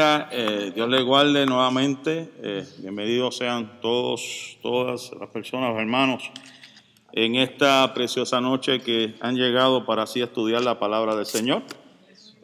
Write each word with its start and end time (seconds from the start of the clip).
Eh, 0.00 0.70
Dios 0.76 0.88
le 0.88 1.02
guarde 1.02 1.44
nuevamente. 1.44 2.30
Eh, 2.40 2.64
bienvenidos 2.78 3.36
sean 3.36 3.80
todos, 3.80 4.56
todas 4.62 5.10
las 5.18 5.28
personas, 5.30 5.76
hermanos, 5.76 6.30
en 7.12 7.34
esta 7.34 7.92
preciosa 7.94 8.40
noche 8.40 8.80
que 8.80 9.14
han 9.20 9.34
llegado 9.34 9.84
para 9.84 10.04
así 10.04 10.20
estudiar 10.20 10.62
la 10.62 10.78
palabra 10.78 11.16
del 11.16 11.26
Señor. 11.26 11.64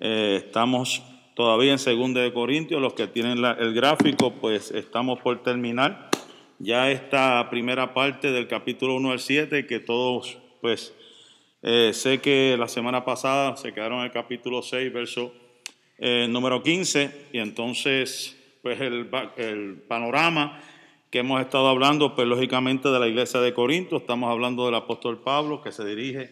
Eh, 0.00 0.42
estamos 0.44 1.04
todavía 1.36 1.70
en 1.70 1.78
Segunda 1.78 2.22
de 2.22 2.32
Corintios. 2.32 2.82
Los 2.82 2.94
que 2.94 3.06
tienen 3.06 3.38
el 3.44 3.72
gráfico, 3.72 4.32
pues 4.32 4.72
estamos 4.72 5.20
por 5.20 5.40
terminar 5.44 6.10
ya 6.58 6.90
esta 6.90 7.48
primera 7.50 7.94
parte 7.94 8.32
del 8.32 8.48
capítulo 8.48 8.96
1 8.96 9.12
al 9.12 9.20
7, 9.20 9.64
que 9.64 9.78
todos, 9.78 10.38
pues, 10.60 10.92
sé 11.62 12.20
que 12.20 12.56
la 12.58 12.66
semana 12.66 13.04
pasada 13.04 13.56
se 13.56 13.72
quedaron 13.72 14.00
en 14.00 14.06
el 14.06 14.10
capítulo 14.10 14.60
6, 14.60 14.92
verso 14.92 15.43
eh, 15.98 16.26
número 16.28 16.62
15, 16.62 17.28
y 17.32 17.38
entonces, 17.38 18.36
pues 18.62 18.80
el, 18.80 19.06
panorama 19.86 20.60
que 21.10 21.20
hemos 21.20 21.40
estado 21.40 21.68
hablando, 21.68 22.14
pues 22.16 22.26
lógicamente 22.26 22.88
de 22.88 22.98
la 22.98 23.06
iglesia 23.06 23.40
de 23.40 23.54
Corinto, 23.54 23.98
estamos 23.98 24.30
hablando 24.30 24.66
del 24.66 24.74
apóstol 24.74 25.20
Pablo 25.20 25.62
que 25.62 25.70
se 25.70 25.84
dirige 25.84 26.30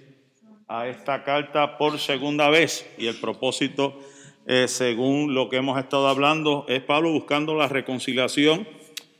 a 0.67 0.89
esta 0.89 1.23
carta 1.23 1.79
por 1.79 1.98
segunda 1.98 2.48
vez, 2.48 2.91
y 2.98 3.06
el 3.06 3.20
propósito, 3.20 4.01
eh, 4.47 4.67
según 4.67 5.34
lo 5.34 5.48
que 5.48 5.56
hemos 5.56 5.79
estado 5.79 6.09
hablando, 6.09 6.65
es 6.69 6.83
Pablo 6.83 7.12
buscando 7.12 7.55
la 7.55 7.69
reconciliación 7.69 8.67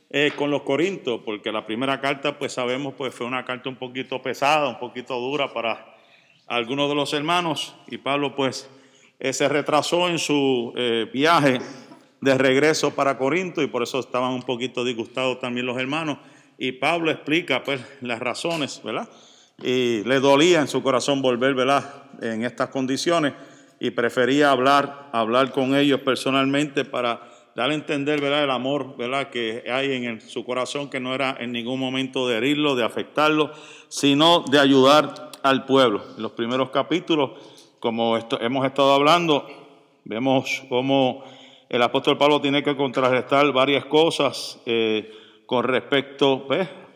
eh, 0.09 0.31
con 0.35 0.51
los 0.51 0.61
Corintios, 0.61 1.21
porque 1.25 1.51
la 1.51 1.65
primera 1.65 2.01
carta, 2.01 2.37
pues 2.37 2.53
sabemos, 2.53 2.93
pues 2.95 3.15
fue 3.15 3.25
una 3.25 3.45
carta 3.45 3.69
un 3.69 3.77
poquito 3.77 4.21
pesada, 4.21 4.67
un 4.67 4.77
poquito 4.77 5.19
dura 5.19 5.53
para 5.53 5.95
algunos 6.45 6.89
de 6.89 6.95
los 6.95 7.13
hermanos, 7.13 7.73
y 7.87 7.97
Pablo, 7.97 8.35
pues, 8.35 8.69
eh, 9.23 9.31
se 9.31 9.47
retrasó 9.47 10.09
en 10.09 10.19
su 10.19 10.73
eh, 10.75 11.09
viaje 11.13 11.59
de 12.19 12.37
regreso 12.37 12.93
para 12.93 13.17
Corinto 13.17 13.61
y 13.61 13.67
por 13.67 13.81
eso 13.81 14.01
estaban 14.01 14.33
un 14.33 14.43
poquito 14.43 14.83
disgustados 14.83 15.39
también 15.39 15.65
los 15.65 15.77
hermanos. 15.77 16.17
Y 16.57 16.73
Pablo 16.73 17.09
explica 17.09 17.63
pues 17.63 17.79
las 18.01 18.19
razones, 18.19 18.81
¿verdad? 18.83 19.07
Y 19.63 20.03
le 20.03 20.19
dolía 20.19 20.59
en 20.59 20.67
su 20.67 20.83
corazón 20.83 21.21
volver, 21.21 21.55
¿verdad? 21.55 22.03
En 22.21 22.43
estas 22.43 22.67
condiciones 22.67 23.31
y 23.79 23.91
prefería 23.91 24.51
hablar, 24.51 25.09
hablar 25.13 25.51
con 25.51 25.73
ellos 25.73 26.01
personalmente 26.01 26.83
para 26.83 27.21
dar 27.55 27.69
a 27.69 27.73
entender, 27.73 28.19
¿verdad? 28.19 28.43
El 28.43 28.51
amor, 28.51 28.97
¿verdad? 28.97 29.29
Que 29.29 29.63
hay 29.71 30.05
en 30.05 30.19
su 30.19 30.43
corazón 30.43 30.89
que 30.89 30.99
no 30.99 31.15
era 31.15 31.37
en 31.39 31.53
ningún 31.53 31.79
momento 31.79 32.27
de 32.27 32.39
herirlo, 32.39 32.75
de 32.75 32.83
afectarlo, 32.83 33.53
sino 33.87 34.43
de 34.51 34.59
ayudar 34.59 35.31
al 35.43 35.65
pueblo. 35.65 36.03
En 36.17 36.23
los 36.23 36.33
primeros 36.33 36.71
capítulos 36.71 37.52
como 37.83 38.17
hemos 38.39 38.65
estado 38.65 38.93
hablando, 38.93 39.45
vemos 40.05 40.63
cómo 40.69 41.21
el 41.67 41.81
apóstol 41.81 42.17
Pablo 42.17 42.39
tiene 42.39 42.63
que 42.63 42.77
contrarrestar 42.77 43.51
varias 43.51 43.83
cosas 43.83 44.57
eh, 44.65 45.11
con 45.45 45.65
respecto 45.65 46.47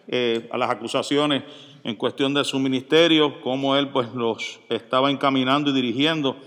eh, 0.07 0.47
a 0.49 0.57
las 0.57 0.69
acusaciones 0.69 1.43
en 1.83 1.97
cuestión 1.97 2.33
de 2.33 2.45
su 2.45 2.57
ministerio, 2.59 3.41
cómo 3.41 3.75
él 3.75 3.89
pues 3.89 4.13
los 4.13 4.61
estaba 4.69 5.11
encaminando 5.11 5.71
y 5.71 5.73
dirigiendo 5.73 6.37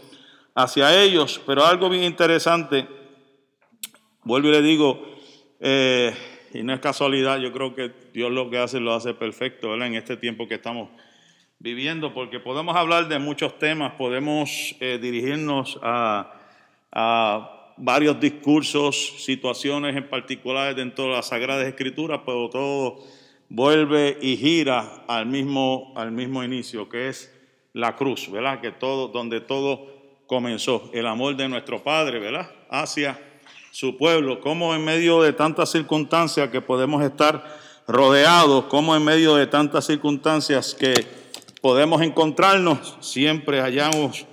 hacia 0.54 1.02
ellos. 1.02 1.38
Pero 1.46 1.66
algo 1.66 1.90
bien 1.90 2.04
interesante, 2.04 2.88
vuelvo 4.24 4.48
y 4.48 4.52
le 4.52 4.62
digo, 4.62 5.02
eh, 5.60 6.14
y 6.54 6.62
no 6.62 6.72
es 6.72 6.80
casualidad, 6.80 7.38
yo 7.40 7.52
creo 7.52 7.74
que 7.74 7.92
Dios 8.14 8.30
lo 8.30 8.48
que 8.48 8.56
hace 8.56 8.80
lo 8.80 8.94
hace 8.94 9.12
perfecto, 9.12 9.74
En 9.74 9.96
este 9.96 10.16
tiempo 10.16 10.48
que 10.48 10.54
estamos 10.54 10.88
viviendo, 11.60 12.14
porque 12.14 12.40
podemos 12.40 12.74
hablar 12.74 13.06
de 13.06 13.18
muchos 13.18 13.58
temas, 13.58 13.92
podemos 13.92 14.74
eh, 14.80 14.98
dirigirnos 15.00 15.78
a, 15.82 16.36
varios 17.76 18.18
discursos, 18.20 19.14
situaciones 19.24 19.96
en 19.96 20.08
particulares 20.08 20.76
dentro 20.76 21.04
de 21.04 21.10
las 21.12 21.28
Sagradas 21.28 21.66
Escrituras, 21.66 22.20
pero 22.26 22.50
todo 22.50 22.98
vuelve 23.48 24.18
y 24.20 24.36
gira 24.36 25.04
al 25.06 25.26
mismo, 25.26 25.92
al 25.96 26.10
mismo 26.10 26.42
inicio, 26.42 26.88
que 26.88 27.08
es 27.08 27.32
la 27.72 27.96
cruz, 27.96 28.30
¿verdad? 28.30 28.60
Que 28.60 28.72
todo, 28.72 29.08
donde 29.08 29.40
todo 29.40 29.86
comenzó, 30.26 30.90
el 30.92 31.06
amor 31.06 31.36
de 31.36 31.48
nuestro 31.48 31.82
Padre, 31.82 32.18
¿verdad? 32.18 32.50
Hacia 32.68 33.18
su 33.70 33.96
pueblo, 33.96 34.40
como 34.40 34.74
en 34.74 34.84
medio 34.84 35.22
de 35.22 35.32
tantas 35.32 35.70
circunstancias 35.70 36.50
que 36.50 36.60
podemos 36.60 37.02
estar 37.02 37.44
rodeados, 37.86 38.64
como 38.66 38.94
en 38.94 39.04
medio 39.04 39.36
de 39.36 39.46
tantas 39.46 39.86
circunstancias 39.86 40.74
que 40.74 41.20
podemos 41.60 42.02
encontrarnos, 42.02 42.96
siempre 43.00 43.60
hallamos, 43.60 44.26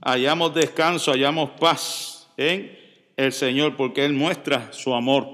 hallamos 0.00 0.54
descanso, 0.54 1.12
hallamos 1.12 1.50
paz 1.58 2.28
en 2.36 2.78
el 3.16 3.32
Señor, 3.32 3.76
porque 3.76 4.04
Él 4.04 4.12
muestra 4.12 4.72
su 4.72 4.94
amor, 4.94 5.26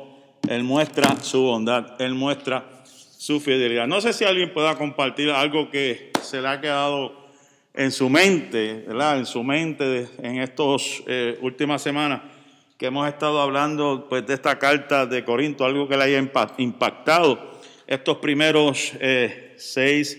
Él 0.49 0.63
muestra 0.63 1.17
su 1.21 1.43
bondad, 1.43 2.01
Él 2.01 2.15
muestra 2.15 2.83
su 2.85 3.41
fidelidad. 3.41 3.87
No 3.87 4.01
sé 4.01 4.13
si 4.13 4.25
alguien 4.25 4.53
pueda 4.53 4.77
compartir 4.77 5.31
algo 5.31 5.71
que 5.71 6.11
se 6.23 6.41
le 6.41 6.49
ha 6.49 6.61
quedado 6.61 7.21
en 7.75 7.91
su 7.93 8.09
mente. 8.09 8.87
En 8.89 9.27
su 9.27 9.43
mente 9.43 10.09
en 10.23 10.41
estas 10.41 11.03
eh, 11.07 11.39
últimas 11.41 11.83
semanas 11.83 12.23
que 12.79 12.87
hemos 12.87 13.07
estado 13.07 13.41
hablando 13.43 14.07
pues, 14.09 14.27
de 14.27 14.35
esta 14.35 14.59
carta 14.59 15.05
de 15.05 15.23
Corinto, 15.23 15.67
algo 15.67 15.87
que 15.87 15.99
le 15.99 16.05
haya 16.05 16.19
impactado 16.57 17.61
estos 17.87 18.17
primeros 18.19 18.93
eh, 19.01 19.55
seis 19.59 20.19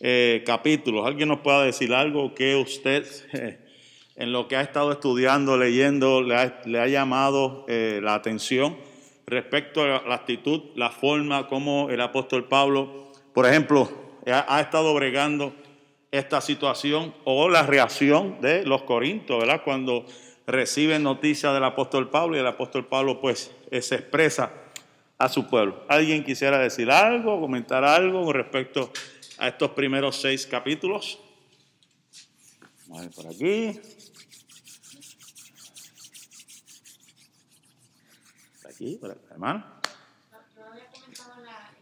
eh, 0.00 0.44
capítulos. 0.46 1.04
¿Alguien 1.04 1.28
nos 1.28 1.40
pueda 1.40 1.64
decir 1.64 1.92
algo 1.92 2.32
que 2.32 2.54
usted, 2.54 3.04
eh, 3.32 3.58
en 4.16 4.32
lo 4.32 4.46
que 4.46 4.56
ha 4.56 4.60
estado 4.60 4.92
estudiando, 4.92 5.56
leyendo, 5.56 6.22
le 6.22 6.36
ha, 6.36 6.86
llamado 6.86 7.64
eh, 7.68 8.00
la 8.02 8.14
atención 8.14 8.76
respecto 9.26 9.82
a 9.82 10.02
la 10.06 10.14
actitud, 10.14 10.62
la 10.76 10.90
forma 10.90 11.48
como 11.48 11.90
el 11.90 12.00
apóstol 12.00 12.46
Pablo, 12.46 13.12
por 13.34 13.46
ejemplo, 13.46 13.90
ha, 14.26 14.60
estado 14.60 14.94
bregando 14.94 15.52
esta 16.12 16.40
situación 16.40 17.12
o 17.24 17.48
la 17.48 17.64
reacción 17.64 18.40
de 18.40 18.64
los 18.64 18.82
corintios, 18.84 19.38
¿verdad? 19.40 19.62
Cuando 19.64 20.06
reciben 20.46 21.02
noticias 21.02 21.52
del 21.52 21.64
apóstol 21.64 22.08
Pablo 22.08 22.36
y 22.36 22.40
el 22.40 22.46
apóstol 22.46 22.86
Pablo 22.86 23.20
pues 23.20 23.50
se 23.70 23.94
expresa 23.96 24.50
a 25.18 25.28
su 25.28 25.46
pueblo. 25.46 25.84
¿Alguien 25.88 26.24
quisiera 26.24 26.58
decir 26.58 26.90
algo, 26.90 27.40
comentar 27.40 27.84
algo 27.84 28.24
con 28.24 28.34
respecto 28.34 28.92
a 28.94 29.17
estos 29.46 29.70
primeros 29.70 30.20
seis 30.20 30.46
capítulos. 30.46 31.18
Vamos 32.86 32.98
a 32.98 33.02
ver 33.02 33.14
por 33.14 33.26
aquí. 33.26 33.80
Por 38.62 38.70
aquí, 38.70 38.96
por 38.96 39.10
acá, 39.10 39.20
hermano. 39.30 39.80
Yo 40.56 40.64
había 40.64 40.86
comentado 40.88 41.34
en, 41.38 41.44
la, 41.44 41.74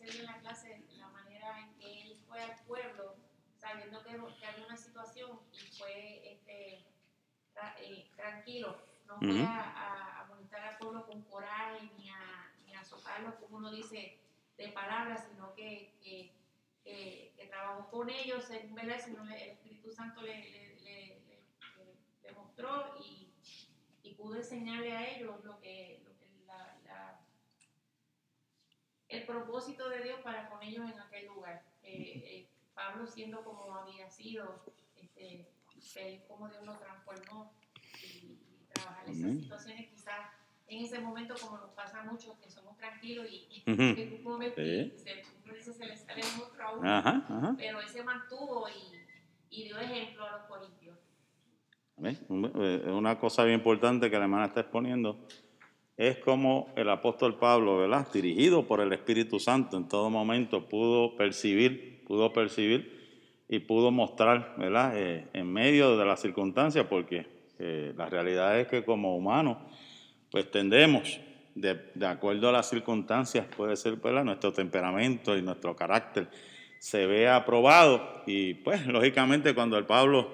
en, 0.00 0.08
en 0.08 0.24
la 0.24 0.38
clase 0.40 0.84
la 0.98 1.08
manera 1.08 1.60
en 1.60 1.74
que 1.78 2.02
él 2.02 2.16
fue 2.28 2.40
al 2.40 2.54
pueblo 2.66 3.16
sabiendo 3.58 4.02
que, 4.02 4.10
que 4.10 4.46
había 4.46 4.66
una 4.66 4.76
situación 4.76 5.40
y 5.52 5.76
fue 5.76 6.32
este, 6.32 6.84
tra, 7.52 7.74
eh, 7.80 8.10
tranquilo. 8.14 8.78
No 9.06 9.18
fue 9.18 9.28
uh 9.28 9.32
-huh. 9.32 9.46
a, 9.46 10.20
a, 10.20 10.26
molestar 10.26 10.62
al 10.62 10.78
pueblo 10.78 11.06
con 11.06 11.22
coraje 11.22 11.90
ni 11.98 12.08
a, 12.10 12.52
ni 12.64 12.74
a 12.74 12.82
como 13.40 13.58
uno 13.58 13.70
dice, 13.72 14.18
de 14.56 14.68
palabras, 14.68 15.26
sino 15.30 15.54
que, 15.54 15.94
que 16.02 16.32
eh, 16.84 17.32
que 17.36 17.46
trabajó 17.46 17.90
con 17.90 18.10
ellos, 18.10 18.44
según 18.44 18.78
el 18.78 18.90
Espíritu 18.90 19.90
Santo 19.90 20.22
le, 20.22 20.50
le, 20.50 20.80
le, 20.82 21.22
le 22.22 22.32
mostró 22.32 22.94
y, 23.02 23.32
y, 24.02 24.14
pudo 24.14 24.36
enseñarle 24.36 24.92
a 24.92 25.16
ellos 25.16 25.42
lo 25.44 25.58
que, 25.60 26.02
lo 26.04 26.16
que 26.18 26.28
la, 26.46 26.78
la, 26.84 27.20
el 29.08 29.24
propósito 29.24 29.88
de 29.88 30.02
Dios 30.02 30.20
para 30.20 30.48
con 30.50 30.62
ellos 30.62 30.90
en 30.90 31.00
aquel 31.00 31.26
lugar. 31.26 31.64
Eh, 31.82 32.22
eh, 32.24 32.48
Pablo 32.74 33.06
siendo 33.06 33.44
como 33.44 33.74
había 33.74 34.10
sido, 34.10 34.64
este, 34.96 35.48
como 36.28 36.48
Dios 36.48 36.66
lo 36.66 36.76
transformó 36.78 37.54
y, 38.02 38.38
y 38.60 38.66
trabajar 38.72 39.08
esas 39.08 39.32
situaciones 39.40 39.88
quizás 39.88 40.30
en 40.66 40.84
ese 40.84 40.98
momento 40.98 41.34
como 41.40 41.58
nos 41.58 41.70
pasa 41.70 42.00
a 42.00 42.04
muchos 42.04 42.36
que 42.38 42.50
somos 42.50 42.76
tranquilos 42.76 43.26
y, 43.30 43.46
y 43.50 43.62
en 43.66 44.14
un 44.14 44.22
momento 44.22 44.56
se, 44.56 45.24
se 45.72 45.86
le 45.86 45.96
sale 45.96 46.20
el 46.20 46.38
monstruo 46.38 46.66
a 46.66 46.72
uno, 46.72 46.90
ajá, 46.90 47.24
ajá. 47.28 47.54
pero 47.56 47.80
él 47.80 47.88
se 47.88 48.02
mantuvo 48.02 48.66
y, 48.68 49.60
y, 49.60 49.64
dio 49.64 49.78
ejemplo 49.78 50.26
a 50.26 50.32
los 50.32 50.42
corintios. 50.42 50.98
Una 52.88 53.18
cosa 53.18 53.44
bien 53.44 53.58
importante 53.58 54.10
que 54.10 54.16
la 54.16 54.24
hermana 54.24 54.46
está 54.46 54.60
exponiendo 54.60 55.26
es 55.96 56.18
como 56.18 56.72
el 56.76 56.88
apóstol 56.88 57.38
Pablo, 57.38 57.78
¿verdad? 57.78 58.08
Dirigido 58.12 58.66
por 58.66 58.80
el 58.80 58.92
Espíritu 58.92 59.38
Santo 59.38 59.76
en 59.76 59.88
todo 59.88 60.10
momento 60.10 60.68
pudo 60.68 61.16
percibir, 61.16 62.02
pudo 62.04 62.32
percibir 62.32 63.44
y 63.48 63.60
pudo 63.60 63.92
mostrar, 63.92 64.54
¿verdad? 64.58 64.92
Eh, 64.96 65.28
en 65.32 65.52
medio 65.52 65.96
de 65.96 66.04
las 66.04 66.20
circunstancias, 66.20 66.86
porque 66.88 67.26
eh, 67.58 67.94
la 67.96 68.06
realidad 68.06 68.58
es 68.58 68.66
que 68.66 68.84
como 68.84 69.16
humanos, 69.16 69.58
pues 70.30 70.50
tendemos 70.50 71.20
de, 71.54 72.06
acuerdo 72.06 72.48
a 72.48 72.52
las 72.52 72.68
circunstancias, 72.68 73.46
puede 73.56 73.76
ser 73.76 73.96
¿verdad? 73.96 74.24
nuestro 74.24 74.52
temperamento 74.52 75.36
y 75.36 75.42
nuestro 75.42 75.76
carácter 75.76 76.28
se 76.78 77.06
ve 77.06 77.28
aprobado. 77.28 78.22
Y 78.26 78.54
pues, 78.54 78.86
lógicamente, 78.86 79.54
cuando 79.54 79.78
el 79.78 79.86
Pablo 79.86 80.30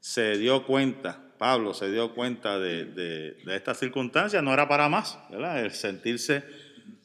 se 0.00 0.38
dio 0.38 0.64
cuenta 0.64 1.22
Pablo 1.38 1.74
se 1.74 1.90
dio 1.90 2.14
cuenta 2.14 2.58
de, 2.58 2.86
de, 2.86 3.32
de 3.44 3.56
esta 3.56 3.74
circunstancia, 3.74 4.40
no 4.42 4.52
era 4.52 4.68
para 4.68 4.88
más, 4.88 5.18
¿verdad? 5.30 5.62
El 5.62 5.72
sentirse 5.72 6.44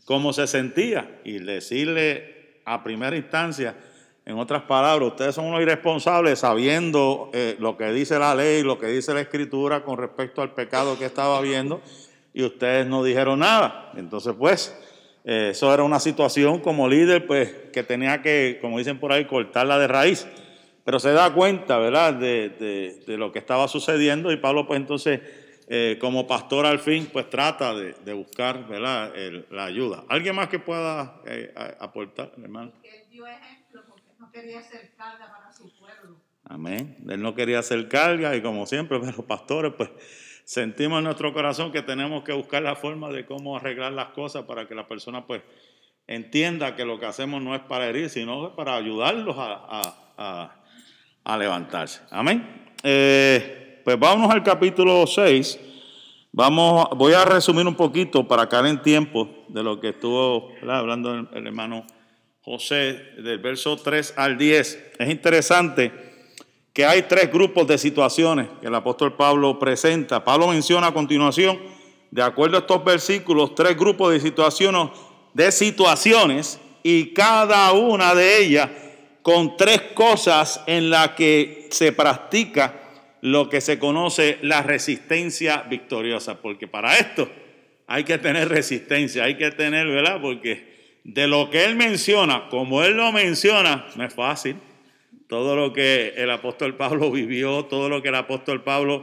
como 0.06 0.34
se 0.34 0.48
sentía 0.48 1.20
y 1.24 1.40
decirle 1.40 2.62
a 2.66 2.84
primera 2.84 3.16
instancia, 3.16 3.76
en 4.24 4.38
otras 4.38 4.64
palabras, 4.64 5.10
ustedes 5.10 5.34
son 5.36 5.46
unos 5.46 5.62
irresponsables 5.62 6.40
sabiendo 6.40 7.32
eh, 7.34 7.56
lo 7.60 7.76
que 7.76 7.92
dice 7.92 8.20
la 8.20 8.36
ley, 8.36 8.62
lo 8.62 8.78
que 8.78 8.88
dice 8.88 9.14
la 9.14 9.22
escritura 9.22 9.84
con 9.84 9.98
respecto 9.98 10.44
al 10.44 10.54
pecado 10.54 10.98
que 10.98 11.06
estaba 11.06 11.42
viendo 11.42 11.82
y 12.34 12.44
ustedes 12.44 12.88
no 12.88 13.04
dijeron 13.04 13.40
nada. 13.40 13.92
Entonces, 13.96 14.34
pues, 14.38 14.76
eh, 15.24 15.50
eso 15.52 15.74
era 15.74 15.84
una 15.84 16.00
situación 16.00 16.60
como 16.60 16.88
líder, 16.88 17.28
pues, 17.28 17.54
que 17.74 17.84
tenía 17.84 18.22
que, 18.22 18.58
como 18.62 18.78
dicen 18.78 19.00
por 19.00 19.12
ahí, 19.12 19.26
cortarla 19.26 19.78
de 19.78 19.88
raíz. 19.88 20.28
Pero 20.84 21.00
se 21.00 21.12
da 21.12 21.32
cuenta, 21.34 21.78
¿verdad?, 21.78 22.14
de, 22.14 22.50
de, 22.50 23.04
de 23.06 23.18
lo 23.18 23.32
que 23.32 23.40
estaba 23.40 23.68
sucediendo 23.68 24.32
y 24.32 24.38
Pablo, 24.38 24.66
pues, 24.66 24.80
entonces, 24.80 25.22
eh, 25.68 25.98
como 26.02 26.28
pastor 26.28 26.66
al 26.66 26.80
fin, 26.80 27.10
pues 27.14 27.30
trata 27.30 27.74
de, 27.74 27.94
de 27.94 28.14
buscar, 28.14 28.68
¿verdad?, 28.68 29.16
el, 29.16 29.46
la 29.52 29.66
ayuda. 29.66 30.04
¿Alguien 30.10 30.36
más 30.36 30.50
que 30.50 30.60
pueda 30.60 31.22
eh, 31.26 31.54
aportar, 31.80 32.34
hermano? 32.42 32.74
Él 32.84 33.04
dio 33.10 33.26
ejemplo 33.28 33.82
porque 33.88 34.10
no 34.20 34.32
quería 34.32 34.60
hacer 34.60 34.92
carga 34.98 35.32
para 35.32 35.54
su 35.54 35.72
pueblo. 35.78 36.18
Amén. 36.44 36.98
Él 37.08 37.22
no 37.22 37.36
quería 37.36 37.60
hacer 37.60 37.88
carga 37.88 38.36
y 38.36 38.42
como 38.42 38.66
siempre, 38.66 39.00
los 39.16 39.26
pastores, 39.26 39.72
pues, 39.78 39.90
sentimos 40.52 40.98
en 40.98 41.06
nuestro 41.06 41.32
corazón 41.32 41.72
que 41.72 41.82
tenemos 41.82 42.26
que 42.26 42.34
buscar 42.34 42.62
la 42.62 42.76
forma 42.76 43.10
de 43.10 43.26
cómo 43.26 43.56
arreglar 43.56 43.94
las 43.94 44.10
cosas 44.10 44.44
para 44.44 44.68
que 44.68 44.76
la 44.76 44.86
persona, 44.86 45.26
pues, 45.26 45.42
entienda 46.08 46.76
que 46.76 46.84
lo 46.84 47.00
que 47.00 47.06
hacemos 47.06 47.42
no 47.42 47.56
es 47.56 47.62
para 47.62 47.88
herir, 47.88 48.10
sino 48.10 48.54
para 48.54 48.76
ayudarlos 48.76 49.38
a, 49.38 49.96
a, 50.18 50.62
a, 51.24 51.38
levantarse. 51.38 52.02
Amén. 52.10 52.74
Eh, 52.84 53.80
pues 53.86 53.98
vámonos 53.98 54.30
al 54.30 54.44
capítulo 54.44 55.08
6. 55.08 55.58
Vamos, 56.34 56.90
voy 56.98 57.14
a 57.14 57.24
resumir 57.24 57.66
un 57.66 57.76
poquito 57.76 58.28
para 58.28 58.50
caer 58.50 58.66
en 58.66 58.82
tiempo 58.82 59.46
de 59.48 59.64
lo 59.64 59.80
que 59.80 59.90
estuvo 59.90 60.52
hablando 60.70 61.14
el, 61.14 61.30
el 61.34 61.48
hermano 61.48 61.88
José, 62.42 63.14
del 63.24 63.40
verso 63.40 63.78
3 63.78 64.16
al 64.18 64.38
10. 64.38 64.96
Es 65.00 65.10
interesante 65.10 66.11
que 66.74 66.86
hay 66.86 67.04
tres 67.04 67.32
grupos 67.32 67.68
de 67.68 67.78
situaciones 67.78 68.48
que 68.62 68.68
el 68.68 68.76
apóstol 68.76 69.16
Pablo 69.16 69.60
presenta. 69.60 70.24
Pablo 70.24 70.48
menciona 70.48 70.88
a 70.88 70.94
continuación, 70.94 71.60
de 72.12 72.22
acuerdo 72.22 72.58
a 72.58 72.62
estos 72.62 72.84
versículos, 72.84 73.56
tres 73.56 73.78
grupos 73.78 74.14
de 74.14 74.20
situaciones, 74.20 74.90
de 75.34 75.52
situaciones 75.52 76.60
y 76.84 77.14
cada 77.14 77.72
una 77.74 78.16
de 78.16 78.40
ellas 78.40 78.70
con 79.22 79.58
tres 79.58 79.82
cosas 79.94 80.62
en 80.66 80.90
las 80.90 81.10
que 81.10 81.68
se 81.72 81.92
practica 81.92 82.82
lo 83.22 83.50
que 83.50 83.62
se 83.62 83.78
conoce 83.78 84.40
la 84.42 84.64
resistencia 84.64 85.64
victoriosa, 85.70 86.42
porque 86.42 86.68
para 86.68 86.98
esto 86.98 87.30
hay 87.86 88.04
que 88.04 88.18
tener 88.18 88.50
resistencia, 88.50 89.26
hay 89.26 89.38
que 89.38 89.52
tener, 89.52 89.88
¿verdad? 89.88 90.20
Porque 90.22 91.00
de 91.04 91.28
lo 91.28 91.50
que 91.50 91.66
él 91.66 91.76
menciona, 91.76 92.48
como 92.50 92.84
él 92.84 92.94
lo 92.94 93.12
menciona, 93.12 93.86
no 93.96 94.04
es 94.04 94.14
fácil. 94.14 94.56
Todo 95.32 95.56
lo 95.56 95.72
que 95.72 96.14
el 96.18 96.30
apóstol 96.30 96.76
Pablo 96.76 97.10
vivió, 97.12 97.64
todo 97.64 97.88
lo 97.88 98.02
que 98.02 98.10
el 98.10 98.16
apóstol 98.16 98.64
Pablo 98.64 99.02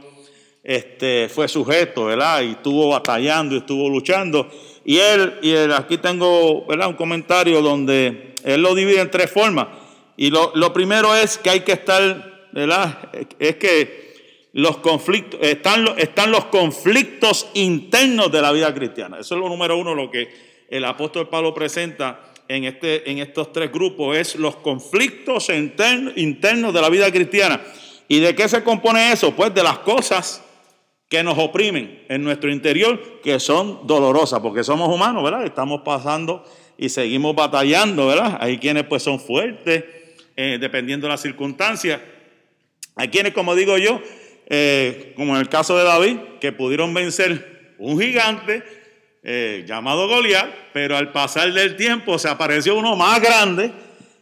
este, 0.63 1.27
fue 1.27 1.47
sujeto, 1.47 2.05
¿verdad? 2.05 2.43
Y 2.43 2.51
estuvo 2.51 2.89
batallando 2.89 3.55
y 3.55 3.57
estuvo 3.57 3.89
luchando. 3.89 4.47
Y 4.85 4.99
él, 4.99 5.39
y 5.41 5.49
él, 5.49 5.73
aquí 5.73 5.97
tengo, 5.97 6.67
¿verdad? 6.67 6.89
Un 6.89 6.93
comentario 6.93 7.63
donde 7.63 8.35
él 8.43 8.61
lo 8.61 8.75
divide 8.75 9.01
en 9.01 9.09
tres 9.09 9.31
formas. 9.31 9.69
Y 10.17 10.29
lo, 10.29 10.51
lo 10.53 10.71
primero 10.71 11.15
es 11.15 11.39
que 11.39 11.49
hay 11.49 11.61
que 11.61 11.71
estar, 11.71 12.47
¿verdad? 12.51 13.09
Es 13.39 13.55
que 13.55 14.13
los 14.53 14.77
conflictos, 14.77 15.39
están, 15.41 15.87
están 15.97 16.29
los 16.29 16.45
conflictos 16.45 17.47
internos 17.55 18.31
de 18.31 18.39
la 18.39 18.51
vida 18.51 18.71
cristiana. 18.75 19.17
Eso 19.19 19.33
es 19.33 19.41
lo 19.41 19.49
número 19.49 19.79
uno, 19.79 19.95
lo 19.95 20.11
que 20.11 20.29
el 20.69 20.85
apóstol 20.85 21.27
Pablo 21.27 21.55
presenta 21.55 22.28
en, 22.49 22.63
este, 22.65 23.09
en 23.09 23.19
estos 23.19 23.53
tres 23.53 23.71
grupos, 23.71 24.17
es 24.17 24.35
los 24.35 24.57
conflictos 24.57 25.49
internos, 25.49 26.73
de 26.73 26.81
la 26.81 26.89
vida 26.89 27.09
cristiana. 27.11 27.61
¿Y 28.07 28.19
de 28.19 28.35
qué 28.35 28.49
se 28.49 28.63
compone 28.63 29.13
eso? 29.13 29.35
Pues 29.35 29.53
de 29.53 29.61
las 29.61 29.77
cosas 29.79 30.43
que 31.07 31.23
nos 31.23 31.37
oprimen 31.37 32.03
en 32.09 32.23
nuestro 32.23 32.51
interior, 32.51 33.21
que 33.21 33.39
son 33.39 33.85
dolorosas, 33.85 34.39
porque 34.39 34.63
somos 34.63 34.89
humanos, 34.89 35.23
¿verdad? 35.23 35.45
Estamos 35.45 35.81
pasando 35.85 36.43
y 36.75 36.89
seguimos 36.89 37.35
batallando, 37.35 38.07
¿verdad? 38.07 38.39
Hay 38.41 38.57
quienes 38.57 38.83
pues 38.85 39.03
son 39.03 39.19
fuertes, 39.19 39.85
eh, 40.35 40.57
dependiendo 40.59 41.05
de 41.05 41.11
las 41.11 41.21
circunstancias. 41.21 42.01
Hay 42.95 43.09
quienes, 43.09 43.33
como 43.33 43.53
digo 43.53 43.77
yo, 43.77 44.01
eh, 44.47 45.13
como 45.15 45.35
en 45.35 45.41
el 45.41 45.49
caso 45.49 45.77
de 45.77 45.83
David, 45.83 46.17
que 46.41 46.51
pudieron 46.51 46.95
vencer 46.95 47.75
un 47.77 47.99
gigante 47.99 48.63
eh, 49.23 49.65
llamado 49.67 50.07
Goliat, 50.07 50.49
pero 50.73 50.95
al 50.95 51.11
pasar 51.11 51.51
del 51.51 51.75
tiempo 51.75 52.17
se 52.17 52.29
apareció 52.29 52.75
uno 52.75 52.95
más 52.95 53.21
grande 53.21 53.71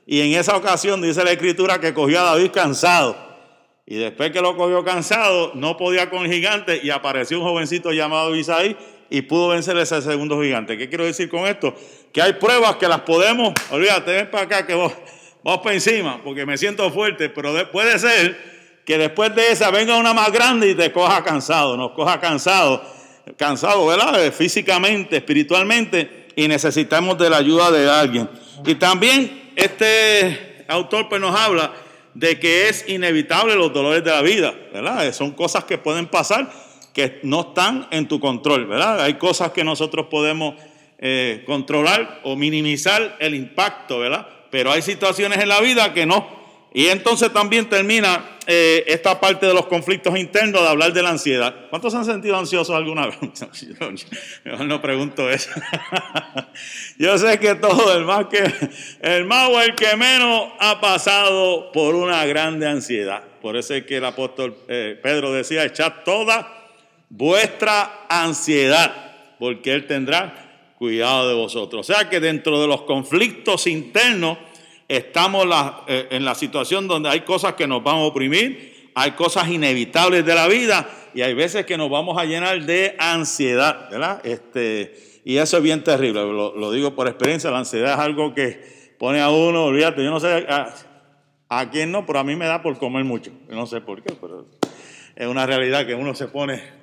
y 0.06 0.22
en 0.22 0.40
esa 0.40 0.56
ocasión 0.56 1.02
dice 1.02 1.24
la 1.24 1.32
escritura 1.32 1.80
que 1.80 1.94
cogió 1.94 2.22
a 2.22 2.24
David 2.24 2.52
cansado. 2.52 3.28
Y 3.86 3.96
después 3.96 4.32
que 4.32 4.42
lo 4.42 4.58
cogió 4.58 4.84
cansado, 4.84 5.52
no 5.56 5.78
podía 5.78 6.10
con 6.10 6.26
el 6.26 6.32
gigante 6.32 6.80
y 6.84 6.90
apareció 6.90 7.40
un 7.40 7.46
jovencito 7.46 7.92
llamado 7.92 8.36
Isaí 8.36 8.76
y 9.10 9.22
pudo 9.22 9.50
vencer 9.50 9.78
ese 9.78 10.02
segundo 10.02 10.42
gigante. 10.42 10.78
¿Qué 10.78 10.90
quiero 10.90 11.06
decir 11.06 11.30
con 11.30 11.46
esto? 11.48 11.74
Que 12.12 12.22
hay 12.22 12.34
pruebas 12.34 12.76
que 12.78 12.88
las 12.88 13.02
podemos, 13.02 13.54
olvídate, 13.70 14.12
ven 14.12 14.32
para 14.32 14.44
acá 14.44 14.66
que 14.66 14.74
vos, 14.74 14.94
vos 15.44 15.60
para 15.60 15.76
encima, 15.76 16.22
porque 16.24 16.46
me 16.46 16.58
siento 16.58 16.92
fuerte, 16.92 17.30
pero 17.30 17.54
de, 17.54 17.66
puede 17.66 17.98
ser 18.00 18.38
que 18.86 18.98
después 18.98 19.34
de 19.36 19.52
esa 19.52 19.72
venga 19.72 19.98
una 19.98 20.14
más 20.14 20.32
grande 20.32 20.70
y 20.70 20.76
te 20.76 20.92
coja 20.92 21.24
cansado, 21.24 21.78
nos 21.78 21.92
coja 21.92 22.20
cansado, 22.20 22.82
cansado, 23.36 23.86
¿verdad? 23.86 24.32
Físicamente, 24.32 25.18
espiritualmente, 25.18 26.28
y 26.36 26.48
necesitamos 26.48 27.18
de 27.18 27.30
la 27.30 27.38
ayuda 27.38 27.72
de 27.72 27.90
alguien. 27.90 28.30
Y 28.66 28.76
también 28.76 29.52
este 29.56 30.66
autor 30.68 31.10
pues 31.10 31.20
nos 31.20 31.36
habla 31.38 31.74
de 32.14 32.40
que 32.40 32.70
es 32.70 32.88
inevitable 32.88 33.56
los 33.56 33.74
dolores 33.74 34.04
de 34.04 34.12
la 34.12 34.22
vida, 34.22 34.54
¿verdad? 34.74 35.12
Son 35.14 35.32
cosas 35.32 35.66
que 35.66 35.78
pueden 35.78 36.08
pasar 36.08 36.50
que 36.94 37.20
no 37.22 37.42
están 37.42 37.88
en 37.92 38.08
tu 38.08 38.20
control, 38.20 38.66
¿verdad? 38.66 39.02
Hay 39.02 39.16
cosas 39.16 39.52
que 39.52 39.64
nosotros 39.64 40.08
podemos 40.10 40.56
eh, 40.98 41.44
controlar 41.46 42.22
o 42.24 42.36
minimizar 42.36 43.18
el 43.20 43.36
impacto, 43.36 44.00
¿verdad? 44.00 44.28
Pero 44.50 44.72
hay 44.72 44.82
situaciones 44.82 45.38
en 45.40 45.50
la 45.50 45.62
vida 45.62 45.94
que 45.94 46.08
no. 46.08 46.28
Y 46.74 46.88
entonces 46.88 47.31
también 47.31 47.69
termina 47.69 48.38
eh, 48.46 48.84
esta 48.88 49.19
parte 49.19 49.46
de 49.46 49.54
los 49.54 49.66
conflictos 49.66 50.18
internos 50.18 50.62
de 50.62 50.68
hablar 50.68 50.94
de 50.94 51.02
la 51.02 51.10
ansiedad. 51.10 51.54
¿Cuántos 51.69 51.92
se 51.92 52.00
han 52.00 52.06
sentido 52.06 52.38
ansiosos 52.38 52.75
alguna 52.75 53.08
vez? 53.08 53.18
Yo 54.46 54.64
no 54.64 54.81
pregunto 54.81 55.30
eso. 55.30 55.50
Yo 56.97 57.18
sé 57.18 57.40
que 57.40 57.56
todo, 57.56 57.97
el 57.97 58.06
más, 58.06 58.26
que, 58.28 58.44
el 59.02 59.26
más 59.26 59.50
o 59.50 59.62
el 59.62 59.76
que 59.76 59.95
menos 59.95 60.52
ha 60.59 60.80
pasado 60.80 61.71
por 61.71 61.95
una 61.95 62.26
grande 62.26 62.68
ansiedad. 62.68 63.24
Por 63.42 63.56
eso 63.56 63.74
es 63.74 63.86
que 63.86 63.97
el 63.97 64.06
apóstol 64.06 64.56
eh, 64.68 65.00
Pedro 65.02 65.31
decía, 65.31 65.66
echad 65.66 66.04
toda 66.06 66.68
vuestra 67.09 68.06
ansiedad, 68.09 69.36
porque 69.40 69.74
Él 69.74 69.88
tendrá 69.88 70.47
cuidado 70.78 71.28
de 71.28 71.33
vosotros. 71.33 71.90
O 71.90 71.94
sea 71.94 72.09
que 72.09 72.19
dentro 72.19 72.62
de 72.62 72.68
los 72.68 72.83
conflictos 72.83 73.68
internos 73.68 74.38
estamos 74.88 75.46
eh, 75.88 76.08
en 76.12 76.26
la 76.26 76.36
situación 76.36 76.88
donde 76.88 77.10
hay 77.10 77.22
cosas 77.22 77.54
que 77.54 77.68
nos 77.68 77.84
van 77.84 77.96
a 77.96 78.02
oprimir, 78.02 78.92
hay 78.96 79.12
cosas 79.12 79.50
inevitables 79.50 80.26
de 80.26 80.34
la 80.34 80.48
vida 80.48 80.90
y 81.14 81.22
hay 81.22 81.34
veces 81.34 81.66
que 81.66 81.78
nos 81.78 81.90
vamos 81.90 82.18
a 82.18 82.26
llenar 82.26 82.66
de 82.66 82.96
ansiedad, 82.98 83.90
¿verdad? 83.90 84.26
Este, 84.26 85.22
y 85.24 85.38
eso 85.38 85.58
es 85.58 85.64
bien 85.64 85.84
terrible, 85.84 86.22
lo, 86.22 86.72
digo 86.72 86.96
por 86.96 87.08
experiencia, 87.08 87.52
la 87.52 87.60
ansiedad 87.60 87.94
es 87.94 88.00
algo 88.00 88.34
que 88.34 88.96
pone 88.98 89.20
a 89.20 89.30
uno, 89.30 89.66
olvídate, 89.66 90.04
yo 90.04 90.10
no 90.10 90.20
sé 90.20 90.46
a, 90.50 90.74
a 91.50 91.70
quién 91.70 91.92
no, 91.92 92.06
pero 92.06 92.20
a 92.20 92.24
mí 92.24 92.36
me 92.36 92.46
da 92.46 92.62
por 92.62 92.78
comer 92.78 93.04
mucho, 93.04 93.32
no 93.50 93.68
sé 93.68 93.82
por 93.82 94.02
qué, 94.02 94.16
pero 94.20 94.48
es 95.16 95.28
una 95.28 95.46
realidad 95.46 95.86
que 95.86 95.96
uno 95.96 96.16
se 96.16 96.28
pone 96.28 96.77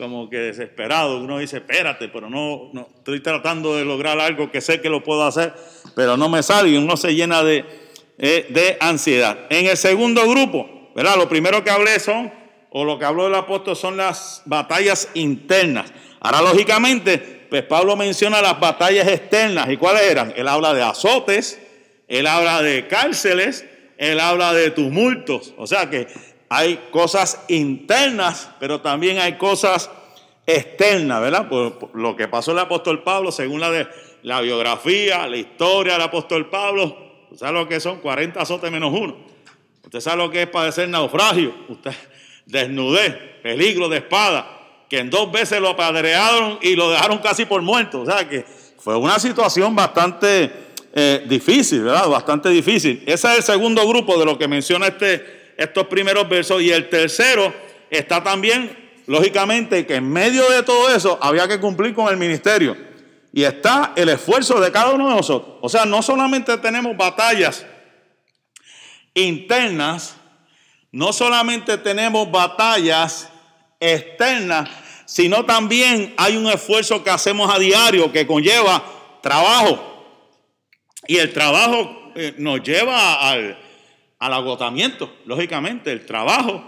como 0.00 0.30
que 0.30 0.38
desesperado. 0.38 1.18
Uno 1.18 1.38
dice, 1.38 1.58
espérate, 1.58 2.08
pero 2.08 2.30
no, 2.30 2.72
estoy 2.96 3.20
tratando 3.20 3.76
de 3.76 3.84
lograr 3.84 4.18
algo 4.18 4.50
que 4.50 4.62
sé 4.62 4.80
que 4.80 4.88
lo 4.88 5.04
puedo 5.04 5.24
hacer, 5.24 5.52
pero 5.94 6.16
no 6.16 6.30
me 6.30 6.42
sale 6.42 6.70
y 6.70 6.76
uno 6.78 6.96
se 6.96 7.14
llena 7.14 7.44
de, 7.44 7.66
eh, 8.16 8.46
de 8.48 8.78
ansiedad. 8.80 9.46
En 9.50 9.66
el 9.66 9.76
segundo 9.76 10.26
grupo, 10.26 10.90
¿verdad? 10.96 11.16
Lo 11.16 11.28
primero 11.28 11.62
que 11.62 11.68
hablé 11.68 12.00
son, 12.00 12.32
o 12.70 12.82
lo 12.82 12.98
que 12.98 13.04
habló 13.04 13.26
el 13.26 13.34
apóstol 13.34 13.76
son 13.76 13.98
las 13.98 14.40
batallas 14.46 15.10
internas. 15.12 15.92
Ahora, 16.18 16.40
lógicamente, 16.40 17.18
pues 17.50 17.62
Pablo 17.64 17.94
menciona 17.94 18.40
las 18.40 18.58
batallas 18.58 19.06
externas. 19.06 19.68
¿Y 19.68 19.76
cuáles 19.76 20.04
eran? 20.04 20.32
Él 20.34 20.48
habla 20.48 20.72
de 20.72 20.82
azotes, 20.82 21.60
él 22.08 22.26
habla 22.26 22.62
de 22.62 22.86
cárceles, 22.86 23.66
él 23.98 24.18
habla 24.18 24.54
de 24.54 24.70
tumultos. 24.70 25.52
O 25.58 25.66
sea 25.66 25.90
que 25.90 26.06
hay 26.52 26.88
cosas 26.90 27.44
internas, 27.48 28.50
pero 28.58 28.80
también 28.80 29.20
hay 29.20 29.38
cosas 29.38 29.88
externas, 30.44 31.20
¿verdad? 31.20 31.48
Por, 31.48 31.90
lo 31.94 32.16
que 32.16 32.26
pasó 32.26 32.50
el 32.50 32.58
apóstol 32.58 33.04
Pablo, 33.04 33.30
según 33.30 33.60
la, 33.60 33.70
de, 33.70 33.86
la 34.24 34.40
biografía, 34.40 35.28
la 35.28 35.36
historia 35.36 35.92
del 35.92 36.02
apóstol 36.02 36.50
Pablo, 36.50 36.96
¿usted 37.30 37.46
sabe 37.46 37.52
lo 37.58 37.68
que 37.68 37.78
son? 37.78 38.00
40 38.00 38.42
azotes 38.42 38.70
menos 38.70 38.92
uno. 38.92 39.16
Usted 39.84 40.00
sabe 40.00 40.16
lo 40.16 40.30
que 40.30 40.42
es 40.42 40.48
padecer 40.48 40.88
naufragio. 40.88 41.54
Usted, 41.68 41.92
desnudez, 42.46 43.14
peligro 43.44 43.88
de 43.88 43.98
espada, 43.98 44.84
que 44.88 44.98
en 44.98 45.08
dos 45.08 45.30
veces 45.30 45.60
lo 45.60 45.68
apedrearon 45.68 46.58
y 46.62 46.74
lo 46.74 46.90
dejaron 46.90 47.18
casi 47.18 47.44
por 47.44 47.62
muerto. 47.62 48.00
O 48.00 48.06
sea 48.06 48.28
que 48.28 48.44
fue 48.76 48.96
una 48.96 49.20
situación 49.20 49.76
bastante 49.76 50.50
eh, 50.92 51.24
difícil, 51.28 51.84
¿verdad? 51.84 52.08
Bastante 52.08 52.48
difícil. 52.48 53.04
Ese 53.06 53.28
es 53.28 53.36
el 53.36 53.42
segundo 53.44 53.86
grupo 53.86 54.18
de 54.18 54.24
lo 54.24 54.36
que 54.36 54.48
menciona 54.48 54.88
este, 54.88 55.39
estos 55.56 55.86
primeros 55.86 56.28
versos. 56.28 56.62
Y 56.62 56.70
el 56.70 56.88
tercero 56.88 57.52
está 57.90 58.22
también, 58.22 59.02
lógicamente, 59.06 59.86
que 59.86 59.96
en 59.96 60.10
medio 60.10 60.48
de 60.50 60.62
todo 60.62 60.94
eso 60.94 61.18
había 61.20 61.48
que 61.48 61.60
cumplir 61.60 61.94
con 61.94 62.08
el 62.08 62.16
ministerio. 62.16 62.76
Y 63.32 63.44
está 63.44 63.92
el 63.96 64.08
esfuerzo 64.08 64.60
de 64.60 64.72
cada 64.72 64.90
uno 64.90 65.08
de 65.08 65.16
nosotros. 65.16 65.56
O 65.60 65.68
sea, 65.68 65.84
no 65.84 66.02
solamente 66.02 66.56
tenemos 66.58 66.96
batallas 66.96 67.64
internas, 69.14 70.16
no 70.92 71.12
solamente 71.12 71.78
tenemos 71.78 72.30
batallas 72.30 73.28
externas, 73.78 74.68
sino 75.06 75.44
también 75.44 76.14
hay 76.16 76.36
un 76.36 76.46
esfuerzo 76.46 77.02
que 77.02 77.10
hacemos 77.10 77.52
a 77.54 77.58
diario 77.58 78.12
que 78.12 78.26
conlleva 78.26 78.82
trabajo. 79.22 79.86
Y 81.06 81.16
el 81.16 81.32
trabajo 81.32 82.12
eh, 82.14 82.34
nos 82.38 82.62
lleva 82.62 83.14
al, 83.28 83.58
agotamiento, 84.20 85.12
lógicamente. 85.24 85.90
El 85.90 86.04
trabajo, 86.04 86.62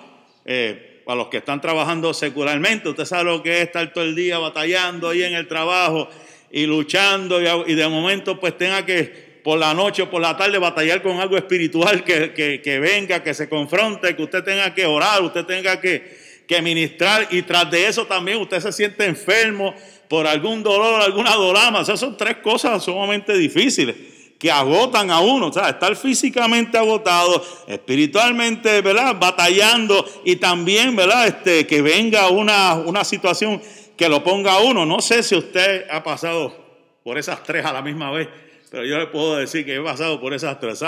eh, 0.44 1.02
para 1.04 1.16
los 1.16 1.28
que 1.28 1.37
están 1.38 1.61
trabajando 1.61 2.12
secularmente, 2.14 2.88
usted 2.88 3.04
sabe 3.04 3.25
lo 3.25 3.42
que 3.42 3.59
es 3.59 3.66
estar 3.66 3.92
todo 3.92 4.04
el 4.04 4.14
día 4.14 4.38
batallando 4.38 5.11
ahí 5.11 5.23
en 5.23 5.35
el 5.35 5.47
trabajo 5.47 6.09
y 6.50 6.66
luchando 6.66 7.40
y, 7.66 7.75
de 7.75 7.88
momento 7.88 8.38
pues 8.38 8.56
tenga 8.59 8.85
que 8.85 9.40
por 9.42 9.59
la 9.59 9.75
noche 9.75 10.02
o 10.02 10.11
por 10.11 10.21
la 10.21 10.37
tarde 10.37 10.59
batallar 10.59 11.02
con 11.02 11.18
algo 11.18 11.37
espiritual 11.37 12.04
que, 12.04 12.32
que 12.32 12.78
venga, 12.78 13.23
que 13.23 13.35
se 13.35 13.49
confronte, 13.49 14.14
que 14.14 14.23
usted 14.23 14.44
tenga 14.44 14.73
que 14.75 14.87
orar, 14.87 15.23
usted 15.23 15.44
tenga 15.44 15.80
que, 15.80 16.16
que 16.47 16.62
ministrar 16.62 17.26
y 17.30 17.42
tras 17.42 17.71
de 17.71 17.87
eso 17.87 18.06
también 18.06 18.38
usted 18.38 18.61
se 18.61 18.71
siente 18.71 19.04
enfermo 19.04 19.75
por 20.09 20.26
algún 20.26 20.62
dolor, 20.62 21.00
alguna 21.00 21.35
dolama. 21.35 21.80
esas 21.80 21.99
son 21.99 22.16
tres 22.16 22.37
cosas 22.37 22.85
sumamente 22.85 23.37
difíciles 23.37 24.12
que 24.42 24.50
agotan 24.50 25.08
a 25.12 25.20
uno, 25.20 25.46
o 25.46 25.52
sea, 25.52 25.68
estar 25.68 25.94
físicamente 25.94 26.76
agotado, 26.76 27.46
espiritualmente, 27.68 28.80
¿verdad? 28.80 29.16
Batallando 29.16 30.04
y 30.25 30.34
también, 30.34 30.96
¿verdad? 30.96 31.28
Este, 31.28 31.64
que 31.64 31.80
venga 31.80 32.28
una, 32.28 32.75
una 32.75 33.04
situación 33.04 33.62
que 33.96 34.08
lo 34.08 34.25
ponga 34.25 34.54
a 34.54 34.58
uno. 34.58 34.84
No 34.84 35.00
sé 35.00 35.22
si 35.22 35.37
usted 35.37 35.87
ha 35.88 36.02
pasado 36.02 36.56
por 37.04 37.18
esas 37.18 37.44
tres 37.44 37.64
a 37.64 37.72
la 37.72 37.82
misma 37.82 38.11
vez, 38.11 38.28
pero 38.68 38.84
yo 38.84 38.99
le 38.99 39.06
puedo 39.06 39.37
decir 39.37 39.64
que 39.64 39.76
he 39.76 39.80
pasado 39.80 40.20
por 40.20 40.34
esas 40.34 40.58
tres. 40.58 40.82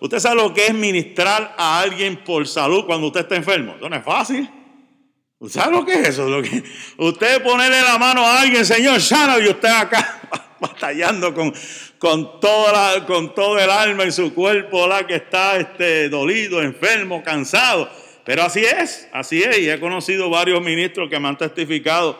Usted 0.00 0.18
sabe 0.18 0.36
lo 0.36 0.52
que 0.52 0.66
es 0.66 0.74
ministrar 0.74 1.54
a 1.56 1.80
alguien 1.80 2.22
por 2.22 2.46
salud 2.46 2.84
cuando 2.84 3.06
usted 3.06 3.20
está 3.20 3.34
enfermo. 3.34 3.76
No 3.80 3.96
es 3.96 4.04
fácil. 4.04 4.46
¿Sabe 5.48 5.72
lo 5.72 5.86
que 5.86 5.94
es 5.94 6.08
eso? 6.10 6.28
Lo 6.28 6.42
que, 6.42 6.62
usted 6.98 7.42
ponerle 7.42 7.80
la 7.80 7.96
mano 7.96 8.26
a 8.26 8.42
alguien, 8.42 8.66
Señor, 8.66 9.00
sana, 9.00 9.38
y 9.38 9.48
usted 9.48 9.70
acá 9.70 10.20
batallando 10.60 11.32
con, 11.32 11.54
con, 12.00 12.40
toda 12.40 13.04
con 13.04 13.34
todo 13.34 13.58
el 13.58 13.68
alma 13.68 14.06
y 14.06 14.10
su 14.10 14.32
cuerpo 14.34 14.88
la 14.88 15.06
que 15.06 15.16
está 15.16 15.58
este, 15.58 16.08
dolido, 16.08 16.62
enfermo, 16.62 17.22
cansado. 17.22 17.90
Pero 18.24 18.42
así 18.42 18.64
es, 18.64 19.06
así 19.12 19.42
es. 19.42 19.58
Y 19.58 19.70
he 19.70 19.78
conocido 19.78 20.30
varios 20.30 20.62
ministros 20.62 21.10
que 21.10 21.20
me 21.20 21.28
han 21.28 21.36
testificado. 21.36 22.18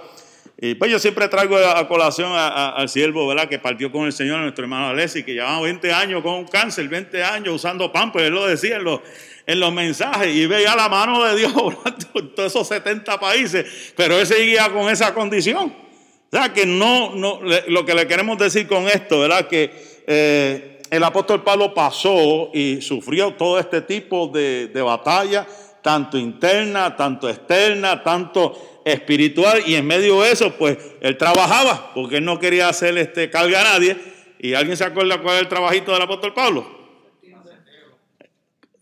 Y 0.58 0.74
pues 0.74 0.90
yo 0.90 0.98
siempre 0.98 1.26
traigo 1.28 1.56
a 1.56 1.88
colación 1.88 2.30
al 2.34 2.90
siervo, 2.90 3.26
¿verdad? 3.26 3.48
Que 3.48 3.58
partió 3.58 3.90
con 3.90 4.04
el 4.04 4.12
Señor, 4.12 4.40
nuestro 4.40 4.64
hermano 4.64 4.88
Alessi, 4.88 5.22
que 5.22 5.32
llevaba 5.32 5.62
20 5.62 5.92
años 5.94 6.22
con 6.22 6.34
un 6.34 6.46
cáncer, 6.46 6.86
20 6.86 7.24
años 7.24 7.54
usando 7.54 7.90
pan, 7.90 8.12
pues 8.12 8.26
él 8.26 8.34
lo 8.34 8.46
decía 8.46 8.76
en 8.76 8.84
los, 8.84 9.00
en 9.46 9.58
los 9.58 9.72
mensajes 9.72 10.28
y 10.28 10.44
veía 10.44 10.76
la 10.76 10.90
mano 10.90 11.24
de 11.24 11.38
Dios 11.38 11.54
en 12.14 12.34
todos 12.34 12.52
esos 12.52 12.68
70 12.68 13.18
países, 13.18 13.94
pero 13.96 14.20
él 14.20 14.26
seguía 14.26 14.68
con 14.68 14.90
esa 14.90 15.14
condición. 15.14 15.89
Sea, 16.30 16.52
que 16.52 16.64
no, 16.64 17.16
no 17.16 17.40
lo 17.68 17.84
que 17.84 17.94
le 17.94 18.06
queremos 18.06 18.38
decir 18.38 18.68
con 18.68 18.86
esto, 18.86 19.18
¿verdad? 19.18 19.48
Que 19.48 19.72
eh, 20.06 20.80
el 20.88 21.02
apóstol 21.02 21.42
Pablo 21.42 21.74
pasó 21.74 22.50
y 22.54 22.80
sufrió 22.82 23.34
todo 23.34 23.58
este 23.58 23.80
tipo 23.80 24.28
de, 24.28 24.68
de 24.68 24.80
batalla, 24.80 25.44
tanto 25.82 26.18
interna, 26.18 26.94
tanto 26.94 27.28
externa, 27.28 28.04
tanto 28.04 28.80
espiritual, 28.84 29.64
y 29.66 29.74
en 29.74 29.86
medio 29.86 30.22
de 30.22 30.30
eso, 30.30 30.52
pues 30.52 30.78
él 31.00 31.16
trabajaba, 31.16 31.92
porque 31.94 32.18
él 32.18 32.24
no 32.24 32.38
quería 32.38 32.68
hacer 32.68 32.96
este, 32.96 33.28
carga 33.28 33.62
a 33.62 33.64
nadie. 33.64 33.96
¿Y 34.38 34.54
alguien 34.54 34.76
se 34.76 34.84
acuerda 34.84 35.20
cuál 35.20 35.36
es 35.36 35.42
el 35.42 35.48
trabajito 35.48 35.92
del 35.92 36.02
apóstol 36.02 36.32
Pablo? 36.32 36.78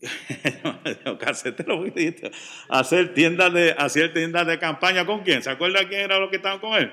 hacer 2.69 3.13
tiendas 3.13 3.53
de 3.53 3.75
hacer 3.77 4.13
tiendas 4.13 4.47
de 4.47 4.57
campaña 4.57 5.05
con 5.05 5.23
quién 5.23 5.43
se 5.43 5.49
acuerda 5.49 5.85
quién 5.89 5.99
era 5.99 6.19
los 6.19 6.29
que 6.29 6.37
estaban 6.37 6.59
con 6.59 6.75
él 6.75 6.89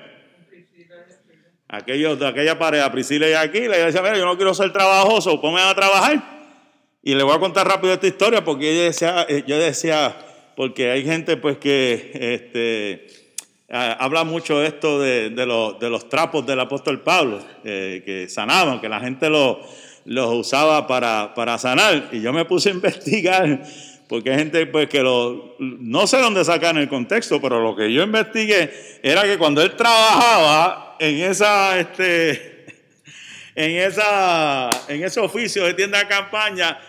de 2.15 2.27
aquella 2.27 2.57
pareja 2.57 2.91
Priscila 2.91 3.29
y 3.29 3.33
Aquila 3.33 3.77
decía 3.77 4.01
mira 4.01 4.17
yo 4.17 4.25
no 4.25 4.35
quiero 4.37 4.53
ser 4.53 4.71
trabajoso 4.71 5.39
ponme 5.41 5.61
a 5.61 5.73
trabajar 5.75 6.21
y 7.03 7.15
le 7.15 7.23
voy 7.23 7.35
a 7.35 7.39
contar 7.39 7.67
rápido 7.67 7.93
esta 7.93 8.07
historia 8.07 8.43
porque 8.43 8.75
yo 8.75 8.83
decía 8.83 9.25
eh, 9.27 9.43
yo 9.45 9.57
decía 9.57 10.15
porque 10.55 10.91
hay 10.91 11.03
gente 11.03 11.37
pues 11.37 11.57
que 11.57 12.11
este 12.13 13.07
habla 13.69 14.23
mucho 14.23 14.63
esto 14.63 15.01
de, 15.01 15.29
de, 15.29 15.45
los, 15.45 15.77
de 15.79 15.89
los 15.89 16.07
trapos 16.07 16.45
del 16.45 16.59
apóstol 16.59 17.01
Pablo 17.01 17.39
eh, 17.63 18.01
que 18.05 18.29
sanaban 18.29 18.79
que 18.79 18.87
la 18.87 18.99
gente 18.99 19.29
lo 19.29 19.61
los 20.07 20.33
usaba 20.33 20.87
para 20.87 21.57
sanar. 21.57 22.09
Y 22.11 22.21
yo 22.21 22.33
me 22.33 22.45
puse 22.45 22.69
a 22.69 22.71
investigar, 22.71 23.61
porque 24.07 24.31
hay 24.31 24.37
gente 24.37 24.65
pues, 24.67 24.87
que 24.87 25.01
lo, 25.01 25.55
no 25.59 26.07
sé 26.07 26.17
dónde 26.17 26.43
sacan 26.45 26.77
el 26.77 26.87
contexto, 26.87 27.41
pero 27.41 27.61
lo 27.61 27.75
que 27.75 27.91
yo 27.91 28.03
investigué 28.03 28.71
era 29.03 29.23
que 29.23 29.37
cuando 29.37 29.61
él 29.61 29.75
trabajaba 29.75 30.95
en 30.99 31.29
esa, 31.29 31.77
este, 31.77 32.65
en 33.55 33.77
esa, 33.77 34.69
en 34.87 35.03
ese 35.03 35.19
oficio 35.19 35.65
de 35.65 35.73
tienda 35.73 35.99
de 35.99 36.07
campaña, 36.07 36.79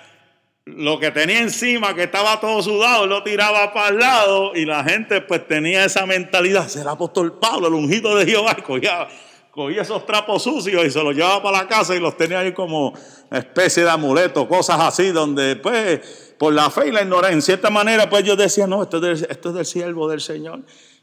lo 0.65 1.01
que 1.01 1.11
tenía 1.11 1.41
encima, 1.41 1.95
que 1.95 2.05
estaba 2.05 2.39
todo 2.41 2.63
sudado, 2.63 3.07
lo 3.07 3.23
tiraba 3.23 3.73
para 3.73 3.89
el 3.89 3.99
lado 3.99 4.55
y 4.55 4.65
la 4.65 4.85
gente 4.85 5.21
pues 5.23 5.47
tenía 5.49 5.85
esa 5.85 6.07
mentalidad, 6.07 6.69
será 6.69 6.93
apóstol 6.93 7.39
Pablo, 7.39 7.69
el 7.69 7.75
ungido 7.75 8.17
de 8.17 8.27
Jehová, 8.27 8.55
cogía 8.57 9.09
cogía 9.59 9.83
esos 9.83 10.07
trapos 10.07 10.45
sucios 10.45 10.87
y 10.87 10.91
se 10.93 11.03
los 11.03 11.17
llevaba 11.17 11.43
para 11.43 11.59
la 11.59 11.67
casa 11.67 11.93
y 11.97 11.99
los 11.99 12.17
tenía 12.17 12.39
ahí 12.39 12.53
como 12.53 12.95
especie 13.29 13.83
de 13.83 13.91
amuleto, 13.91 14.47
cosas 14.47 14.79
así, 14.79 15.11
donde 15.11 15.57
pues 15.57 16.28
por 16.39 16.53
la 16.53 16.71
fe 16.71 16.89
y 16.89 16.93
la 16.93 17.03
ignorancia, 17.03 17.35
en 17.35 17.43
cierta 17.43 17.71
manera 17.71 18.09
pues 18.09 18.23
ellos 18.23 18.37
decían, 18.37 18.71
no, 18.71 18.83
esto 18.83 18.97
es 18.99 19.21
del, 19.21 19.31
esto 19.31 19.49
es 19.51 19.55
del 19.55 19.67
siervo 19.67 20.09
del 20.09 20.21
Señor. 20.21 20.61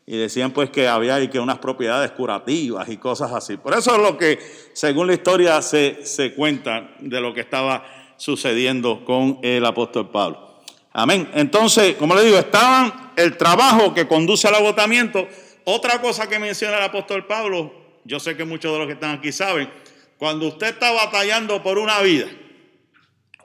Y 0.07 0.17
decían 0.17 0.51
pues 0.51 0.69
que 0.69 0.87
había 0.87 1.29
que 1.29 1.39
unas 1.39 1.57
propiedades 1.57 2.11
curativas 2.11 2.87
y 2.89 2.97
cosas 2.97 3.31
así. 3.31 3.57
Por 3.57 3.73
eso 3.73 3.95
es 3.95 4.01
lo 4.01 4.17
que, 4.17 4.39
según 4.73 5.07
la 5.07 5.13
historia, 5.13 5.61
se, 5.61 6.05
se 6.05 6.33
cuenta 6.35 6.91
de 6.99 7.19
lo 7.19 7.33
que 7.33 7.41
estaba 7.41 7.83
sucediendo 8.17 9.03
con 9.03 9.39
el 9.41 9.65
apóstol 9.65 10.11
Pablo. 10.11 10.61
Amén. 10.93 11.29
Entonces, 11.33 11.95
como 11.95 12.15
le 12.15 12.23
digo, 12.23 12.37
estaban 12.37 13.11
el 13.15 13.35
trabajo 13.35 13.93
que 13.93 14.07
conduce 14.07 14.47
al 14.47 14.55
agotamiento. 14.55 15.27
Otra 15.63 15.99
cosa 15.99 16.29
que 16.29 16.37
menciona 16.37 16.77
el 16.77 16.83
apóstol 16.83 17.25
Pablo 17.25 17.85
yo 18.05 18.19
sé 18.19 18.37
que 18.37 18.45
muchos 18.45 18.71
de 18.71 18.77
los 18.77 18.87
que 18.87 18.93
están 18.93 19.17
aquí 19.17 19.31
saben, 19.31 19.69
cuando 20.17 20.47
usted 20.47 20.67
está 20.67 20.91
batallando 20.91 21.61
por 21.63 21.79
una 21.79 21.99
vida, 22.01 22.27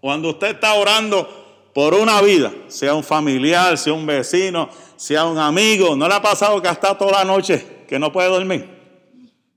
cuando 0.01 0.31
usted 0.31 0.49
está 0.49 0.75
orando 0.75 1.40
por 1.75 1.95
una 1.95 2.21
vida, 2.21 2.53
sea 2.69 2.95
un 2.95 3.05
familiar, 3.05 3.79
sea 3.79 3.93
un 3.93 4.07
vecino, 4.07 4.69
sea 4.97 5.27
un 5.27 5.39
amigo, 5.39 5.97
¿no 5.97 6.09
le 6.09 6.15
ha 6.15 6.23
pasado 6.23 6.61
que 6.61 6.69
hasta 6.69 6.97
toda 6.99 7.13
la 7.13 7.25
noche 7.25 7.85
que 7.89 7.99
no 7.99 8.13
puede 8.13 8.29
dormir? 8.29 8.69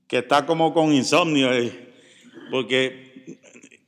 Que 0.06 0.18
está 0.18 0.46
como 0.46 0.72
con 0.72 0.92
insomnio, 0.92 1.50
porque 2.50 3.38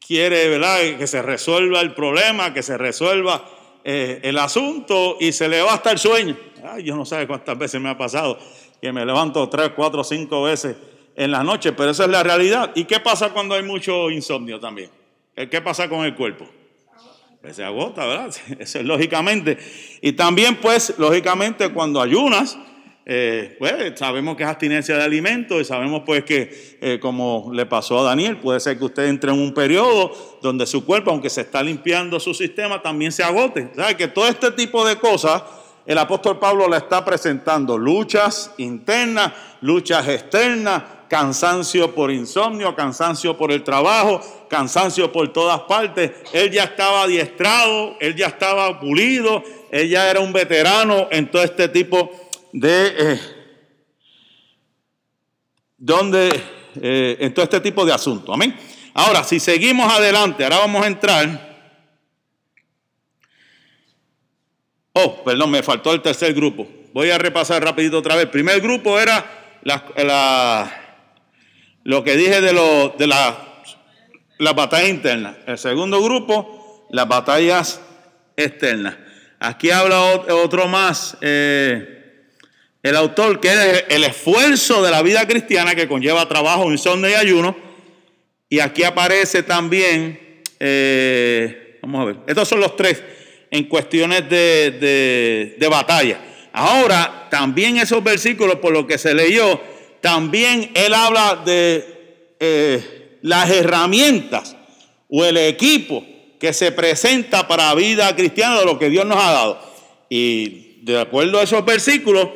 quiere, 0.05 0.49
¿verdad?, 0.49 0.99
que 0.99 1.07
se 1.07 1.23
resuelva 1.23 1.81
el 1.81 1.95
problema, 1.95 2.53
que 2.53 2.63
se 2.63 2.77
resuelva 2.77 3.49
eh, 3.85 4.21
el 4.23 4.39
asunto 4.39 5.17
y 5.21 5.33
se 5.33 5.49
le 5.49 5.63
va 5.63 5.75
hasta 5.75 5.93
el 5.93 5.99
sueño. 5.99 6.37
Ay, 6.65 6.83
yo 6.83 6.97
no 6.97 7.05
sé 7.05 7.27
cuántas 7.27 7.57
veces 7.57 7.81
me 7.81 7.91
ha 7.91 7.97
pasado 7.97 8.39
que 8.81 8.93
me 8.93 9.05
levanto 9.05 9.49
tres, 9.49 9.71
cuatro, 9.75 10.05
cinco 10.05 10.43
veces 10.43 10.77
en 11.15 11.31
la 11.31 11.43
noche, 11.43 11.73
pero 11.73 11.91
esa 11.91 12.05
es 12.05 12.11
la 12.11 12.23
realidad. 12.23 12.73
¿Y 12.75 12.85
qué 12.85 13.01
pasa 13.01 13.31
cuando 13.31 13.55
hay 13.55 13.63
mucho 13.63 14.11
insomnio 14.11 14.61
también? 14.61 14.91
¿Qué 15.35 15.61
pasa 15.61 15.89
con 15.89 16.05
el 16.05 16.15
cuerpo? 16.15 16.49
Se 17.53 17.65
agota, 17.65 18.07
¿verdad? 18.07 18.35
Eso 18.59 18.79
es 18.79 18.85
lógicamente. 18.85 19.59
Y 20.01 20.13
también, 20.13 20.57
pues, 20.57 20.95
lógicamente, 20.99 21.73
cuando 21.73 22.01
ayunas, 22.01 22.59
eh, 23.09 23.55
pues 23.59 23.73
sabemos 23.97 24.37
que 24.37 24.43
es 24.43 24.49
abstinencia 24.49 24.97
de 24.97 25.05
alimentos 25.05 25.61
y 25.61 25.65
sabemos 25.65 26.03
pues 26.05 26.25
que 26.25 26.77
eh, 26.81 26.99
como 27.01 27.51
le 27.53 27.65
pasó 27.65 28.01
a 28.01 28.03
Daniel, 28.03 28.39
puede 28.39 28.59
ser 28.59 28.77
que 28.77 28.85
usted 28.85 29.05
entre 29.07 29.31
en 29.31 29.39
un 29.39 29.55
periodo 29.55 30.11
donde 30.43 30.67
su 30.67 30.85
cuerpo, 30.85 31.13
aunque 31.13 31.31
se 31.31 31.43
está 31.43 31.63
limpiando 31.63 32.19
su 32.19 32.35
sistema, 32.35 32.83
también 32.83 33.13
se 33.13 33.23
agote. 33.23 33.71
¿Sabe? 33.77 33.97
Que 33.97 34.09
todo 34.09 34.27
este 34.27 34.51
tipo 34.51 34.85
de 34.85 34.97
cosas 34.97 35.45
el 35.87 35.99
apóstol 35.99 36.41
Pablo 36.41 36.69
le 36.69 36.79
está 36.79 37.05
presentando 37.05 37.79
luchas 37.79 38.53
internas, 38.59 39.33
luchas 39.61 40.09
externas, 40.09 40.83
cansancio 41.09 41.95
por 41.95 42.11
insomnio, 42.11 42.75
cansancio 42.75 43.37
por 43.37 43.53
el 43.53 43.63
trabajo, 43.63 44.21
cansancio 44.49 45.13
por 45.13 45.33
todas 45.33 45.61
partes. 45.63 46.13
Él 46.33 46.51
ya 46.51 46.65
estaba 46.65 47.03
adiestrado, 47.03 47.97
él 48.01 48.17
ya 48.17 48.27
estaba 48.27 48.81
pulido, 48.81 49.43
él 49.71 49.89
ya 49.89 50.11
era 50.11 50.21
un 50.21 50.33
veterano 50.33 51.09
en 51.11 51.31
todo 51.31 51.43
este 51.43 51.69
tipo 51.69 52.11
de... 52.53 52.95
Eh, 52.99 53.21
donde, 55.79 56.43
eh, 56.81 57.17
en 57.21 57.35
todo 57.35 57.45
este 57.45 57.61
tipo 57.61 57.85
de 57.85 57.93
asuntos. 57.93 58.35
Amén. 58.35 58.57
Ahora, 58.95 59.23
si 59.25 59.39
seguimos 59.39 59.93
adelante, 59.93 60.43
ahora 60.43 60.59
vamos 60.59 60.83
a 60.83 60.87
entrar. 60.87 61.47
Oh, 64.95 65.23
perdón, 65.23 65.51
me 65.51 65.63
faltó 65.63 65.93
el 65.93 66.01
tercer 66.01 66.33
grupo. 66.33 66.67
Voy 66.95 67.11
a 67.11 67.19
repasar 67.19 67.63
rapidito 67.63 67.99
otra 67.99 68.15
vez. 68.15 68.25
El 68.25 68.31
primer 68.31 68.59
grupo 68.63 68.99
era 68.99 69.61
la, 69.63 70.86
lo 71.87 72.03
que 72.03 72.17
dije 72.17 72.41
de, 72.41 72.53
lo, 72.53 72.97
de 72.99 73.07
la, 73.07 73.63
la 74.39 74.53
batalla 74.55 74.89
interna. 74.89 75.39
El 75.47 75.57
segundo 75.57 76.03
grupo, 76.03 76.89
las 76.91 77.07
batallas 77.07 77.81
externas. 78.37 78.97
Aquí 79.39 79.71
habla 79.71 80.03
otro 80.03 80.67
más, 80.67 81.17
eh, 81.21 82.33
el 82.83 82.97
autor, 82.97 83.39
que 83.39 83.53
es 83.53 83.85
el 83.89 84.03
esfuerzo 84.03 84.83
de 84.83 84.91
la 84.91 85.01
vida 85.03 85.29
cristiana 85.29 85.77
que 85.77 85.87
conlleva 85.87 86.27
trabajo, 86.27 86.73
insomnio 86.73 87.09
y 87.09 87.15
ayuno. 87.15 87.57
Y 88.49 88.59
aquí 88.59 88.83
aparece 88.83 89.45
también, 89.45 90.43
eh, 90.59 91.79
vamos 91.83 92.03
a 92.03 92.05
ver, 92.07 92.17
estos 92.27 92.49
son 92.49 92.59
los 92.59 92.75
tres 92.75 93.01
en 93.53 93.69
cuestiones 93.69 94.29
de, 94.29 95.69
batalla. 95.71 96.19
Ahora, 96.53 97.29
también 97.31 97.77
esos 97.77 98.03
versículos, 98.03 98.57
por 98.57 98.73
lo 98.73 98.89
que 98.89 98.99
se 98.99 99.15
leyó, 99.15 99.61
también 100.01 100.71
él 100.75 100.95
habla 100.95 101.43
de 101.45 102.35
eh, 102.41 103.19
las 103.23 103.51
herramientas 103.51 104.57
o 105.09 105.25
el 105.25 105.37
equipo 105.37 106.05
que 106.39 106.53
se 106.53 106.73
presenta 106.73 107.49
para 107.49 107.69
la 107.69 107.75
vida 107.75 108.15
cristiana 108.15 108.59
de 108.59 108.65
lo 108.65 108.79
que 108.79 108.91
Dios 108.91 109.07
nos 109.07 109.19
ha 109.19 109.33
dado. 109.33 109.61
Y 110.09 110.81
de 110.83 111.01
acuerdo 111.01 111.39
a 111.39 111.43
esos 111.43 111.65
versículos, 111.65 112.29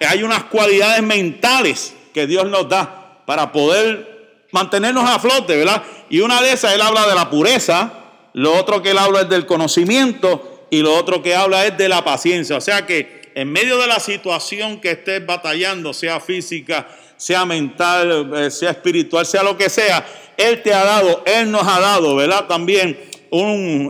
hay 0.00 0.22
unas 0.22 0.44
cualidades 0.44 1.02
mentales 1.02 1.94
que 2.14 2.26
Dios 2.26 2.46
nos 2.48 2.68
da 2.68 3.22
para 3.26 3.52
poder 3.52 4.46
mantenernos 4.52 5.08
a 5.08 5.18
flote, 5.18 5.56
¿verdad? 5.56 5.82
Y 6.08 6.20
una 6.20 6.40
de 6.42 6.52
esas, 6.52 6.74
él 6.74 6.82
habla 6.82 7.06
de 7.06 7.14
la 7.14 7.30
pureza, 7.30 7.92
lo 8.32 8.54
otro 8.54 8.82
que 8.82 8.92
él 8.92 8.98
habla 8.98 9.22
es 9.22 9.28
del 9.28 9.46
conocimiento 9.46 10.66
y 10.70 10.82
lo 10.82 10.94
otro 10.94 11.22
que 11.22 11.34
habla 11.34 11.66
es 11.66 11.76
de 11.76 11.88
la 11.88 12.04
paciencia. 12.04 12.56
O 12.56 12.60
sea 12.60 12.86
que 12.86 13.19
en 13.34 13.50
medio 13.52 13.78
de 13.78 13.86
la 13.86 14.00
situación 14.00 14.80
que 14.80 14.92
estés 14.92 15.24
batallando, 15.24 15.92
sea 15.92 16.20
física, 16.20 16.88
sea 17.16 17.44
mental, 17.44 18.30
eh, 18.34 18.50
sea 18.50 18.70
espiritual, 18.70 19.26
sea 19.26 19.42
lo 19.42 19.56
que 19.56 19.68
sea, 19.68 20.06
Él 20.36 20.62
te 20.62 20.72
ha 20.72 20.84
dado, 20.84 21.22
Él 21.26 21.50
nos 21.50 21.66
ha 21.66 21.80
dado, 21.80 22.16
¿verdad? 22.16 22.46
También 22.46 22.98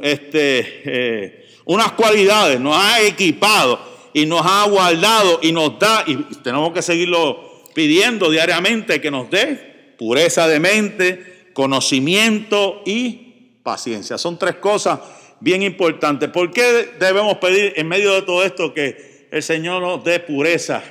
este, 0.02 0.82
eh, 0.84 1.46
unas 1.64 1.92
cualidades, 1.92 2.60
nos 2.60 2.76
ha 2.76 3.02
equipado 3.02 3.80
y 4.12 4.26
nos 4.26 4.44
ha 4.44 4.64
guardado 4.68 5.40
y 5.42 5.52
nos 5.52 5.78
da, 5.78 6.04
y 6.06 6.16
tenemos 6.42 6.72
que 6.72 6.82
seguirlo 6.82 7.64
pidiendo 7.74 8.30
diariamente, 8.30 9.00
que 9.00 9.10
nos 9.10 9.30
dé 9.30 9.94
pureza 9.98 10.48
de 10.48 10.60
mente, 10.60 11.50
conocimiento 11.52 12.82
y 12.84 13.58
paciencia. 13.62 14.18
Son 14.18 14.38
tres 14.38 14.56
cosas 14.56 14.98
bien 15.40 15.62
importantes. 15.62 16.28
¿Por 16.30 16.50
qué 16.50 16.90
debemos 16.98 17.36
pedir 17.38 17.72
en 17.76 17.88
medio 17.88 18.14
de 18.14 18.22
todo 18.22 18.44
esto 18.44 18.74
que 18.74 19.09
el 19.30 19.42
Señor 19.42 19.82
nos 19.82 20.04
dé 20.04 20.20
pureza 20.20 20.82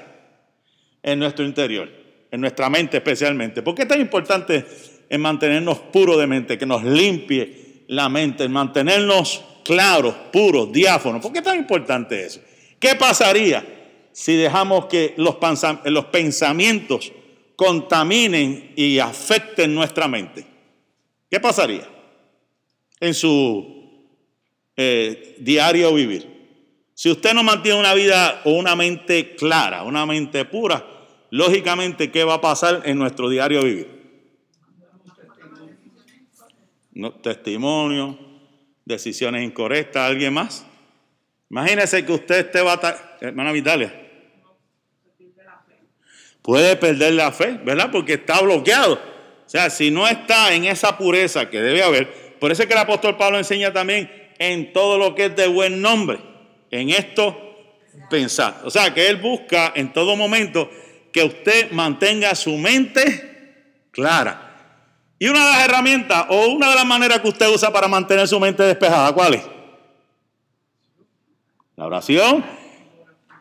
en 1.01 1.19
nuestro 1.19 1.45
interior, 1.45 1.89
en 2.31 2.41
nuestra 2.41 2.69
mente 2.69 2.97
especialmente? 2.97 3.61
¿Por 3.61 3.75
qué 3.75 3.83
es 3.83 3.87
tan 3.87 4.01
importante 4.01 4.65
en 5.09 5.21
mantenernos 5.21 5.79
puros 5.79 6.17
de 6.19 6.27
mente, 6.27 6.57
que 6.57 6.65
nos 6.65 6.83
limpie 6.83 7.83
la 7.87 8.09
mente, 8.09 8.43
en 8.43 8.51
mantenernos 8.51 9.43
claros, 9.63 10.15
puros, 10.31 10.71
diáfonos? 10.71 11.21
¿Por 11.21 11.31
qué 11.31 11.39
es 11.39 11.45
tan 11.45 11.57
importante 11.57 12.25
eso? 12.25 12.41
¿Qué 12.79 12.95
pasaría 12.95 13.65
si 14.11 14.35
dejamos 14.35 14.85
que 14.85 15.13
los 15.17 15.35
pensamientos 16.05 17.11
contaminen 17.55 18.71
y 18.75 18.99
afecten 18.99 19.73
nuestra 19.75 20.07
mente? 20.07 20.45
¿Qué 21.29 21.39
pasaría? 21.39 21.99
en 22.99 23.13
su 23.13 24.07
eh, 24.75 25.35
diario 25.39 25.93
vivir. 25.93 26.38
Si 26.99 27.09
usted 27.09 27.33
no 27.33 27.43
mantiene 27.43 27.79
una 27.79 27.93
vida 27.93 28.41
o 28.43 28.51
una 28.51 28.75
mente 28.75 29.33
clara, 29.37 29.83
una 29.83 30.05
mente 30.05 30.43
pura, 30.43 30.85
lógicamente, 31.29 32.11
¿qué 32.11 32.25
va 32.25 32.33
a 32.33 32.41
pasar 32.41 32.81
en 32.83 32.99
nuestro 32.99 33.29
diario 33.29 33.63
vivir? 33.63 33.87
No, 36.91 37.13
testimonio, 37.13 38.19
decisiones 38.83 39.45
incorrectas, 39.45 40.09
¿alguien 40.09 40.33
más? 40.33 40.65
Imagínese 41.49 42.05
que 42.05 42.11
usted 42.11 42.47
esté 42.47 42.59
batallando, 42.59 43.07
hermana 43.21 43.53
Vitalia, 43.53 43.93
puede 46.41 46.75
perder 46.75 47.13
la 47.13 47.31
fe, 47.31 47.61
¿verdad? 47.63 47.91
Porque 47.93 48.15
está 48.15 48.41
bloqueado. 48.41 48.95
O 48.95 49.49
sea, 49.49 49.69
si 49.69 49.89
no 49.89 50.05
está 50.05 50.53
en 50.53 50.65
esa 50.65 50.97
pureza 50.97 51.49
que 51.49 51.61
debe 51.61 51.81
haber, 51.81 52.35
por 52.41 52.51
eso 52.51 52.63
es 52.63 52.67
que 52.67 52.73
el 52.73 52.79
apóstol 52.79 53.15
Pablo 53.15 53.37
enseña 53.37 53.71
también 53.71 54.11
en 54.37 54.73
todo 54.73 54.97
lo 54.97 55.15
que 55.15 55.27
es 55.27 55.35
de 55.37 55.47
buen 55.47 55.81
nombre. 55.81 56.28
En 56.71 56.89
esto 56.89 57.37
pensar. 58.09 58.61
O 58.63 58.69
sea, 58.69 58.93
que 58.93 59.07
él 59.07 59.17
busca 59.17 59.73
en 59.75 59.93
todo 59.93 60.15
momento 60.15 60.69
que 61.11 61.23
usted 61.23 61.71
mantenga 61.71 62.35
su 62.35 62.57
mente 62.57 63.85
clara. 63.91 64.45
Y 65.17 65.27
una 65.27 65.45
de 65.45 65.51
las 65.51 65.65
herramientas 65.65 66.25
o 66.29 66.47
una 66.47 66.69
de 66.69 66.75
las 66.75 66.85
maneras 66.85 67.19
que 67.19 67.27
usted 67.27 67.49
usa 67.49 67.71
para 67.73 67.87
mantener 67.87 68.27
su 68.27 68.39
mente 68.39 68.63
despejada, 68.63 69.11
¿cuál 69.13 69.33
es? 69.33 69.43
La 71.75 71.85
oración, 71.85 72.45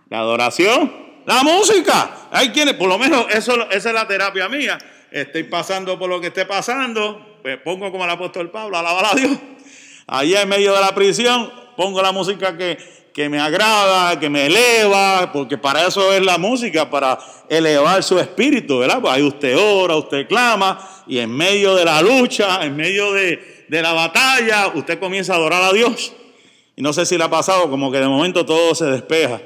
la 0.08 0.18
adoración, 0.18 0.92
la 1.24 1.42
música. 1.42 2.28
Hay 2.32 2.50
quienes, 2.50 2.74
por 2.74 2.88
lo 2.88 2.98
menos 2.98 3.26
eso, 3.30 3.70
esa 3.70 3.88
es 3.90 3.94
la 3.94 4.08
terapia 4.08 4.48
mía. 4.48 4.78
Estoy 5.10 5.44
pasando 5.44 5.98
por 5.98 6.08
lo 6.08 6.20
que 6.20 6.28
esté 6.28 6.46
pasando, 6.46 7.38
pues, 7.42 7.58
pongo 7.58 7.90
como 7.90 8.04
el 8.04 8.10
apóstol 8.10 8.50
Pablo, 8.50 8.76
alabar 8.76 9.06
a 9.06 9.14
Dios. 9.14 9.38
Allá 10.06 10.42
en 10.42 10.48
medio 10.48 10.74
de 10.74 10.80
la 10.80 10.94
prisión, 10.94 11.52
pongo 11.76 12.02
la 12.02 12.12
música 12.12 12.56
que, 12.56 12.78
que 13.18 13.28
me 13.28 13.40
agrada, 13.40 14.20
que 14.20 14.30
me 14.30 14.46
eleva, 14.46 15.32
porque 15.32 15.58
para 15.58 15.84
eso 15.84 16.12
es 16.12 16.24
la 16.24 16.38
música, 16.38 16.88
para 16.88 17.18
elevar 17.48 18.00
su 18.04 18.16
espíritu, 18.16 18.78
¿verdad? 18.78 19.00
Pues 19.00 19.12
ahí 19.12 19.22
usted 19.22 19.58
ora, 19.58 19.96
usted 19.96 20.28
clama, 20.28 20.78
y 21.04 21.18
en 21.18 21.28
medio 21.28 21.74
de 21.74 21.84
la 21.84 22.00
lucha, 22.00 22.64
en 22.64 22.76
medio 22.76 23.12
de, 23.12 23.64
de 23.66 23.82
la 23.82 23.92
batalla, 23.92 24.68
usted 24.72 25.00
comienza 25.00 25.32
a 25.32 25.36
adorar 25.36 25.64
a 25.64 25.72
Dios. 25.72 26.12
Y 26.76 26.82
no 26.82 26.92
sé 26.92 27.04
si 27.06 27.18
le 27.18 27.24
ha 27.24 27.28
pasado, 27.28 27.68
como 27.68 27.90
que 27.90 27.98
de 27.98 28.06
momento 28.06 28.46
todo 28.46 28.72
se 28.76 28.84
despeja. 28.84 29.40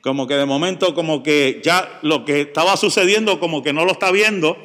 Como 0.00 0.26
que 0.26 0.34
de 0.34 0.44
momento, 0.44 0.92
como 0.92 1.22
que 1.22 1.60
ya 1.62 2.00
lo 2.02 2.24
que 2.24 2.40
estaba 2.40 2.76
sucediendo, 2.76 3.38
como 3.38 3.62
que 3.62 3.72
no 3.72 3.84
lo 3.84 3.92
está 3.92 4.10
viendo 4.10 4.56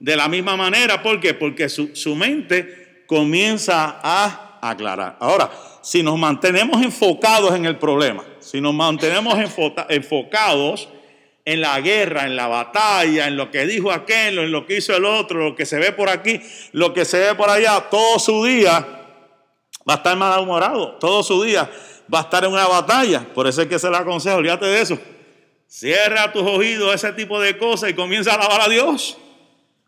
de 0.00 0.16
la 0.16 0.28
misma 0.28 0.54
manera. 0.58 1.02
¿Por 1.02 1.18
qué? 1.18 1.32
Porque 1.32 1.70
su, 1.70 2.14
mente 2.14 3.04
comienza 3.06 4.00
a 4.02 4.45
aclarar. 4.60 5.16
Ahora, 5.20 5.50
si 5.82 6.02
nos 6.02 6.18
mantenemos 6.18 6.82
enfocados 6.82 7.54
en 7.54 7.66
el 7.66 7.76
problema, 7.76 8.24
si 8.40 8.60
nos 8.60 8.74
mantenemos 8.74 9.36
enfocados 9.88 10.88
en 11.44 11.60
la 11.60 11.80
guerra, 11.80 12.24
en 12.24 12.34
la 12.34 12.48
batalla, 12.48 13.28
en 13.28 13.36
lo 13.36 13.50
que 13.50 13.66
dijo 13.66 13.92
aquel, 13.92 14.38
en 14.38 14.50
lo 14.50 14.66
que 14.66 14.78
hizo 14.78 14.94
el 14.96 15.04
otro, 15.04 15.38
lo 15.38 15.54
que 15.54 15.64
se 15.64 15.78
ve 15.78 15.92
por 15.92 16.10
aquí, 16.10 16.40
lo 16.72 16.92
que 16.92 17.04
se 17.04 17.18
ve 17.18 17.34
por 17.36 17.48
allá, 17.48 17.88
todo 17.88 18.18
su 18.18 18.44
día 18.44 18.84
va 19.88 19.94
a 19.94 19.96
estar 19.96 20.16
malhumorado, 20.16 20.96
todo 20.96 21.22
su 21.22 21.42
día 21.44 21.70
va 22.12 22.18
a 22.18 22.22
estar 22.22 22.44
en 22.44 22.52
una 22.52 22.66
batalla. 22.66 23.24
Por 23.32 23.46
eso 23.46 23.62
es 23.62 23.68
que 23.68 23.78
se 23.78 23.88
le 23.88 23.96
aconseja, 23.96 24.36
olvídate 24.36 24.66
de 24.66 24.80
eso. 24.80 24.98
Cierra 25.68 26.32
tus 26.32 26.42
oídos 26.42 26.94
ese 26.94 27.12
tipo 27.12 27.40
de 27.40 27.56
cosas 27.56 27.90
y 27.90 27.94
comienza 27.94 28.32
a 28.32 28.34
alabar 28.34 28.62
a 28.62 28.68
Dios. 28.68 29.16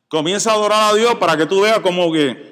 Comienza 0.08 0.52
a 0.52 0.54
adorar 0.54 0.94
a 0.94 0.96
Dios 0.96 1.16
para 1.16 1.36
que 1.36 1.46
tú 1.46 1.60
veas 1.60 1.80
como 1.80 2.12
que 2.12 2.47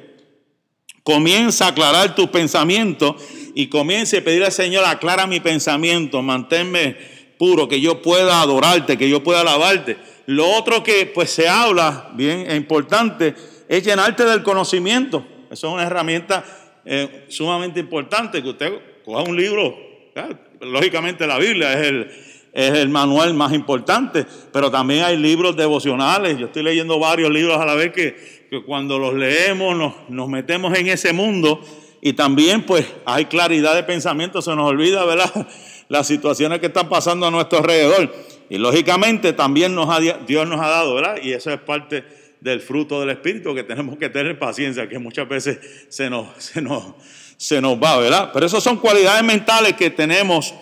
comienza 1.07 1.67
a 1.67 1.69
aclarar 1.69 2.17
tus 2.17 2.31
pensamientos 2.31 3.15
y 3.55 3.69
comience 3.69 4.19
a 4.19 4.25
pedir 4.25 4.43
al 4.43 4.51
Señor, 4.51 4.85
aclara 4.85 5.29
mi 5.29 5.39
pensamiento, 5.39 6.21
manténme 6.21 6.97
puro, 7.39 7.69
que 7.69 7.81
yo 7.81 8.03
pueda 8.03 8.43
adorarte, 8.43 8.99
que 8.99 9.09
yo 9.09 9.23
pueda 9.23 9.43
alabarte. 9.43 9.99
Lo 10.27 10.51
otro 10.51 10.83
que 10.83 11.07
pues 11.07 11.31
se 11.31 11.49
habla, 11.49 12.11
bien 12.15 12.51
importante, 12.51 13.37
es 13.69 13.85
llenarte 13.85 14.25
del 14.25 14.43
conocimiento. 14.43 15.25
Eso 15.49 15.69
es 15.69 15.75
una 15.75 15.85
herramienta 15.85 16.45
eh, 16.85 17.27
sumamente 17.29 17.79
importante, 17.79 18.43
que 18.43 18.49
usted 18.49 18.73
coja 19.05 19.23
un 19.23 19.37
libro, 19.37 19.77
lógicamente 20.61 21.25
la 21.25 21.39
Biblia 21.39 21.73
es 21.75 21.87
el, 21.87 22.11
es 22.53 22.73
el 22.73 22.89
manual 22.89 23.33
más 23.35 23.53
importante, 23.53 24.27
pero 24.53 24.73
también 24.73 25.05
hay 25.05 25.17
libros 25.17 25.57
devocionales. 25.57 26.37
Yo 26.37 26.47
estoy 26.47 26.65
leyendo 26.65 26.99
varios 26.99 27.31
libros 27.31 27.61
a 27.61 27.65
la 27.65 27.75
vez 27.75 27.93
que, 27.93 28.36
cuando 28.65 28.99
los 28.99 29.15
leemos 29.15 29.95
nos, 30.09 30.29
metemos 30.29 30.77
en 30.79 30.89
ese 30.89 31.13
mundo 31.13 31.61
y 32.01 32.13
también 32.13 32.63
pues 32.63 32.87
hay 33.05 33.27
claridad 33.27 33.75
de 33.75 33.83
pensamiento, 33.83 34.43
se 34.43 34.55
nos 34.55 34.69
olvida, 34.69 35.05
¿verdad? 35.05 35.49
Las 35.89 36.07
situaciones 36.07 36.61
que 36.61 36.67
están 36.67 36.89
pasando 36.89 37.27
a 37.27 37.31
nuestro 37.31 37.59
alrededor. 37.59 38.13
Y 38.49 38.59
lógicamente 38.59 39.33
también 39.33 39.77
Dios 40.27 40.49
nos 40.49 40.61
ha 40.61 40.69
dado, 40.69 40.95
¿verdad? 40.95 41.17
Y 41.23 41.33
eso 41.33 41.51
es 41.53 41.61
parte 41.61 42.05
del 42.41 42.61
fruto 42.61 43.01
del 43.01 43.11
Espíritu, 43.11 43.55
que 43.55 43.65
tenemos 43.65 43.97
que 43.99 44.09
tener 44.09 44.39
paciencia, 44.39 44.89
que 44.89 44.99
muchas 44.99 45.29
veces 45.29 45.59
se 45.89 46.09
nos, 46.11 46.29
se 46.39 46.61
nos, 46.63 46.95
se 47.37 47.61
nos 47.61 47.83
va, 47.83 47.99
¿verdad? 47.99 48.31
Pero 48.33 48.47
esas 48.47 48.63
son 48.63 48.77
cualidades 48.77 49.25
mentales 49.25 49.75
que 49.75 49.91
tenemos 49.91 50.55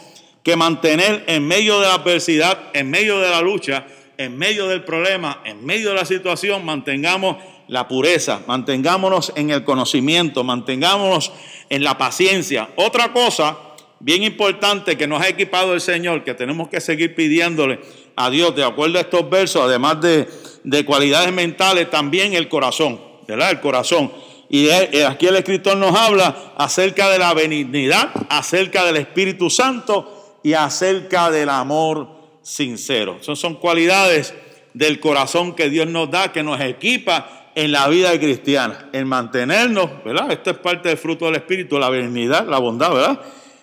que 0.43 0.57
mantener 0.57 1.25
en 1.27 1.47
medio 1.47 1.81
de 1.81 1.89
la 1.89 1.95
adversidad, 1.95 2.71
en 2.75 2.91
medio 2.91 3.19
de 3.19 3.31
la 3.31 3.41
lucha, 3.41 3.87
en 4.17 4.37
medio 4.37 4.69
del 4.69 4.85
problema, 4.85 5.41
en 5.45 5.65
medio 5.65 5.91
de 5.91 5.97
la 5.97 6.05
situación, 6.05 6.65
mantengamos 6.65 7.37
la 7.69 7.89
pureza, 7.89 8.43
mantengámonos 8.47 9.33
en 9.37 9.51
el 9.51 9.65
conocimiento, 9.65 10.45
mantengámonos 10.45 11.33
en 11.71 11.85
la 11.85 11.97
paciencia. 11.97 12.69
Otra 12.77 13.13
cosa 13.13 13.57
bien 14.01 14.23
importante 14.23 14.99
que 14.99 15.07
nos 15.07 15.23
ha 15.23 15.29
equipado 15.29 15.73
el 15.73 15.81
Señor, 15.81 16.25
que 16.25 16.35
tenemos 16.35 16.69
que 16.69 16.81
seguir 16.81 17.15
pidiéndole 17.15 17.81
a 18.17 18.31
Dios, 18.31 18.55
de 18.55 18.65
acuerdo 18.65 18.99
a 18.99 19.03
estos 19.03 19.29
versos, 19.31 19.63
además 19.63 20.01
de, 20.01 20.29
de 20.63 20.85
cualidades 20.85 21.33
mentales, 21.33 21.91
también 21.91 22.35
el 22.35 22.49
corazón, 22.49 23.01
¿verdad? 23.27 23.51
El 23.51 23.61
corazón. 23.61 24.13
Y 24.51 24.69
aquí 24.71 25.27
el 25.27 25.37
escritor 25.37 25.77
nos 25.79 25.97
habla 25.97 26.53
acerca 26.57 27.11
de 27.11 27.19
la 27.19 27.33
benignidad, 27.35 28.11
acerca 28.29 28.85
del 28.85 28.97
Espíritu 28.97 29.49
Santo 29.49 30.39
y 30.43 30.53
acerca 30.53 31.31
del 31.31 31.49
amor 31.49 32.09
sincero. 32.43 33.17
Esas 33.21 33.39
son 33.39 33.55
cualidades 33.55 34.35
del 34.75 35.01
corazón 35.01 35.55
que 35.55 35.71
Dios 35.71 35.87
nos 35.87 36.11
da, 36.11 36.31
que 36.31 36.43
nos 36.43 36.61
equipa 36.61 37.44
en 37.55 37.73
la 37.73 37.89
vida 37.89 38.19
cristiana, 38.19 38.89
en 38.93 39.07
mantenernos, 39.07 40.05
¿verdad? 40.05 40.33
Esto 40.33 40.51
es 40.51 40.59
parte 40.59 40.89
del 40.89 40.99
fruto 40.99 41.27
del 41.27 41.37
Espíritu, 41.37 41.79
la 41.79 41.91
benignidad, 41.91 42.47
la 42.47 42.59
bondad, 42.59 42.93
¿verdad? 42.93 43.21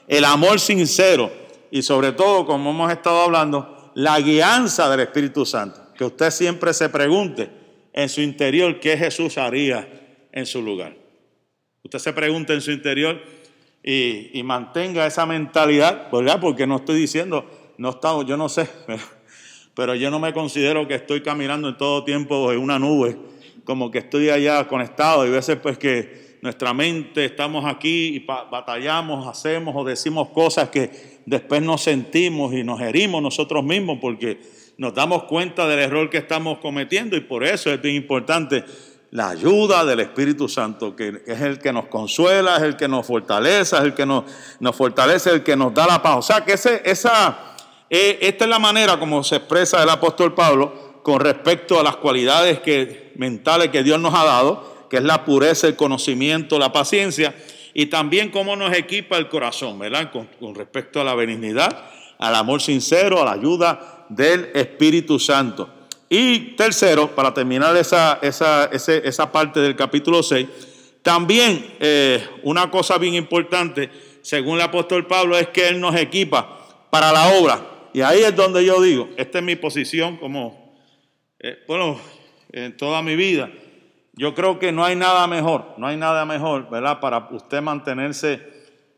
El 0.08 0.26
amor 0.26 0.60
sincero 0.60 1.32
y 1.72 1.82
sobre 1.82 2.12
todo, 2.12 2.46
como 2.46 2.72
hemos 2.72 2.92
estado 2.92 3.22
hablando, 3.22 3.92
la 3.96 4.20
guianza 4.20 4.90
del 4.90 5.02
Espíritu 5.02 5.46
Santo. 5.46 5.80
Que 5.98 6.06
usted 6.06 6.32
siempre 6.32 6.74
se 6.74 6.90
pregunte 6.90 7.50
en 7.94 8.10
su 8.10 8.22
interior 8.22 8.80
qué 8.80 8.98
Jesús 8.98 9.38
haría 9.38 9.88
en 10.32 10.46
su 10.46 10.62
lugar. 10.62 10.96
Usted 11.84 12.00
se 12.00 12.14
pregunte 12.14 12.54
en 12.54 12.62
su 12.62 12.72
interior 12.72 13.22
y, 13.84 14.38
y 14.38 14.44
mantenga 14.44 15.06
esa 15.06 15.26
mentalidad, 15.26 16.10
¿verdad? 16.12 16.40
Porque 16.40 16.66
no 16.66 16.78
estoy 16.78 17.00
diciendo 17.00 17.46
no 17.82 17.90
estamos, 17.90 18.28
yo 18.28 18.38
no 18.38 18.48
sé, 18.48 18.70
pero 19.76 19.96
yo 19.96 20.12
no 20.12 20.20
me 20.20 20.34
considero 20.34 20.88
que 20.88 20.94
estoy 20.94 21.22
caminando 21.24 21.70
en 21.70 21.78
todo 21.78 22.04
tiempo 22.04 22.52
en 22.52 22.60
una 22.60 22.78
nube, 22.78 23.18
como 23.64 23.92
que 23.92 24.00
estoy 24.00 24.30
allá 24.30 24.68
conectado. 24.68 25.26
Y 25.26 25.30
veces 25.30 25.58
pues 25.58 25.78
que 25.78 26.38
nuestra 26.42 26.74
mente 26.74 27.26
estamos 27.26 27.66
aquí 27.66 28.16
y 28.16 28.20
batallamos, 28.20 29.28
hacemos 29.28 29.76
o 29.78 29.84
decimos 29.84 30.30
cosas 30.30 30.70
que 30.70 31.22
después 31.26 31.62
nos 31.62 31.84
sentimos 31.84 32.54
y 32.54 32.64
nos 32.64 32.82
herimos 32.82 33.22
nosotros 33.22 33.64
mismos 33.64 34.00
porque 34.02 34.40
nos 34.78 34.94
damos 34.94 35.24
cuenta 35.24 35.68
del 35.68 35.80
error 35.80 36.10
que 36.10 36.18
estamos 36.18 36.58
cometiendo 36.58 37.16
y 37.16 37.22
por 37.22 37.44
eso 37.44 37.72
es 37.72 37.82
bien 37.82 37.96
importante 37.96 38.64
la 39.12 39.30
ayuda 39.30 39.86
del 39.86 40.00
Espíritu 40.00 40.48
Santo, 40.48 40.96
que 40.96 41.22
es 41.28 41.42
el 41.42 41.60
que 41.60 41.74
nos 41.74 41.88
consuela, 41.88 42.56
es 42.56 42.64
el 42.64 42.78
que 42.78 42.88
nos 42.88 43.06
fortalece, 43.06 43.76
es 43.76 43.82
el 43.84 43.94
que 43.94 44.06
nos, 44.06 44.24
nos 44.60 44.76
fortalece, 44.76 45.30
el 45.30 45.44
que 45.44 45.56
nos 45.56 45.74
da 45.74 45.86
la 45.86 46.02
paz. 46.02 46.18
O 46.18 46.22
sea 46.22 46.46
que 46.46 46.54
ese, 46.54 46.82
esa 46.86 47.52
eh, 47.94 48.20
esta 48.22 48.46
es 48.46 48.50
la 48.50 48.58
manera 48.58 48.98
como 48.98 49.22
se 49.22 49.36
expresa 49.36 49.84
el 49.84 49.90
apóstol 49.90 50.34
Pablo 50.34 50.91
con 51.04 51.20
respecto 51.20 51.80
a 51.80 51.84
las 51.84 51.98
cualidades 51.98 52.62
mentales 53.16 53.70
que 53.70 53.84
Dios 53.84 54.00
nos 54.00 54.14
ha 54.14 54.24
dado, 54.24 54.88
que 54.90 54.98
es 54.98 55.04
la 55.04 55.26
pureza, 55.26 55.68
el 55.68 55.76
conocimiento, 55.76 56.60
la 56.60 56.72
paciencia, 56.72 57.34
y 57.74 57.88
también 57.88 58.30
cómo 58.30 58.56
nos 58.56 58.76
equipa 58.76 59.18
el 59.18 59.30
corazón, 59.30 59.80
¿verdad? 59.80 60.12
Con, 60.12 60.56
respecto 60.56 61.00
a 61.00 61.04
la 61.04 61.16
benignidad, 61.16 61.86
al 62.20 62.36
amor 62.36 62.62
sincero, 62.62 63.22
a 63.22 63.26
la 63.26 63.32
ayuda 63.32 64.06
del 64.10 64.50
Espíritu 64.54 65.18
Santo. 65.18 65.70
Y 66.10 66.56
tercero, 66.58 67.16
para 67.16 67.34
terminar 67.34 67.76
esa, 67.78 68.20
esa, 68.22 68.66
esa 68.66 69.32
parte 69.32 69.62
del 69.62 69.78
capítulo 69.78 70.22
6, 70.22 70.48
también 71.02 71.76
eh, 71.80 72.24
una 72.44 72.70
cosa 72.70 72.98
bien 72.98 73.16
importante, 73.16 73.90
según 74.22 74.58
el 74.58 74.62
apóstol 74.64 75.08
Pablo, 75.08 75.38
es 75.38 75.48
que 75.48 75.70
Él 75.70 75.80
nos 75.80 75.96
equipa 75.96 76.60
para 76.90 77.12
la 77.14 77.30
obra. 77.40 77.66
Y 77.94 78.02
ahí 78.02 78.22
es 78.22 78.36
donde 78.36 78.64
yo 78.64 78.82
digo, 78.82 79.10
esta 79.18 79.40
es 79.40 79.44
mi 79.44 79.56
posición 79.56 80.18
como, 80.18 80.61
eh, 81.44 81.64
bueno, 81.68 82.00
en 82.52 82.78
toda 82.78 83.02
mi 83.02 83.16
vida. 83.16 83.50
Yo 84.14 84.36
creo 84.36 84.60
que 84.60 84.72
no 84.72 84.86
hay 84.86 84.96
nada 84.96 85.26
mejor, 85.26 85.74
no 85.78 85.88
hay 85.88 85.98
nada 85.98 86.24
mejor, 86.26 86.70
¿verdad? 86.70 87.00
Para 87.00 87.30
usted 87.32 87.62
mantenerse 87.62 88.40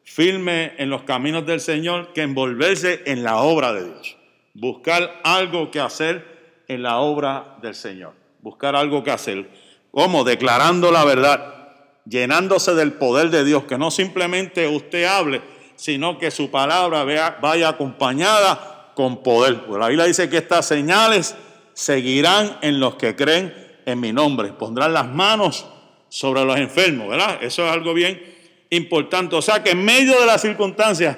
firme 0.04 0.74
en 0.78 0.90
los 0.90 1.04
caminos 1.04 1.46
del 1.46 1.62
Señor 1.62 2.12
que 2.12 2.22
envolverse 2.22 3.04
en 3.06 3.24
la 3.24 3.38
obra 3.38 3.72
de 3.72 3.86
Dios. 3.86 4.18
Buscar 4.54 5.22
algo 5.24 5.72
que 5.72 5.80
hacer 5.80 6.64
en 6.68 6.84
la 6.84 6.98
obra 6.98 7.56
del 7.62 7.76
Señor. 7.76 8.14
Buscar 8.42 8.76
algo 8.76 9.04
que 9.04 9.12
hacer. 9.12 9.50
¿Cómo? 9.92 10.26
Declarando 10.26 10.92
la 10.92 11.06
verdad, 11.06 11.70
llenándose 12.06 12.74
del 12.74 12.94
poder 12.94 13.30
de 13.30 13.46
Dios, 13.46 13.64
que 13.64 13.78
no 13.78 13.90
simplemente 13.90 14.68
usted 14.68 15.06
hable, 15.06 15.42
sino 15.76 16.18
que 16.18 16.30
su 16.32 16.52
palabra 16.52 17.06
vaya 17.42 17.70
acompañada 17.70 18.92
con 18.96 19.24
poder. 19.24 19.64
Pues 19.66 19.80
la 19.80 19.88
Biblia 19.88 20.06
dice 20.06 20.30
que 20.30 20.38
estas 20.38 20.68
señales 20.68 21.36
seguirán 21.74 22.58
en 22.62 22.80
los 22.80 22.96
que 22.96 23.16
creen 23.16 23.54
en 23.86 24.00
mi 24.00 24.12
nombre. 24.12 24.54
Pondrán 24.54 24.94
las 24.94 25.08
manos 25.08 25.66
sobre 26.10 26.46
los 26.46 26.58
enfermos, 26.58 27.10
¿verdad? 27.10 27.44
Eso 27.44 27.66
es 27.66 27.72
algo 27.72 27.94
bien 27.94 28.22
importante. 28.70 29.36
O 29.36 29.42
sea 29.42 29.64
que 29.64 29.72
en 29.72 29.84
medio 29.84 30.20
de 30.20 30.26
las 30.26 30.42
circunstancias, 30.42 31.18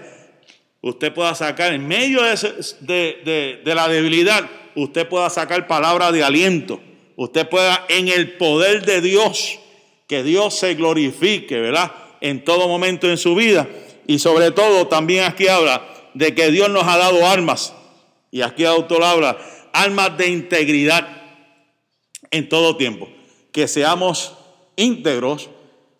usted 0.81 1.13
pueda 1.13 1.35
sacar, 1.35 1.73
en 1.73 1.87
medio 1.87 2.21
de, 2.23 3.61
de 3.63 3.75
la 3.75 3.87
debilidad, 3.87 4.49
usted 4.75 5.07
pueda 5.07 5.29
sacar 5.29 5.67
palabra 5.67 6.11
de 6.11 6.23
aliento. 6.23 6.79
Usted 7.15 7.47
pueda, 7.47 7.85
en 7.87 8.07
el 8.09 8.33
poder 8.33 8.85
de 8.85 9.01
Dios, 9.01 9.59
que 10.07 10.23
Dios 10.23 10.53
se 10.53 10.75
glorifique, 10.75 11.59
¿verdad? 11.59 11.91
En 12.21 12.43
todo 12.43 12.67
momento 12.67 13.09
en 13.09 13.17
su 13.17 13.35
vida. 13.35 13.67
Y 14.07 14.19
sobre 14.19 14.51
todo, 14.51 14.87
también 14.87 15.23
aquí 15.23 15.47
habla 15.47 15.81
de 16.13 16.35
que 16.35 16.51
Dios 16.51 16.69
nos 16.69 16.87
ha 16.87 16.97
dado 16.97 17.25
armas, 17.25 17.73
y 18.31 18.41
aquí 18.41 18.65
autor 18.65 19.03
habla, 19.03 19.37
armas 19.75 20.17
de 20.17 20.29
integridad 20.29 21.05
en 22.31 22.49
todo 22.49 22.77
tiempo, 22.77 23.07
que 23.51 23.67
seamos 23.67 24.33
íntegros 24.75 25.49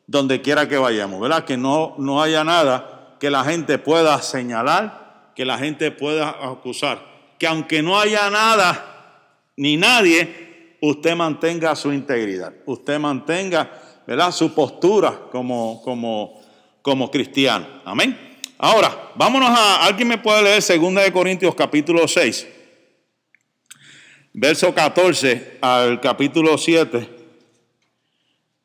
donde 0.08 0.42
quiera 0.42 0.68
que 0.68 0.78
vayamos, 0.78 1.20
¿verdad? 1.20 1.46
Que 1.46 1.58
no, 1.58 1.96
no 1.98 2.22
haya 2.22 2.44
nada 2.44 3.18
que 3.20 3.30
la 3.30 3.44
gente 3.44 3.78
pueda 3.78 4.22
señalar, 4.22 5.32
que 5.36 5.46
la 5.46 5.58
gente 5.58 5.92
pueda 5.92 6.30
acusar, 6.30 7.06
que 7.38 7.48
aunque 7.48 7.82
no 7.82 8.00
haya 8.00 8.30
nada 8.30 9.34
ni 9.58 9.78
nadie, 9.78 10.78
usted 10.82 11.16
mantenga 11.16 11.76
su 11.76 11.92
integridad, 11.92 12.54
usted 12.66 12.98
mantenga, 13.00 13.72
¿verdad? 14.08 14.32
Su 14.32 14.54
postura 14.54 15.22
como, 15.32 15.82
como, 15.84 16.42
como 16.82 17.12
cristiano. 17.12 17.66
Amén. 17.84 18.38
Ahora, 18.58 19.12
vámonos 19.16 19.50
a, 19.50 19.86
¿alguien 19.86 20.08
me 20.08 20.18
puede 20.18 20.44
leer 20.44 20.64
2 20.64 20.96
de 20.96 21.12
Corintios 21.12 21.56
capítulo 21.56 22.08
6? 22.08 22.48
Verso 24.38 24.74
14 24.74 25.60
al 25.62 26.02
capítulo 26.02 26.58
7. 26.58 27.10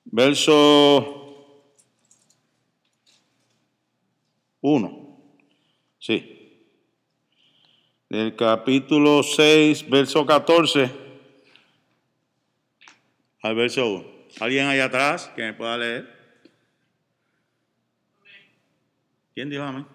Verso 0.04 1.64
1. 4.60 5.20
Sí. 6.00 6.66
Del 8.08 8.34
capítulo 8.34 9.22
6, 9.22 9.88
verso 9.88 10.26
14 10.26 10.90
al 13.42 13.54
verso 13.54 13.86
1. 13.86 14.10
¿Alguien 14.40 14.66
ahí 14.66 14.80
atrás 14.80 15.30
que 15.36 15.42
me 15.42 15.54
pueda 15.54 15.78
leer? 15.78 16.20
¿Quién 19.34 19.48
dijo 19.48 19.62
amén? 19.62 19.86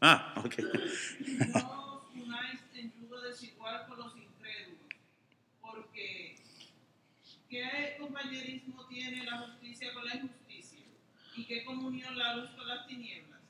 Ah, 0.00 0.34
ok. 0.36 0.54
no 1.54 2.04
unáis 2.14 2.60
en 2.74 2.92
yugo 2.92 3.20
desigual 3.20 3.86
con 3.88 3.98
los 3.98 4.16
incrédulos, 4.16 4.86
porque 5.60 6.36
¿qué 7.48 7.96
compañerismo 7.98 8.86
tiene 8.86 9.24
la 9.24 9.38
justicia 9.38 9.92
con 9.92 10.04
la 10.04 10.14
injusticia? 10.16 10.84
¿Y 11.36 11.37
qué 11.48 11.64
comunión 11.64 12.16
la 12.16 12.36
luz 12.36 12.50
con 12.50 12.68
las 12.68 12.86
tinieblas? 12.86 13.40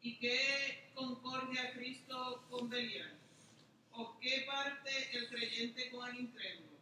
¿Y 0.00 0.16
qué 0.16 0.90
concordia 0.94 1.74
Cristo 1.74 2.46
con 2.48 2.70
Belial? 2.70 3.18
¿O 3.92 4.18
qué 4.20 4.46
parte 4.46 4.90
el 5.12 5.28
creyente 5.28 5.90
con 5.90 6.08
el 6.08 6.20
incrédulo? 6.20 6.78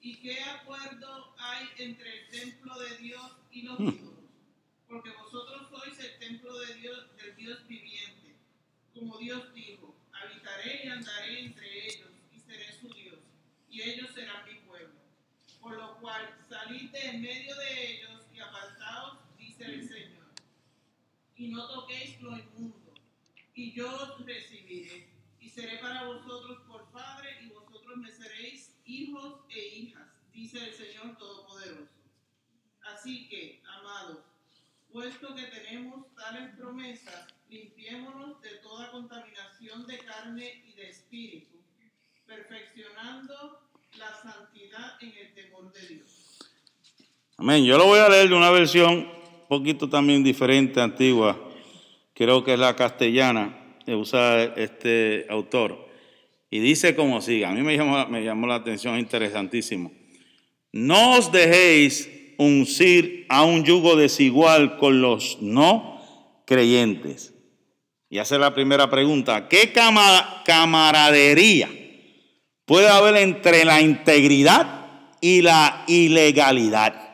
¿Y 0.00 0.20
qué 0.20 0.40
acuerdo 0.42 1.34
hay 1.38 1.66
entre 1.78 2.20
el 2.20 2.28
templo 2.28 2.78
de 2.78 2.96
Dios 2.98 3.32
y 3.50 3.62
los? 3.62 3.78
Hmm 3.78 4.20
porque 4.90 5.10
vosotros 5.10 5.68
sois 5.70 5.98
el 6.00 6.18
templo 6.18 6.58
de 6.58 6.74
Dios, 6.74 7.16
del 7.16 7.36
Dios 7.36 7.66
viviente. 7.68 8.34
Como 8.92 9.18
Dios 9.18 9.54
dijo, 9.54 9.94
habitaré 10.12 10.84
y 10.84 10.88
andaré 10.88 11.40
entre 11.44 11.86
ellos 11.86 12.10
y 12.34 12.40
seré 12.40 12.72
su 12.72 12.88
Dios, 12.88 13.20
y 13.70 13.82
ellos 13.82 14.10
serán 14.12 14.44
mi 14.44 14.56
pueblo. 14.66 14.98
Por 15.60 15.76
lo 15.76 15.96
cual 16.00 16.36
salid 16.48 16.90
de 16.90 17.06
en 17.06 17.22
medio 17.22 17.54
de 17.54 17.92
ellos 17.92 18.26
y 18.34 18.40
apartaos, 18.40 19.19
dice 19.60 19.74
el 19.74 19.88
Señor, 19.88 20.26
y 21.36 21.48
no 21.48 21.66
toquéis 21.68 22.20
lo 22.22 22.36
inmundo, 22.36 22.94
y 23.54 23.72
yo 23.72 23.94
os 23.94 24.24
recibiré, 24.24 25.08
y 25.38 25.50
seré 25.50 25.78
para 25.78 26.04
vosotros 26.04 26.62
por 26.66 26.90
padre, 26.90 27.38
y 27.42 27.48
vosotros 27.48 27.96
me 27.98 28.10
seréis 28.10 28.74
hijos 28.86 29.40
e 29.50 29.66
hijas, 29.76 30.08
dice 30.32 30.64
el 30.64 30.72
Señor 30.72 31.16
Todopoderoso. 31.18 31.90
Así 32.82 33.28
que, 33.28 33.62
amados, 33.66 34.18
puesto 34.90 35.34
que 35.34 35.44
tenemos 35.44 36.14
tales 36.14 36.56
promesas, 36.56 37.26
limpiémonos 37.50 38.40
de 38.40 38.50
toda 38.62 38.90
contaminación 38.90 39.86
de 39.86 39.98
carne 39.98 40.64
y 40.66 40.72
de 40.72 40.88
espíritu, 40.88 41.58
perfeccionando 42.26 43.68
la 43.98 44.14
santidad 44.22 45.02
en 45.02 45.12
el 45.18 45.34
temor 45.34 45.70
de 45.72 45.86
Dios. 45.86 46.38
Amén. 47.36 47.64
Yo 47.64 47.76
lo 47.76 47.86
voy 47.86 47.98
a 47.98 48.08
leer 48.08 48.28
de 48.28 48.34
una 48.34 48.50
versión 48.50 49.19
poquito 49.50 49.88
también 49.88 50.22
diferente, 50.22 50.80
antigua. 50.80 51.36
Creo 52.14 52.44
que 52.44 52.52
es 52.54 52.58
la 52.58 52.76
castellana 52.76 53.76
que 53.84 53.96
usa 53.96 54.44
este 54.44 55.26
autor. 55.28 55.88
Y 56.50 56.60
dice 56.60 56.94
como 56.94 57.20
sigue. 57.20 57.44
A 57.46 57.50
mí 57.50 57.62
me 57.62 57.76
llamó, 57.76 58.06
me 58.06 58.22
llamó 58.24 58.46
la 58.46 58.54
atención, 58.54 58.96
interesantísimo. 58.98 59.90
No 60.72 61.16
os 61.18 61.32
dejéis 61.32 62.08
uncir 62.38 63.26
a 63.28 63.42
un 63.42 63.64
yugo 63.64 63.96
desigual 63.96 64.78
con 64.78 65.02
los 65.02 65.38
no 65.42 66.00
creyentes. 66.46 67.34
Y 68.08 68.18
hace 68.18 68.38
la 68.38 68.54
primera 68.54 68.88
pregunta. 68.88 69.48
¿Qué 69.48 69.72
cama- 69.72 70.42
camaradería 70.44 71.68
puede 72.66 72.88
haber 72.88 73.16
entre 73.16 73.64
la 73.64 73.80
integridad 73.80 74.86
y 75.20 75.42
la 75.42 75.84
ilegalidad? 75.88 77.09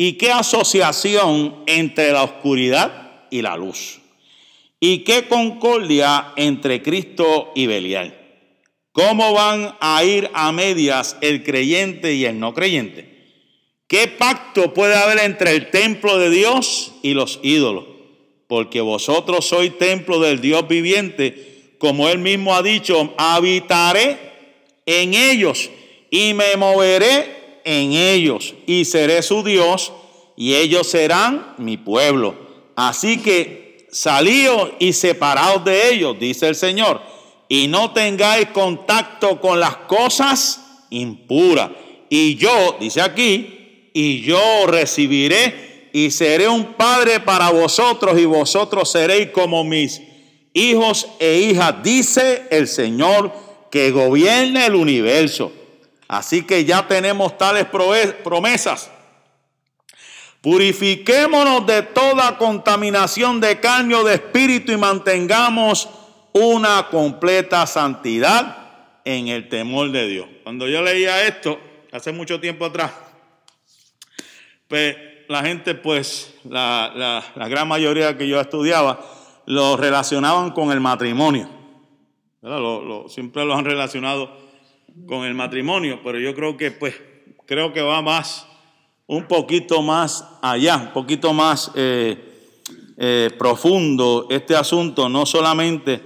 ¿Y 0.00 0.12
qué 0.12 0.30
asociación 0.30 1.64
entre 1.66 2.12
la 2.12 2.22
oscuridad 2.22 3.24
y 3.30 3.42
la 3.42 3.56
luz? 3.56 3.98
¿Y 4.78 4.98
qué 4.98 5.26
concordia 5.26 6.34
entre 6.36 6.82
Cristo 6.82 7.50
y 7.56 7.66
Belial? 7.66 8.16
¿Cómo 8.92 9.32
van 9.32 9.74
a 9.80 10.04
ir 10.04 10.30
a 10.34 10.52
medias 10.52 11.16
el 11.20 11.42
creyente 11.42 12.14
y 12.14 12.26
el 12.26 12.38
no 12.38 12.54
creyente? 12.54 13.08
¿Qué 13.88 14.06
pacto 14.06 14.72
puede 14.72 14.94
haber 14.94 15.18
entre 15.18 15.50
el 15.50 15.68
templo 15.70 16.16
de 16.16 16.30
Dios 16.30 16.92
y 17.02 17.14
los 17.14 17.40
ídolos? 17.42 17.86
Porque 18.46 18.80
vosotros 18.80 19.48
sois 19.48 19.76
templo 19.78 20.20
del 20.20 20.40
Dios 20.40 20.68
viviente, 20.68 21.74
como 21.78 22.08
él 22.08 22.20
mismo 22.20 22.54
ha 22.54 22.62
dicho, 22.62 23.14
habitaré 23.18 24.16
en 24.86 25.14
ellos 25.14 25.70
y 26.08 26.34
me 26.34 26.56
moveré 26.56 27.37
en 27.68 27.92
ellos 27.92 28.54
y 28.66 28.86
seré 28.86 29.22
su 29.22 29.42
Dios 29.42 29.92
y 30.38 30.54
ellos 30.54 30.86
serán 30.86 31.54
mi 31.58 31.76
pueblo. 31.76 32.34
Así 32.74 33.18
que 33.18 33.86
salíos 33.92 34.70
y 34.78 34.94
separaos 34.94 35.62
de 35.66 35.92
ellos, 35.92 36.18
dice 36.18 36.48
el 36.48 36.54
Señor, 36.54 37.02
y 37.46 37.68
no 37.68 37.92
tengáis 37.92 38.46
contacto 38.54 39.38
con 39.38 39.60
las 39.60 39.76
cosas 39.76 40.86
impuras. 40.88 41.70
Y 42.08 42.36
yo, 42.36 42.78
dice 42.80 43.02
aquí, 43.02 43.90
y 43.92 44.22
yo 44.22 44.66
recibiré 44.66 45.90
y 45.92 46.10
seré 46.10 46.48
un 46.48 46.72
padre 46.72 47.20
para 47.20 47.50
vosotros 47.50 48.18
y 48.18 48.24
vosotros 48.24 48.90
seréis 48.90 49.28
como 49.28 49.62
mis 49.62 50.00
hijos 50.54 51.06
e 51.18 51.40
hijas, 51.40 51.82
dice 51.82 52.44
el 52.50 52.66
Señor 52.66 53.30
que 53.70 53.90
gobierna 53.90 54.64
el 54.64 54.74
universo. 54.74 55.52
Así 56.08 56.42
que 56.44 56.64
ya 56.64 56.88
tenemos 56.88 57.36
tales 57.36 57.66
promesas. 58.24 58.90
Purifiquémonos 60.40 61.66
de 61.66 61.82
toda 61.82 62.38
contaminación 62.38 63.40
de 63.40 63.60
carne 63.60 63.94
o 63.94 64.04
de 64.04 64.14
espíritu 64.14 64.72
y 64.72 64.76
mantengamos 64.76 65.88
una 66.32 66.88
completa 66.90 67.66
santidad 67.66 68.56
en 69.04 69.28
el 69.28 69.48
temor 69.48 69.90
de 69.90 70.06
Dios. 70.06 70.26
Cuando 70.44 70.68
yo 70.68 70.80
leía 70.80 71.26
esto, 71.26 71.58
hace 71.92 72.12
mucho 72.12 72.40
tiempo 72.40 72.64
atrás, 72.66 72.92
pues 74.68 74.96
la 75.28 75.42
gente, 75.42 75.74
pues, 75.74 76.34
la, 76.48 77.22
gran 77.48 77.68
mayoría 77.68 78.16
que 78.16 78.28
yo 78.28 78.40
estudiaba, 78.40 79.00
lo 79.44 79.76
relacionaban 79.76 80.52
con 80.52 80.70
el 80.72 80.80
matrimonio. 80.80 81.48
Lo- 82.42 82.82
lo- 82.84 83.08
siempre 83.08 83.44
lo 83.44 83.54
han 83.54 83.64
relacionado 83.64 84.47
con 85.06 85.24
el 85.24 85.34
matrimonio, 85.34 86.00
pero 86.02 86.18
yo 86.18 86.34
creo 86.34 86.56
que, 86.56 86.70
pues, 86.70 86.94
creo 87.46 87.72
que 87.72 87.80
va 87.80 88.02
más, 88.02 88.46
un 89.06 89.26
poquito 89.26 89.82
más 89.82 90.24
allá, 90.42 90.76
un 90.76 90.92
poquito 90.92 91.32
más 91.32 91.70
eh, 91.74 92.16
eh, 92.96 93.30
profundo 93.38 94.26
este 94.30 94.56
asunto, 94.56 95.08
no 95.08 95.24
solamente 95.26 96.00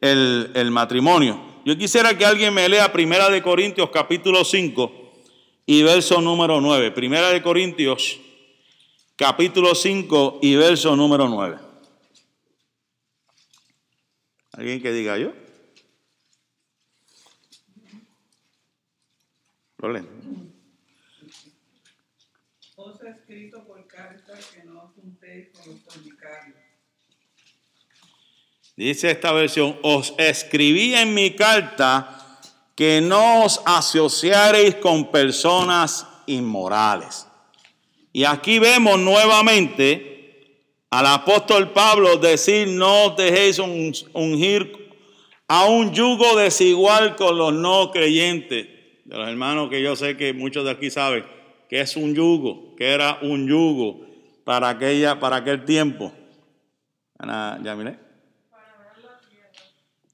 el, 0.00 0.50
el 0.54 0.70
matrimonio. 0.70 1.40
Yo 1.64 1.78
quisiera 1.78 2.16
que 2.18 2.24
alguien 2.24 2.52
me 2.52 2.68
lea 2.68 2.92
Primera 2.92 3.30
de 3.30 3.40
Corintios 3.42 3.90
capítulo 3.90 4.44
5 4.44 4.92
y 5.66 5.82
verso 5.82 6.20
número 6.20 6.60
9. 6.60 6.90
Primera 6.90 7.30
de 7.30 7.40
Corintios 7.40 8.18
capítulo 9.16 9.74
5 9.74 10.40
y 10.42 10.56
verso 10.56 10.96
número 10.96 11.28
9. 11.28 11.58
¿Alguien 14.52 14.82
que 14.82 14.92
diga 14.92 15.16
yo? 15.16 15.32
Os 22.76 23.00
he 23.02 23.10
escrito 23.10 23.64
por 23.66 23.86
carta 23.86 24.32
que 24.54 24.64
no 24.64 24.82
os 24.84 24.90
juntéis 24.94 25.48
con 25.52 25.72
los 25.72 25.80
fornicarios. 25.82 26.56
Dice 28.76 29.10
esta 29.10 29.32
versión, 29.32 29.78
os 29.82 30.14
escribí 30.18 30.94
en 30.94 31.12
mi 31.14 31.36
carta 31.36 32.40
que 32.74 33.00
no 33.00 33.44
os 33.44 33.60
asociareis 33.66 34.76
con 34.76 35.10
personas 35.10 36.06
inmorales. 36.26 37.26
Y 38.12 38.24
aquí 38.24 38.58
vemos 38.58 38.98
nuevamente 38.98 40.56
al 40.90 41.06
apóstol 41.06 41.72
Pablo 41.72 42.16
decir, 42.16 42.68
no 42.68 43.06
os 43.06 43.16
dejéis 43.16 43.58
un- 43.58 43.92
ungir 44.14 44.90
a 45.48 45.66
un 45.66 45.92
yugo 45.92 46.36
desigual 46.36 47.14
con 47.16 47.36
los 47.36 47.52
no 47.52 47.90
creyentes. 47.90 48.68
Los 49.12 49.28
hermanos 49.28 49.68
que 49.68 49.82
yo 49.82 49.94
sé 49.94 50.16
que 50.16 50.32
muchos 50.32 50.64
de 50.64 50.70
aquí 50.70 50.90
saben 50.90 51.26
que 51.68 51.80
es 51.80 51.96
un 51.96 52.14
yugo, 52.14 52.74
que 52.76 52.92
era 52.92 53.18
un 53.20 53.46
yugo 53.46 54.06
para, 54.42 54.70
aquella, 54.70 55.20
para 55.20 55.36
aquel 55.36 55.66
tiempo. 55.66 56.14
Ana, 57.18 57.60
¿Ya 57.62 57.74
miré? 57.74 57.98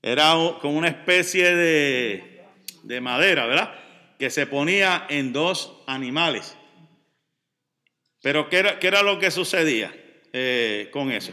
Era 0.02 0.34
como 0.60 0.76
una 0.76 0.88
especie 0.88 1.54
de, 1.54 2.44
de 2.82 3.00
madera, 3.00 3.46
¿verdad? 3.46 3.72
Que 4.18 4.30
se 4.30 4.46
ponía 4.48 5.06
en 5.08 5.32
dos 5.32 5.80
animales. 5.86 6.56
Pero 8.20 8.48
¿qué 8.48 8.58
era, 8.58 8.80
qué 8.80 8.88
era 8.88 9.02
lo 9.02 9.20
que 9.20 9.30
sucedía 9.30 9.94
eh, 10.32 10.88
con 10.92 11.12
eso? 11.12 11.32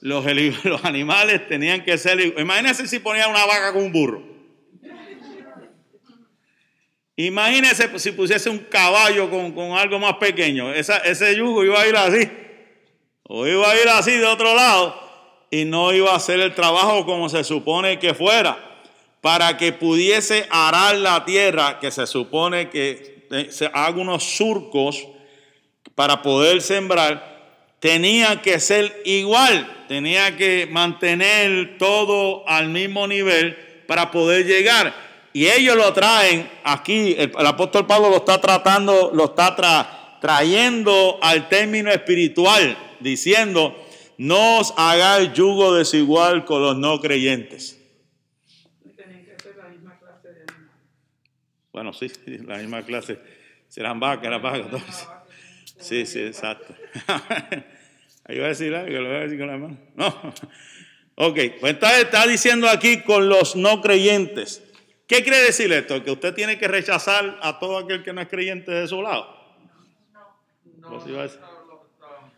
Los, 0.00 0.24
los 0.64 0.84
animales 0.86 1.48
tenían 1.48 1.84
que 1.84 1.98
ser... 1.98 2.18
Imagínense 2.38 2.86
si 2.86 2.98
ponían 2.98 3.28
una 3.30 3.44
vaca 3.44 3.74
con 3.74 3.82
un 3.82 3.92
burro. 3.92 4.37
Imagínense 7.20 7.98
si 7.98 8.12
pusiese 8.12 8.48
un 8.48 8.58
caballo 8.58 9.28
con, 9.28 9.50
con 9.50 9.72
algo 9.72 9.98
más 9.98 10.14
pequeño. 10.18 10.72
Esa- 10.72 10.98
ese 10.98 11.34
yugo 11.36 11.64
iba 11.64 11.80
a 11.80 11.86
ir 11.88 11.96
así. 11.96 12.30
O 13.24 13.44
iba 13.44 13.68
a 13.68 13.74
ir 13.74 13.88
así 13.88 14.12
de 14.12 14.24
otro 14.24 14.54
lado 14.54 14.94
y 15.50 15.64
no 15.64 15.92
iba 15.92 16.12
a 16.12 16.16
hacer 16.16 16.38
el 16.38 16.54
trabajo 16.54 17.04
como 17.04 17.28
se 17.28 17.42
supone 17.42 17.98
que 17.98 18.14
fuera. 18.14 18.56
Para 19.20 19.56
que 19.56 19.72
pudiese 19.72 20.46
arar 20.48 20.96
la 20.96 21.24
tierra, 21.24 21.80
que 21.80 21.90
se 21.90 22.06
supone 22.06 22.70
que 22.70 23.26
eh, 23.32 23.48
se 23.50 23.66
haga 23.66 24.00
unos 24.00 24.22
surcos 24.22 25.04
para 25.96 26.22
poder 26.22 26.62
sembrar, 26.62 27.74
tenía 27.80 28.40
que 28.42 28.60
ser 28.60 29.02
igual, 29.04 29.86
tenía 29.88 30.36
que 30.36 30.68
mantener 30.70 31.78
todo 31.78 32.48
al 32.48 32.68
mismo 32.68 33.08
nivel 33.08 33.56
para 33.88 34.12
poder 34.12 34.46
llegar. 34.46 35.07
Y 35.32 35.46
ellos 35.46 35.76
lo 35.76 35.92
traen 35.92 36.50
aquí, 36.64 37.14
el, 37.18 37.32
apóstol 37.46 37.86
Pablo 37.86 38.10
lo 38.10 38.16
está 38.16 38.40
tratando, 38.40 39.10
lo 39.12 39.26
está 39.26 39.56
tra- 39.56 40.18
trayendo 40.20 41.18
al 41.22 41.48
término 41.48 41.90
espiritual, 41.90 42.76
diciendo, 43.00 43.76
no 44.16 44.58
os 44.58 44.74
hagáis 44.76 45.32
yugo 45.34 45.74
desigual 45.74 46.44
con 46.44 46.62
los 46.62 46.76
no 46.76 47.00
creyentes. 47.00 47.78
Bueno, 51.72 51.92
sí, 51.92 52.10
la 52.46 52.58
misma 52.58 52.82
clase. 52.82 53.18
Serán 53.68 54.00
vacas, 54.00 54.24
eran 54.26 54.42
vacas. 54.42 55.08
Sí, 55.78 56.06
sí, 56.06 56.20
exacto. 56.20 56.74
Ahí 58.24 58.36
iba 58.36 58.46
a 58.46 58.48
decir 58.48 58.74
algo, 58.74 58.98
lo 58.98 59.08
voy 59.08 59.16
a 59.18 59.20
decir 59.20 59.38
con 59.38 59.46
la 59.46 59.56
mano. 59.56 59.78
No. 59.94 60.06
Ok, 61.14 61.38
pues 61.60 61.74
está, 61.74 62.00
está 62.00 62.26
diciendo 62.26 62.68
aquí 62.68 63.02
con 63.02 63.28
los 63.28 63.56
no 63.56 63.80
creyentes. 63.80 64.62
¿Qué 65.08 65.22
quiere 65.22 65.38
decir 65.38 65.72
esto? 65.72 66.04
Que 66.04 66.10
usted 66.10 66.34
tiene 66.34 66.58
que 66.58 66.68
rechazar 66.68 67.38
a 67.40 67.58
todo 67.58 67.78
aquel 67.78 68.04
que 68.04 68.12
no 68.12 68.20
es 68.20 68.28
creyente 68.28 68.70
de 68.70 68.86
su 68.86 69.00
lado. 69.00 69.24
No, 70.76 70.90
Pues 70.90 71.06
no, 71.06 71.16
no, 71.16 71.88
no. 71.98 72.32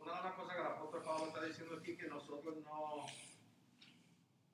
Una 0.00 0.16
de 0.16 0.22
las 0.22 0.32
cosas 0.32 0.54
que 0.54 0.60
el 0.62 0.66
apóstol 0.66 1.02
Pablo 1.04 1.26
está 1.26 1.44
diciendo 1.44 1.76
aquí 1.78 1.94
que 1.98 2.08
nosotros 2.08 2.56
no, 2.64 3.04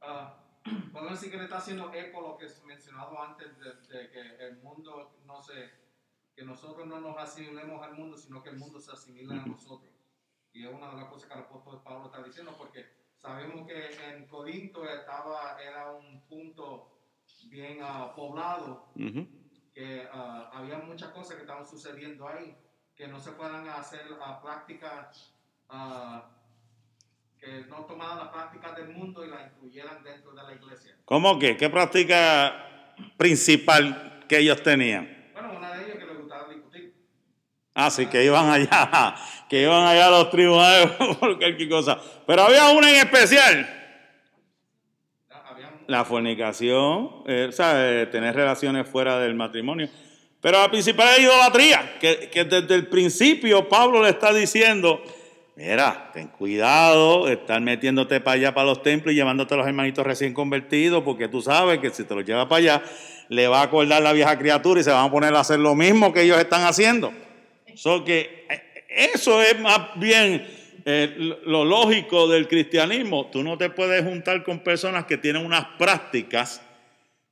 ah, 0.01 0.43
podemos 0.93 1.13
decir 1.13 1.31
que 1.31 1.37
le 1.37 1.45
está 1.45 1.59
haciendo 1.59 1.95
eco 1.95 2.21
lo 2.21 2.37
que 2.37 2.47
es 2.47 2.65
mencionado 2.65 3.23
antes 3.23 3.47
de, 3.61 3.75
de 3.97 4.11
que 4.11 4.21
el 4.47 4.57
mundo 4.57 5.17
no 5.25 5.41
se, 5.41 5.71
que 6.35 6.43
nosotros 6.43 6.85
no 6.89 6.99
nos 6.99 7.17
asimilemos 7.17 7.81
al 7.81 7.95
mundo, 7.95 8.17
sino 8.17 8.43
que 8.43 8.51
el 8.51 8.57
mundo 8.57 8.81
se 8.81 8.91
asimile 8.91 9.35
a 9.35 9.47
nosotros. 9.47 9.93
Y 10.53 10.67
es 10.67 10.75
una 10.75 10.91
de 10.91 10.97
las 10.97 11.05
cosas 11.05 11.29
que 11.29 11.35
el 11.35 11.45
apóstol 11.45 11.81
Pablo 11.85 12.07
está 12.07 12.25
diciendo, 12.25 12.57
porque 12.59 12.87
sabemos 13.19 13.69
que 13.69 13.87
en 14.09 14.27
Corinto 14.27 14.85
estaba, 14.85 15.63
era 15.63 15.93
un 15.93 16.27
punto 16.27 16.97
bien 17.49 17.79
ah, 17.83 18.13
poblado, 18.15 18.93
Ujú. 18.97 19.27
que 19.75 20.09
ah, 20.13 20.51
había 20.53 20.79
muchas 20.79 21.11
cosas 21.11 21.37
que 21.37 21.43
estaban 21.43 21.67
sucediendo 21.67 22.29
ahí, 22.29 22.57
que 22.97 23.07
no 23.09 23.19
se 23.21 23.33
puedan 23.33 23.69
hacer 23.69 24.03
ah, 24.21 24.41
prácticas, 24.43 25.35
que 27.41 27.65
no 27.69 27.85
tomaran 27.87 28.19
las 28.19 28.29
prácticas 28.29 28.77
del 28.77 28.89
mundo 28.91 29.25
y 29.25 29.31
las 29.31 29.47
incluyeran 29.47 30.03
dentro 30.03 30.33
de 30.33 30.43
la 30.43 30.55
iglesia. 30.55 30.95
¿Cómo 31.05 31.39
que? 31.39 31.57
¿Qué 31.57 31.71
práctica 31.71 32.95
principal 33.17 34.25
que 34.29 34.39
ellos 34.39 34.63
tenían? 34.63 35.31
Bueno, 35.33 35.57
una 35.57 35.73
de 35.73 35.85
ellas 35.87 35.99
que 35.99 36.07
le 36.07 36.15
gustaba 36.15 36.49
discutir. 36.53 36.95
Ah, 37.75 37.91
sí, 37.91 38.09
que 38.09 38.25
iban 38.25 38.49
allá, 38.51 39.15
que 39.49 39.63
iban 39.63 39.87
allá 39.87 40.09
a 40.09 40.11
los 40.11 40.31
tribunales 40.31 40.91
por 41.21 41.39
cualquier 41.39 41.69
cosa. 41.69 41.99
Pero 42.27 42.43
había 42.43 42.69
una 42.71 42.91
en 42.91 42.97
especial, 42.97 43.80
la 45.91 46.05
fornicación, 46.05 47.11
eh, 47.27 47.51
eh, 47.59 48.09
tener 48.13 48.35
relaciones 48.35 48.89
fuera 48.89 49.19
del 49.19 49.35
matrimonio. 49.35 49.89
Pero 50.41 50.61
la 50.61 50.71
principal 50.71 51.09
es 51.09 51.17
la 51.17 51.23
idolatría, 51.25 51.99
que, 51.99 52.45
desde 52.45 52.75
el 52.77 52.87
principio 52.87 53.69
Pablo 53.69 54.01
le 54.01 54.11
está 54.11 54.33
diciendo, 54.33 55.03
mira, 55.57 56.13
ten 56.15 56.29
cuidado 56.29 57.27
de 57.27 57.33
estar 57.33 57.61
metiéndote 57.61 58.21
para 58.21 58.37
allá, 58.37 58.55
para 58.55 58.69
los 58.69 58.83
templos 58.83 59.13
y 59.13 59.17
llevándote 59.17 59.55
a 59.55 59.57
los 59.57 59.67
hermanitos 59.67 60.07
recién 60.07 60.33
convertidos, 60.33 61.03
porque 61.03 61.27
tú 61.27 61.43
sabes 61.43 61.81
que 61.81 61.91
si 61.91 62.05
te 62.05 62.15
los 62.15 62.25
llevas 62.25 62.47
para 62.47 62.59
allá, 62.59 62.83
le 63.29 63.49
va 63.49 63.59
a 63.61 63.65
acordar 63.65 64.01
la 64.01 64.13
vieja 64.13 64.39
criatura 64.39 64.81
y 64.81 64.85
se 64.85 64.93
van 64.93 65.07
a 65.07 65.11
poner 65.11 65.35
a 65.35 65.41
hacer 65.41 65.59
lo 65.59 65.75
mismo 65.75 66.13
que 66.13 66.23
ellos 66.23 66.39
están 66.39 66.63
haciendo. 66.63 67.13
Que 68.07 68.47
eh, 68.49 68.63
eso 69.13 69.43
es 69.43 69.59
más 69.59 69.81
bien 69.97 70.47
eh, 70.85 71.37
lo 71.45 71.65
lógico 71.65 72.29
del 72.29 72.49
cristianismo. 72.49 73.27
Tú 73.31 73.43
no 73.43 73.59
te 73.59 73.71
puedes 73.71 74.05
juntar 74.05 74.43
con 74.43 74.61
personas 74.61 75.05
que 75.05 75.17
tienen 75.17 75.45
unas 75.45 75.65
prácticas 75.79 76.63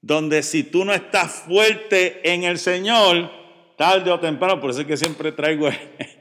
donde 0.01 0.43
si 0.43 0.63
tú 0.63 0.85
no 0.85 0.93
estás 0.93 1.45
fuerte 1.47 2.21
en 2.23 2.45
el 2.45 2.59
Señor, 2.59 3.31
tarde 3.77 4.11
o 4.11 4.21
temprano, 4.21 4.61
por 4.61 4.71
eso 4.71 4.81
es 4.81 4.87
que 4.87 4.97
siempre 4.97 5.33
traigo 5.33 5.69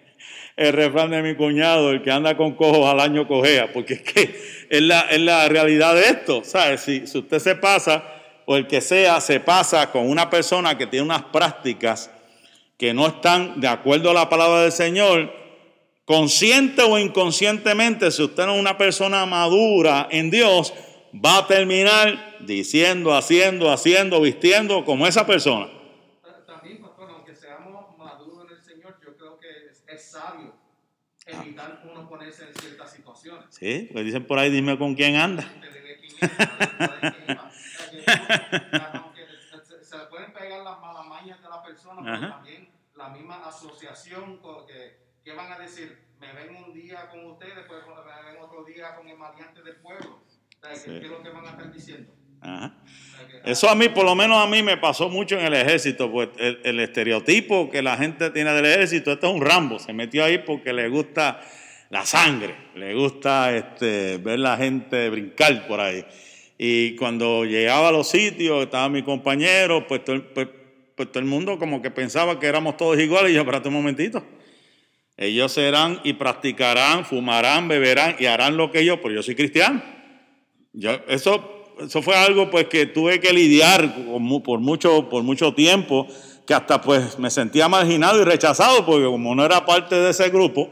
el, 0.56 0.74
refrán 0.74 1.12
de 1.12 1.22
mi 1.22 1.36
cuñado, 1.36 1.92
el 1.92 2.02
que 2.02 2.12
anda 2.12 2.36
con 2.36 2.56
cojos 2.56 2.88
al 2.88 3.00
año 3.00 3.28
cojea, 3.28 3.72
porque 3.72 3.96
es 3.96 4.02
que 4.02 4.36
es 4.70 4.82
la, 4.82 5.02
es 5.02 5.20
la 5.20 5.48
realidad 5.48 5.96
de 5.96 6.02
esto, 6.02 6.44
¿sabes? 6.44 6.82
Si, 6.82 7.06
si 7.08 7.18
usted 7.20 7.40
se 7.40 7.56
pasa, 7.56 8.04
o 8.46 8.56
el 8.56 8.66
que 8.68 8.82
sea, 8.82 9.22
se 9.22 9.40
pasa 9.40 9.92
con 9.92 10.10
una 10.10 10.30
persona 10.30 10.78
que 10.78 10.88
tiene 10.88 11.06
unas 11.06 11.24
prácticas 11.24 12.10
que 12.78 12.94
no 12.94 13.08
están 13.08 13.60
de 13.60 13.68
acuerdo 13.68 14.12
a 14.12 14.14
la 14.14 14.30
palabra 14.30 14.62
del 14.62 14.72
Señor, 14.72 15.34
consciente 16.08 16.82
o 16.82 16.98
inconscientemente, 16.98 18.10
si 18.12 18.24
usted 18.24 18.46
no 18.46 18.56
es 18.56 18.62
una 18.62 18.78
persona 18.78 19.26
madura 19.26 20.08
en 20.10 20.32
Dios, 20.32 20.74
va 21.14 21.40
a 21.40 21.48
terminar 21.48 22.38
diciendo, 22.40 23.14
haciendo, 23.14 23.70
haciendo, 23.70 24.22
vistiendo 24.22 24.86
como 24.86 25.06
esa 25.06 25.28
persona. 25.28 25.68
Ta- 26.24 26.46
También, 26.48 26.82
pastor, 26.82 27.10
aunque 27.12 27.36
seamos 27.36 27.98
maduros 27.98 28.46
en 28.50 28.56
el 28.56 28.64
Señor, 28.64 28.96
yo 29.06 29.18
creo 29.18 29.40
que 29.42 29.50
es, 29.70 29.84
es 29.94 30.12
sabio 30.12 30.54
evitar 31.28 31.82
uno 31.92 32.08
ponerse 32.08 32.46
en 32.46 32.54
ciertas 32.62 32.94
situaciones. 32.96 33.44
Sí, 33.50 33.90
le 33.94 34.04
dicen 34.06 34.26
por 34.26 34.40
ahí, 34.40 34.50
dime 34.50 34.78
con 34.78 34.96
quién 34.96 35.18
anda. 35.18 35.46
Se, 39.84 39.98
pueden 40.10 40.34
pegar 40.34 40.64
las 40.64 40.80
malas 40.80 41.06
mañas 41.08 41.42
de 41.42 41.50
la 41.50 41.64
persona, 41.64 42.02
pero 42.02 42.34
también 42.34 42.70
la 42.96 43.10
misma 43.10 43.48
asociación 43.48 44.38
con 44.38 44.66
que, 44.68 44.97
que 45.28 45.34
van 45.34 45.52
a 45.52 45.60
decir, 45.60 45.98
me 46.22 46.28
ven 46.34 46.56
un 46.56 46.74
día 46.74 47.10
con 47.12 47.26
ustedes, 47.26 47.54
después 47.58 47.82
me 47.86 48.32
ven 48.32 48.42
otro 48.42 48.64
día 48.64 48.96
con 48.96 49.10
el 49.10 49.18
maleante 49.18 49.62
del 49.62 49.76
pueblo. 49.76 50.22
O 50.24 50.62
sea, 50.62 50.72
que- 50.72 50.80
Sí. 50.80 50.86
¿Qué 50.86 51.06
es 51.06 51.10
lo 51.12 51.22
que 51.22 51.30
van 51.30 51.46
a 51.46 51.50
estar 51.50 51.74
diciendo? 51.74 52.14
Ajá. 52.40 52.78
Eso 53.44 53.70
a 53.70 53.76
mí, 53.76 53.90
por 53.90 54.06
lo 54.06 54.16
menos 54.16 54.38
a 54.38 54.48
mí, 54.48 54.64
me 54.64 54.78
pasó 54.78 55.10
mucho 55.10 55.38
en 55.38 55.46
el 55.48 55.54
ejército, 55.54 56.10
pues 56.10 56.30
el, 56.38 56.62
el 56.64 56.80
estereotipo 56.80 57.70
que 57.70 57.82
la 57.82 57.98
gente 57.98 58.30
tiene 58.30 58.54
del 58.54 58.66
ejército, 58.66 59.12
este 59.12 59.28
es 59.28 59.34
un 59.34 59.42
Rambo, 59.42 59.80
se 59.80 59.92
metió 59.92 60.24
ahí 60.24 60.38
porque 60.38 60.72
le 60.72 60.88
gusta 60.88 61.42
la 61.90 62.06
sangre, 62.06 62.56
le 62.76 62.94
gusta 62.96 63.54
este, 63.56 64.18
ver 64.20 64.40
la 64.40 64.56
gente 64.56 65.10
brincar 65.10 65.68
por 65.68 65.82
ahí. 65.82 66.06
Y 66.58 66.96
cuando 66.96 67.44
llegaba 67.44 67.90
a 67.90 67.92
los 67.92 68.08
sitios, 68.10 68.64
estaba 68.64 68.88
mi 68.88 69.04
compañero, 69.04 69.86
pues 69.88 70.06
todo, 70.06 70.16
el- 70.16 70.24
pues, 70.24 70.48
pues 70.96 71.12
todo 71.12 71.20
el 71.20 71.26
mundo 71.26 71.60
como 71.60 71.82
que 71.82 71.92
pensaba 71.92 72.40
que 72.40 72.48
éramos 72.48 72.78
todos 72.78 72.98
iguales, 72.98 73.32
y 73.32 73.36
yo, 73.36 73.42
espérate 73.42 73.68
un 73.68 73.74
momentito. 73.76 74.24
Ellos 75.18 75.52
serán 75.52 76.00
y 76.04 76.14
practicarán, 76.14 77.04
fumarán, 77.04 77.68
beberán 77.68 78.16
y 78.20 78.28
harán 78.28 78.56
lo 78.56 78.72
que 78.72 78.86
yo, 78.86 79.02
pero 79.02 79.16
yo 79.16 79.24
soy 79.24 79.34
cristiano. 79.34 79.82
Eso, 81.08 81.76
eso 81.80 82.02
fue 82.04 82.16
algo 82.16 82.52
pues 82.52 82.68
que 82.68 82.86
tuve 82.86 83.20
que 83.20 83.34
lidiar 83.34 83.96
por 84.44 84.60
mucho, 84.60 85.10
por 85.10 85.24
mucho 85.24 85.56
tiempo, 85.56 86.08
que 86.46 86.54
hasta 86.54 86.82
pues 86.82 87.18
me 87.18 87.32
sentía 87.32 87.68
marginado 87.68 88.22
y 88.22 88.26
rechazado, 88.26 88.86
porque 88.86 89.06
como 89.06 89.34
no 89.34 89.44
era 89.44 89.66
parte 89.66 89.96
de 89.96 90.12
ese 90.12 90.30
grupo, 90.30 90.70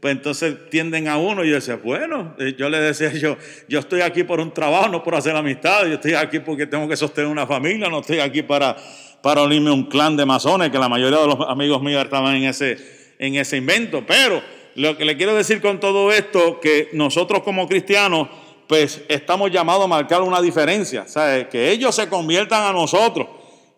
pues 0.00 0.14
entonces 0.14 0.68
tienden 0.70 1.08
a 1.08 1.16
uno 1.16 1.42
y 1.42 1.48
yo 1.48 1.54
decía, 1.54 1.76
bueno, 1.82 2.36
eh, 2.38 2.54
yo 2.56 2.68
le 2.68 2.78
decía 2.78 3.10
yo, 3.14 3.38
yo 3.66 3.78
estoy 3.78 4.02
aquí 4.02 4.24
por 4.24 4.40
un 4.40 4.52
trabajo, 4.52 4.88
no 4.88 5.02
por 5.02 5.14
hacer 5.14 5.34
amistad, 5.34 5.86
yo 5.86 5.94
estoy 5.94 6.12
aquí 6.12 6.38
porque 6.40 6.66
tengo 6.66 6.86
que 6.86 6.96
sostener 6.96 7.30
una 7.30 7.46
familia, 7.46 7.88
no 7.88 8.00
estoy 8.00 8.20
aquí 8.20 8.42
para, 8.42 8.76
para 9.22 9.42
unirme 9.42 9.70
a 9.70 9.72
un 9.72 9.84
clan 9.84 10.18
de 10.18 10.26
masones, 10.26 10.68
que 10.70 10.78
la 10.78 10.90
mayoría 10.90 11.18
de 11.18 11.26
los 11.26 11.40
amigos 11.48 11.82
míos 11.82 12.04
estaban 12.04 12.36
en 12.36 12.44
ese, 12.44 12.76
en 13.18 13.36
ese 13.36 13.56
invento. 13.56 14.04
Pero 14.06 14.42
lo 14.74 14.96
que 14.96 15.04
le 15.04 15.16
quiero 15.16 15.34
decir 15.34 15.60
con 15.60 15.80
todo 15.80 16.12
esto, 16.12 16.60
que 16.60 16.90
nosotros 16.92 17.42
como 17.42 17.68
cristianos, 17.68 18.28
pues 18.66 19.02
estamos 19.08 19.50
llamados 19.50 19.84
a 19.84 19.88
marcar 19.88 20.22
una 20.22 20.42
diferencia, 20.42 21.06
¿sabes? 21.06 21.48
Que 21.48 21.70
ellos 21.70 21.94
se 21.94 22.08
conviertan 22.08 22.64
a 22.64 22.72
nosotros 22.72 23.28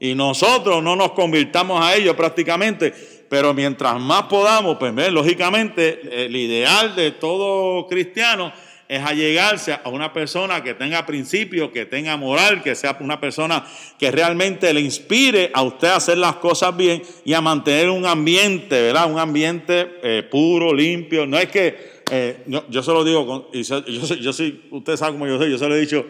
y 0.01 0.15
nosotros 0.15 0.83
no 0.83 0.97
nos 0.97 1.13
convirtamos 1.13 1.85
a 1.85 1.95
ellos 1.95 2.15
prácticamente, 2.17 2.95
pero 3.29 3.53
mientras 3.53 4.01
más 4.01 4.25
podamos, 4.25 4.79
pues 4.79 5.13
lógicamente 5.13 6.25
el 6.25 6.35
ideal 6.35 6.95
de 6.95 7.13
todo 7.13 7.87
cristiano 7.87 8.53
es 8.89 9.05
allegarse 9.05 9.73
a 9.73 9.89
una 9.91 10.13
persona 10.15 10.63
que 10.63 10.73
tenga 10.73 11.05
principios, 11.05 11.71
que 11.71 11.85
tenga 11.85 12.17
moral, 12.17 12.63
que 12.63 12.75
sea 12.75 12.97
una 13.01 13.21
persona 13.21 13.65
que 13.99 14.11
realmente 14.11 14.73
le 14.73 14.81
inspire 14.81 15.51
a 15.53 15.63
usted 15.63 15.89
a 15.89 15.97
hacer 15.97 16.17
las 16.17 16.37
cosas 16.37 16.75
bien 16.75 17.03
y 17.25 17.35
a 17.35 17.43
mantener 17.43 17.91
un 17.91 18.07
ambiente, 18.07 18.81
¿verdad? 18.81 19.11
Un 19.13 19.19
ambiente 19.19 19.99
eh, 20.03 20.23
puro, 20.31 20.73
limpio. 20.73 21.27
No 21.27 21.39
es 21.39 21.49
que, 21.51 21.77
eh, 22.11 22.39
yo, 22.47 22.65
yo 22.71 22.83
se 22.83 22.91
lo 22.93 23.05
digo, 23.05 23.27
con- 23.27 23.47
yo, 23.53 23.85
yo 23.85 24.33
soy, 24.33 24.63
usted 24.71 24.97
sabe 24.97 25.13
cómo 25.13 25.27
yo 25.27 25.37
soy, 25.39 25.51
yo 25.51 25.59
se 25.59 25.69
lo 25.69 25.77
he 25.77 25.81
dicho 25.81 26.07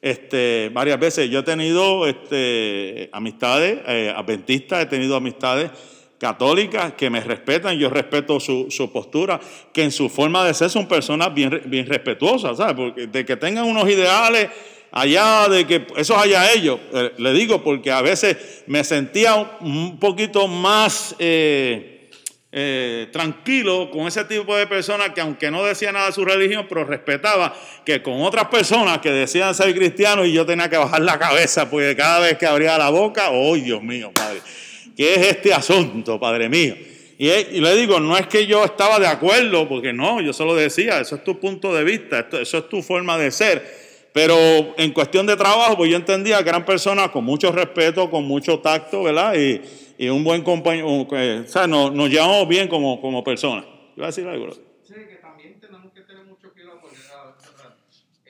este, 0.00 0.70
varias 0.72 0.98
veces. 0.98 1.28
Yo 1.28 1.40
he 1.40 1.42
tenido 1.42 2.06
este, 2.06 3.10
amistades 3.12 3.80
eh, 3.86 4.12
adventistas, 4.16 4.82
he 4.82 4.86
tenido 4.86 5.14
amistades 5.16 5.70
católicas 6.28 6.94
que 6.96 7.10
me 7.10 7.20
respetan, 7.20 7.78
yo 7.78 7.90
respeto 7.90 8.40
su, 8.40 8.66
su 8.70 8.84
postura, 8.90 9.38
que 9.74 9.82
en 9.82 9.90
su 9.90 10.08
forma 10.08 10.40
de 10.46 10.54
ser 10.54 10.70
son 10.70 10.86
personas 10.88 11.28
bien, 11.34 11.50
bien 11.66 11.86
respetuosas, 11.86 12.56
¿sabes? 12.56 12.74
Porque 12.74 13.06
de 13.08 13.24
que 13.26 13.36
tengan 13.36 13.64
unos 13.66 13.86
ideales 13.90 14.48
allá, 14.90 15.48
de 15.50 15.66
que 15.66 15.86
eso 15.96 16.14
es 16.14 16.20
allá 16.22 16.52
ellos, 16.52 16.78
Eh, 16.94 17.12
le 17.18 17.32
digo 17.34 17.62
porque 17.62 17.90
a 17.90 18.00
veces 18.00 18.64
me 18.66 18.82
sentía 18.84 19.34
un, 19.34 19.48
un 19.60 19.98
poquito 19.98 20.48
más... 20.48 21.14
eh, 21.18 21.90
eh, 22.56 23.08
tranquilo 23.10 23.90
con 23.90 24.06
ese 24.06 24.24
tipo 24.26 24.54
de 24.56 24.68
personas 24.68 25.10
que 25.12 25.20
aunque 25.20 25.50
no 25.50 25.64
decía 25.64 25.90
nada 25.90 26.06
de 26.06 26.12
su 26.12 26.24
religión, 26.24 26.66
pero 26.68 26.84
respetaba 26.84 27.52
que 27.84 28.00
con 28.00 28.22
otras 28.22 28.46
personas 28.46 28.98
que 29.00 29.10
decían 29.10 29.52
ser 29.56 29.74
cristianos 29.74 30.28
y 30.28 30.32
yo 30.32 30.46
tenía 30.46 30.68
que 30.70 30.76
bajar 30.76 31.02
la 31.02 31.18
cabeza 31.18 31.68
porque 31.68 31.96
cada 31.96 32.20
vez 32.20 32.38
que 32.38 32.46
abría 32.46 32.78
la 32.78 32.90
boca, 32.90 33.30
oh 33.32 33.56
Dios 33.56 33.82
mío, 33.82 34.12
Padre, 34.14 34.38
¿qué 34.96 35.14
es 35.14 35.26
este 35.28 35.52
asunto, 35.52 36.18
Padre 36.20 36.48
mío? 36.48 36.74
Y, 37.16 37.28
y 37.28 37.60
le 37.60 37.76
digo, 37.76 38.00
no 38.00 38.16
es 38.16 38.26
que 38.26 38.46
yo 38.46 38.64
estaba 38.64 38.98
de 38.98 39.06
acuerdo, 39.06 39.68
porque 39.68 39.92
no, 39.92 40.20
yo 40.20 40.32
solo 40.32 40.54
decía, 40.54 41.00
eso 41.00 41.14
es 41.16 41.24
tu 41.24 41.38
punto 41.38 41.72
de 41.72 41.84
vista, 41.84 42.20
esto- 42.20 42.40
eso 42.40 42.58
es 42.58 42.68
tu 42.68 42.82
forma 42.82 43.16
de 43.18 43.30
ser. 43.30 43.84
Pero 44.12 44.36
en 44.78 44.92
cuestión 44.92 45.26
de 45.26 45.36
trabajo, 45.36 45.76
pues 45.76 45.90
yo 45.90 45.96
entendía 45.96 46.42
que 46.42 46.48
eran 46.48 46.64
personas 46.64 47.10
con 47.10 47.24
mucho 47.24 47.50
respeto, 47.52 48.10
con 48.10 48.24
mucho 48.24 48.58
tacto, 48.60 49.02
¿verdad? 49.04 49.34
Y, 49.36 49.60
y 49.98 50.08
un 50.08 50.22
buen 50.24 50.42
compañero, 50.42 50.88
o 50.88 51.08
sea, 51.46 51.66
nos, 51.66 51.92
nos 51.92 52.08
llevamos 52.10 52.46
bien 52.48 52.68
como, 52.68 53.00
como 53.00 53.22
personas. 53.24 53.64
¿Iba 53.96 54.06
a 54.06 54.10
decir 54.10 54.26
algo? 54.26 54.52
Sí, 54.52 54.94
que 54.94 55.16
también 55.22 55.60
tenemos 55.60 55.92
que 55.92 56.00
tener 56.02 56.24
mucho 56.24 56.52
cuidado 56.52 56.80
porque 56.82 56.96
ah, 57.12 57.76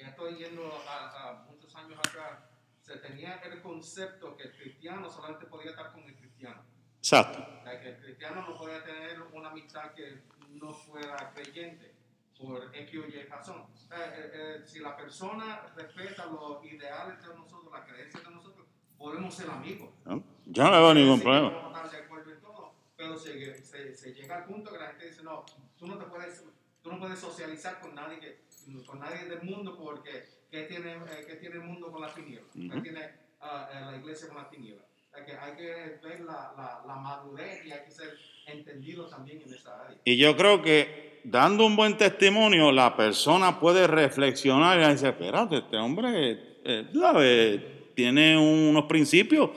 estoy 0.08 0.36
yendo 0.38 0.62
a, 0.88 1.30
a 1.30 1.44
muchos 1.50 1.74
años 1.76 1.98
atrás, 1.98 2.38
se 2.82 2.96
tenía 2.98 3.40
el 3.50 3.60
concepto 3.62 4.36
que 4.36 4.44
el 4.44 4.52
cristiano 4.52 5.10
solamente 5.10 5.46
podía 5.46 5.70
estar 5.70 5.92
con 5.92 6.02
el 6.04 6.14
cristiano. 6.16 6.62
Exacto. 7.04 7.44
Que 7.82 7.88
el 7.90 7.96
cristiano 7.98 8.46
no 8.48 8.56
podía 8.56 8.82
tener 8.82 9.20
una 9.34 9.50
amistad 9.50 9.92
que 9.92 10.22
no 10.52 10.72
fuera 10.72 11.32
creyente. 11.34 11.92
por 12.40 12.74
X 12.74 13.00
o 13.00 13.06
Y 13.06 13.22
razón. 13.28 13.62
Eh, 13.92 13.94
eh, 13.96 14.30
eh, 14.34 14.62
si 14.66 14.80
la 14.80 14.96
persona 14.96 15.62
respeta 15.76 16.26
los 16.26 16.64
ideales 16.64 17.22
de 17.22 17.28
nosotros, 17.34 17.70
las 17.72 17.86
creencias 17.88 18.24
de 18.24 18.30
nosotros, 18.30 18.66
podemos 18.98 19.32
ser 19.34 19.48
amigos. 19.50 19.90
¿no? 20.04 20.22
Yo 20.46 20.64
no 20.64 20.70
veo 20.72 20.94
ningún 20.94 21.18
Sí, 21.18 21.22
problema. 21.22 21.48
estar 21.68 21.90
de 21.90 21.96
acuerdo 21.98 22.32
en 22.32 22.40
todo, 22.40 22.74
pero 22.96 23.16
se, 23.16 23.62
se, 23.62 23.94
se 23.94 24.12
llega 24.14 24.36
al 24.38 24.44
punto 24.46 24.72
que 24.72 24.78
la 24.78 24.88
gente 24.88 25.06
dice, 25.06 25.22
no, 25.22 25.44
tú 25.78 25.86
no 25.86 25.96
te 25.96 26.06
puedes, 26.06 26.42
tú 26.82 26.90
no 26.92 26.98
puedes 26.98 27.18
socializar 27.20 27.78
con 27.80 27.94
nadie, 27.94 28.18
que, 28.18 28.40
con 28.84 28.98
nadie 28.98 29.26
del 29.26 29.42
mundo 29.42 29.76
porque 29.78 30.26
¿qué 30.50 30.62
tiene, 30.64 30.94
eh, 30.96 31.24
qué 31.26 31.36
tiene 31.36 31.56
el 31.56 31.62
mundo 31.64 31.92
con 31.92 32.00
las 32.02 32.14
tinieblas? 32.14 32.50
¿Qué 32.52 32.66
Ujú. 32.66 32.82
tiene 32.82 33.10
ah, 33.42 33.68
eh, 33.72 33.80
la 33.92 33.96
iglesia 33.96 34.26
con 34.28 34.38
las 34.38 34.50
tinieblas? 34.50 34.86
Que, 35.14 35.32
hay 35.32 35.56
que 35.56 35.98
ver 36.02 36.20
la, 36.20 36.52
la, 36.56 36.82
la 36.86 36.96
madurez 36.96 37.64
y 37.64 37.72
hay 37.72 37.84
que 37.84 37.90
ser 37.90 38.18
entendido 38.46 39.06
también 39.06 39.40
en 39.46 39.54
esa 39.54 39.84
área. 39.84 39.96
Y 40.04 40.16
yo 40.16 40.36
creo 40.36 40.60
que 40.60 41.20
dando 41.24 41.66
un 41.66 41.76
buen 41.76 41.96
testimonio, 41.96 42.70
la 42.70 42.96
persona 42.96 43.58
puede 43.58 43.86
reflexionar 43.86 44.78
y 44.78 44.82
decir, 44.82 45.08
espérate, 45.08 45.58
este 45.58 45.76
hombre 45.76 46.58
eh, 46.64 47.90
tiene 47.94 48.36
unos 48.36 48.84
principios 48.84 49.50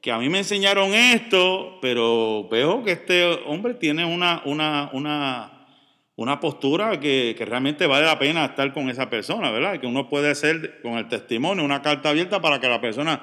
que 0.00 0.12
a 0.12 0.18
mí 0.18 0.28
me 0.28 0.38
enseñaron 0.38 0.92
esto, 0.92 1.78
pero 1.80 2.46
veo 2.50 2.82
que 2.84 2.92
este 2.92 3.24
hombre 3.46 3.74
tiene 3.74 4.04
una, 4.04 4.42
una, 4.44 4.90
una, 4.92 5.66
una 6.16 6.40
postura 6.40 7.00
que, 7.00 7.34
que 7.38 7.44
realmente 7.46 7.86
vale 7.86 8.04
la 8.04 8.18
pena 8.18 8.44
estar 8.44 8.70
con 8.74 8.90
esa 8.90 9.08
persona, 9.08 9.50
¿verdad? 9.50 9.80
Que 9.80 9.86
uno 9.86 10.10
puede 10.10 10.30
hacer 10.30 10.82
con 10.82 10.98
el 10.98 11.08
testimonio 11.08 11.64
una 11.64 11.80
carta 11.80 12.10
abierta 12.10 12.40
para 12.42 12.60
que 12.60 12.68
la 12.68 12.82
persona 12.82 13.22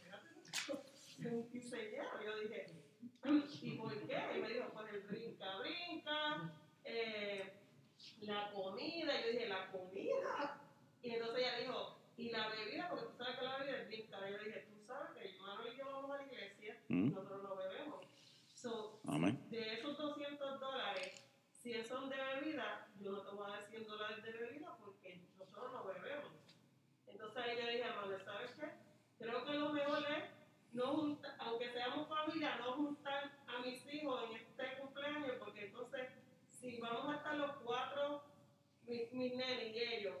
quinceañero. 1.51 2.23
Yo 2.23 2.39
dije, 2.39 2.65
¿y 3.61 3.71
por 3.77 3.93
qué? 4.07 4.19
Y 4.35 4.41
me 4.41 4.49
dijo, 4.49 4.69
pues 4.73 4.93
el 4.93 5.01
brinca, 5.03 5.57
brinca, 5.59 6.53
eh, 6.83 7.53
la 8.21 8.51
comida. 8.51 9.19
Y 9.19 9.23
yo 9.23 9.31
dije, 9.31 9.47
¿la 9.47 9.71
comida? 9.71 10.61
Y 11.01 11.11
entonces 11.11 11.37
ella 11.39 11.57
dijo, 11.59 11.97
¿y 12.17 12.29
la 12.31 12.49
bebida? 12.49 12.89
Porque 12.89 13.05
tú 13.07 13.17
sabes 13.17 13.37
que 13.37 13.45
la 13.45 13.57
bebida 13.57 13.77
es 13.81 13.87
brinca. 13.87 14.29
Y 14.29 14.31
yo 14.33 14.37
dije, 14.43 14.67
tú 14.69 14.83
sabes 14.85 15.09
que 15.17 15.39
Manuel 15.39 15.73
y 15.73 15.77
yo 15.77 15.85
vamos 15.85 16.11
a 16.11 16.17
la 16.17 16.25
iglesia, 16.25 16.77
Mm. 16.89 17.13
nosotros 17.13 17.43
no 17.43 17.55
bebemos. 17.55 18.05
So, 18.53 18.99
de 19.49 19.73
esos 19.73 19.97
200 19.97 20.59
dólares, 20.59 21.23
si 21.51 21.83
son 21.83 22.09
de 22.09 22.17
bebida, 22.17 22.87
yo 22.99 23.11
no 23.11 23.21
te 23.21 23.31
voy 23.35 23.45
a 23.47 23.53
dar 23.55 23.63
100 23.69 23.87
dólares 23.87 24.23
de 24.23 24.31
bebida 24.33 24.77
porque 24.83 25.15
nosotros 25.37 25.71
no 25.71 25.83
bebemos. 25.85 26.33
Entonces 27.07 27.45
le 27.55 27.71
dije 27.71 27.89
Manuel, 27.95 28.21
¿sabes 28.23 28.51
qué? 28.51 28.67
Creo 29.17 29.45
que 29.45 29.53
lo 29.53 29.69
mejor 29.69 29.99
es, 29.99 30.23
no 30.73 30.85
junta- 30.95 31.35
aunque 31.39 31.69
seamos 31.71 32.07
familia, 32.07 32.57
no 32.57 32.73
juntar 32.73 33.31
a 33.47 33.61
mis 33.61 33.85
hijos 33.93 34.23
en 34.29 34.37
este 34.37 34.77
cumpleaños 34.79 35.35
porque 35.39 35.65
entonces, 35.65 36.07
si 36.47 36.77
vamos 36.79 37.13
a 37.13 37.17
estar 37.17 37.35
los 37.35 37.51
cuatro, 37.63 38.23
mis, 38.87 39.11
mis 39.13 39.35
nenes 39.35 39.75
y 39.75 39.79
ellos, 39.79 40.15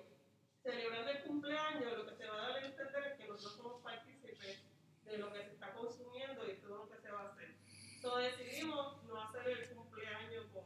celebrando 0.63 1.09
el 1.11 1.23
cumpleaños, 1.23 1.97
lo 1.97 2.05
que 2.07 2.15
se 2.15 2.27
va 2.27 2.35
a 2.35 2.47
dar 2.49 2.63
a 2.63 2.65
entender 2.65 3.03
es 3.11 3.17
que 3.17 3.27
nosotros 3.27 3.55
somos 3.57 3.81
partícipes 3.83 4.63
de 5.05 5.17
lo 5.17 5.31
que 5.33 5.39
se 5.43 5.51
está 5.53 5.73
consumiendo 5.73 6.49
y 6.49 6.55
todo 6.61 6.77
lo 6.85 6.89
que 6.89 6.97
se 7.01 7.11
va 7.11 7.21
a 7.21 7.27
hacer. 7.29 7.55
Entonces 7.95 8.37
decidimos 8.37 9.03
no 9.05 9.21
hacer 9.21 9.47
el 9.47 9.69
cumpleaños 9.75 10.45
con, 10.53 10.63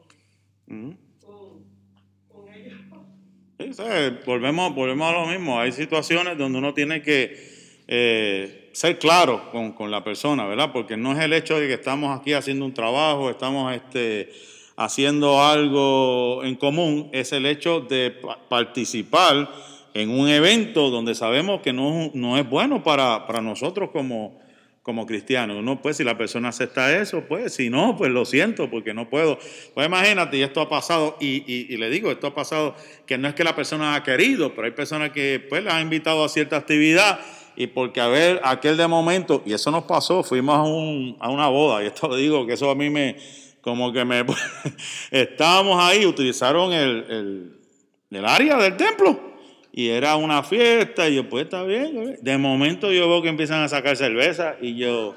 Mm. 0.67 0.97
con, 1.21 1.63
con 2.27 2.51
ellos. 2.53 2.79
Sí. 3.59 3.83
Volvemos, 4.25 4.73
volvemos 4.75 5.07
a 5.09 5.13
lo 5.13 5.25
mismo. 5.27 5.59
Hay 5.59 5.71
situaciones 5.71 6.37
donde 6.37 6.57
uno 6.57 6.73
tiene 6.73 7.01
que 7.01 7.35
eh, 7.87 8.64
ser 8.75 8.99
claro 8.99 9.49
con, 9.51 9.71
con 9.71 9.89
la 9.89 10.03
persona, 10.03 10.45
¿verdad? 10.45 10.71
Porque 10.73 10.97
no 10.97 11.13
es 11.13 11.19
el 11.19 11.31
hecho 11.31 11.57
de 11.57 11.67
que 11.67 11.75
estamos 11.75 12.19
aquí 12.19 12.33
haciendo 12.33 12.65
un 12.65 12.73
trabajo, 12.73 13.29
estamos 13.29 13.73
este, 13.73 14.29
haciendo 14.75 15.41
algo 15.41 16.43
en 16.43 16.55
común, 16.55 17.09
es 17.13 17.31
el 17.31 17.45
hecho 17.45 17.79
de 17.79 18.11
pa- 18.11 18.37
participar 18.49 19.49
en 19.93 20.09
un 20.09 20.27
evento 20.27 20.89
donde 20.89 21.15
sabemos 21.15 21.61
que 21.61 21.71
no, 21.71 22.11
no 22.13 22.37
es 22.37 22.49
bueno 22.49 22.83
para, 22.83 23.25
para 23.25 23.39
nosotros 23.39 23.91
como, 23.93 24.37
como 24.83 25.05
cristianos. 25.05 25.63
No, 25.63 25.81
pues 25.81 25.95
si 25.95 26.03
la 26.03 26.17
persona 26.17 26.49
acepta 26.49 26.97
eso, 26.99 27.23
pues 27.29 27.53
si 27.53 27.69
no, 27.69 27.95
pues 27.97 28.11
lo 28.11 28.25
siento, 28.25 28.69
porque 28.69 28.93
no 28.93 29.09
puedo. 29.09 29.39
Pues 29.73 29.87
imagínate, 29.87 30.35
y 30.35 30.41
esto 30.41 30.59
ha 30.59 30.67
pasado, 30.67 31.15
y, 31.21 31.45
y- 31.47 31.67
y 31.73 31.77
le 31.77 31.89
digo, 31.89 32.11
esto 32.11 32.27
ha 32.27 32.35
pasado, 32.35 32.75
que 33.05 33.17
no 33.17 33.29
es 33.29 33.35
que 33.35 33.45
la 33.45 33.55
persona 33.55 33.95
ha 33.95 34.03
querido, 34.03 34.53
pero 34.53 34.65
hay 34.65 34.73
personas 34.73 35.11
que 35.11 35.39
pues 35.47 35.63
la 35.63 35.77
han 35.77 35.83
invitado 35.83 36.25
a 36.25 36.27
cierta 36.27 36.57
actividad 36.57 37.21
y 37.55 37.67
porque 37.67 38.01
a 38.01 38.07
ver, 38.07 38.41
aquel 38.43 38.77
de 38.77 38.87
momento, 38.87 39.41
y 39.45 39.53
eso 39.53 39.71
nos 39.71 39.83
pasó, 39.85 40.23
fuimos 40.23 40.55
a, 40.55 40.63
un- 40.63 41.17
a 41.19 41.29
una 41.29 41.47
boda, 41.47 41.83
y 41.83 41.87
esto 41.87 42.15
digo 42.15 42.45
que 42.45 42.53
eso 42.53 42.69
a 42.69 42.75
mí 42.75 42.89
me, 42.89 43.15
como 43.61 43.91
que 43.93 44.03
me, 44.05 44.23
estábamos 45.11 45.81
ahí, 45.83 46.05
utilizaron 46.05 46.73
el, 46.73 47.05
el, 47.09 47.59
el 48.11 48.25
área 48.25 48.57
del 48.57 48.75
templo. 48.77 49.35
Y 49.77 49.89
era 49.89 50.15
una 50.15 50.41
fiesta, 50.41 51.09
y 51.09 51.15
yo, 51.15 51.27
pues 51.29 51.45
está 51.45 51.63
bien. 51.63 52.17
De 52.21 52.37
momento 52.37 52.91
yo 52.93 53.09
veo 53.09 53.21
que 53.21 53.27
empiezan 53.27 53.61
a 53.61 53.67
sacar 53.67 53.97
cerveza, 53.97 54.55
y 54.61 54.75
yo, 54.77 55.15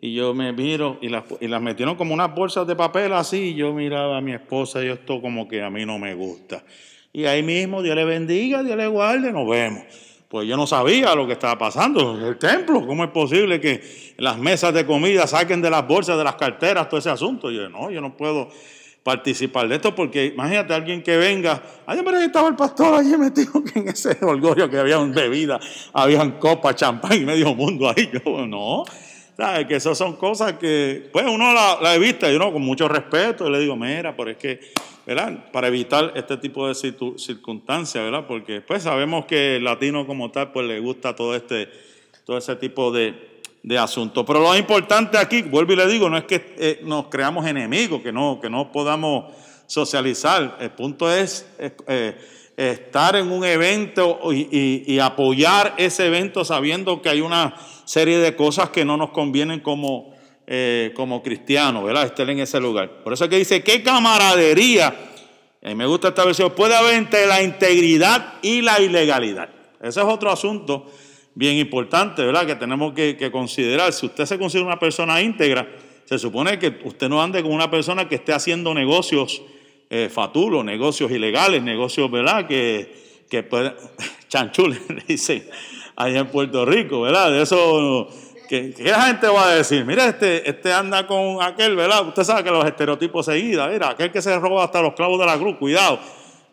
y 0.00 0.14
yo 0.14 0.34
me 0.34 0.52
miro, 0.52 0.98
y 1.00 1.08
las, 1.08 1.22
y 1.40 1.46
las 1.46 1.62
metieron 1.62 1.94
como 1.94 2.12
unas 2.12 2.34
bolsas 2.34 2.66
de 2.66 2.74
papel 2.74 3.12
así, 3.12 3.50
y 3.50 3.54
yo 3.54 3.72
miraba 3.72 4.16
a 4.18 4.20
mi 4.20 4.32
esposa, 4.32 4.84
y 4.84 4.88
esto 4.88 5.20
como 5.20 5.46
que 5.46 5.62
a 5.62 5.70
mí 5.70 5.86
no 5.86 5.96
me 5.98 6.14
gusta. 6.14 6.64
Y 7.12 7.26
ahí 7.26 7.44
mismo, 7.44 7.80
Dios 7.80 7.94
le 7.94 8.04
bendiga, 8.04 8.64
Dios 8.64 8.76
le 8.76 8.86
guarde, 8.88 9.30
nos 9.32 9.48
vemos. 9.48 9.84
Pues 10.28 10.46
yo 10.46 10.58
no 10.58 10.66
sabía 10.66 11.14
lo 11.14 11.26
que 11.26 11.32
estaba 11.32 11.56
pasando. 11.56 12.28
El 12.28 12.36
templo, 12.36 12.86
¿cómo 12.86 13.02
es 13.02 13.10
posible 13.10 13.60
que 13.60 14.14
las 14.18 14.36
mesas 14.36 14.74
de 14.74 14.84
comida 14.84 15.26
saquen 15.26 15.62
de 15.62 15.70
las 15.70 15.86
bolsas, 15.86 16.18
de 16.18 16.24
las 16.24 16.34
carteras, 16.34 16.88
todo 16.88 17.00
ese 17.00 17.08
asunto? 17.08 17.50
Yo, 17.50 17.70
no, 17.70 17.90
yo 17.90 18.02
no 18.02 18.14
puedo 18.14 18.50
participar 19.02 19.68
de 19.68 19.76
esto 19.76 19.94
porque 19.94 20.26
imagínate 20.26 20.74
alguien 20.74 21.02
que 21.02 21.16
venga, 21.16 21.62
ay, 21.86 22.00
pero 22.04 22.18
ahí 22.18 22.24
estaba 22.24 22.48
el 22.48 22.56
pastor 22.56 22.94
allí 22.94 23.16
metido 23.16 23.52
en 23.74 23.88
ese 23.88 24.18
orgullo 24.20 24.68
que 24.68 24.78
había 24.78 24.98
bebida, 24.98 25.58
habían 25.94 26.32
copas, 26.32 26.76
champán 26.76 27.14
y 27.14 27.24
medio 27.24 27.54
mundo 27.54 27.88
ahí. 27.88 28.10
Yo, 28.24 28.46
no, 28.46 28.84
¿sabes? 29.34 29.66
Que 29.66 29.76
esas 29.76 29.96
son 29.96 30.16
cosas 30.16 30.54
que, 30.54 31.08
pues 31.10 31.24
uno 31.26 31.54
la, 31.54 31.78
la 31.80 31.94
evita, 31.94 32.30
y 32.30 32.36
uno 32.36 32.52
con 32.52 32.60
mucho 32.60 32.86
respeto, 32.86 33.48
y 33.48 33.50
le 33.50 33.60
digo, 33.60 33.76
mira, 33.76 34.14
pero 34.14 34.30
es 34.30 34.36
que, 34.36 34.60
¿verdad? 35.08 35.50
Para 35.52 35.68
evitar 35.68 36.12
este 36.16 36.36
tipo 36.36 36.68
de 36.68 36.74
circunstancias, 36.74 38.04
¿verdad? 38.04 38.26
Porque 38.28 38.60
pues 38.60 38.82
sabemos 38.82 39.24
que 39.24 39.56
el 39.56 39.64
latino 39.64 40.06
como 40.06 40.30
tal, 40.30 40.52
pues 40.52 40.66
le 40.66 40.80
gusta 40.80 41.16
todo 41.16 41.34
este, 41.34 41.70
todo 42.26 42.36
ese 42.36 42.54
tipo 42.56 42.92
de, 42.92 43.40
de 43.62 43.78
asuntos. 43.78 44.26
Pero 44.26 44.40
lo 44.40 44.54
importante 44.54 45.16
aquí, 45.16 45.40
vuelvo 45.40 45.72
y 45.72 45.76
le 45.76 45.86
digo, 45.86 46.10
no 46.10 46.18
es 46.18 46.24
que 46.24 46.54
eh, 46.58 46.80
nos 46.84 47.06
creamos 47.06 47.46
enemigos, 47.46 48.02
que 48.02 48.12
no, 48.12 48.38
que 48.38 48.50
no 48.50 48.70
podamos 48.70 49.32
socializar. 49.66 50.58
El 50.60 50.72
punto 50.72 51.10
es 51.10 51.48
eh, 51.58 52.14
estar 52.58 53.16
en 53.16 53.32
un 53.32 53.46
evento 53.46 54.20
y 54.30 54.98
apoyar 54.98 55.72
ese 55.78 56.04
evento 56.04 56.44
sabiendo 56.44 57.00
que 57.00 57.08
hay 57.08 57.22
una 57.22 57.54
serie 57.86 58.18
de 58.18 58.36
cosas 58.36 58.68
que 58.68 58.84
no 58.84 58.98
nos 58.98 59.08
convienen 59.12 59.60
como, 59.60 60.17
eh, 60.50 60.92
como 60.96 61.22
cristianos, 61.22 61.84
¿verdad? 61.84 62.06
Estar 62.06 62.28
en 62.30 62.40
ese 62.40 62.58
lugar. 62.58 63.02
Por 63.04 63.12
eso 63.12 63.24
es 63.24 63.30
que 63.30 63.36
dice, 63.36 63.62
¿qué 63.62 63.82
camaradería? 63.82 64.94
Me 65.60 65.84
gusta 65.84 66.08
esta 66.08 66.24
versión, 66.24 66.52
puede 66.52 66.74
haber 66.74 66.94
entre 66.94 67.26
la 67.26 67.42
integridad 67.42 68.34
y 68.40 68.62
la 68.62 68.80
ilegalidad. 68.80 69.50
Ese 69.80 70.00
es 70.00 70.06
otro 70.06 70.30
asunto 70.30 70.90
bien 71.34 71.56
importante, 71.56 72.24
¿verdad? 72.24 72.46
Que 72.46 72.56
tenemos 72.56 72.92
que, 72.94 73.30
considerar. 73.30 73.92
Si 73.92 74.06
usted 74.06 74.24
se 74.24 74.38
considera 74.38 74.66
una 74.66 74.78
persona 74.78 75.22
íntegra, 75.22 75.68
se 76.04 76.18
supone 76.18 76.58
que 76.58 76.80
usted 76.84 77.08
no 77.08 77.22
ande 77.22 77.42
con 77.42 77.52
una 77.52 77.70
persona 77.70 78.08
que 78.08 78.16
esté 78.16 78.32
haciendo 78.32 78.74
negocios 78.74 79.42
eh, 79.90 80.08
fatulos, 80.12 80.64
negocios 80.64 81.10
ilegales, 81.12 81.62
negocios, 81.62 82.10
¿verdad? 82.10 82.46
Que, 82.48 83.22
que 83.30 83.44
puede, 83.44 83.74
chanchules, 84.28 84.80
le 84.88 85.04
dicen, 85.06 85.48
allá 85.94 86.20
en 86.20 86.26
Puerto 86.26 86.64
Rico, 86.64 87.02
¿verdad? 87.02 87.30
De 87.30 87.42
eso, 87.42 88.08
que 88.48 88.74
la 88.78 89.02
gente 89.02 89.28
va 89.28 89.50
a 89.50 89.54
decir, 89.54 89.84
mira, 89.84 90.06
este, 90.06 90.48
este 90.48 90.72
anda 90.72 91.06
con 91.06 91.42
aquel, 91.42 91.76
¿verdad? 91.76 92.08
Usted 92.08 92.24
sabe 92.24 92.42
que 92.42 92.50
los 92.50 92.64
estereotipos 92.64 93.26
seguidas, 93.26 93.70
mira, 93.70 93.90
aquel 93.90 94.10
que 94.10 94.22
se 94.22 94.36
roba 94.38 94.64
hasta 94.64 94.80
los 94.80 94.94
clavos 94.94 95.20
de 95.20 95.26
la 95.26 95.38
cruz, 95.38 95.56
cuidado. 95.58 96.00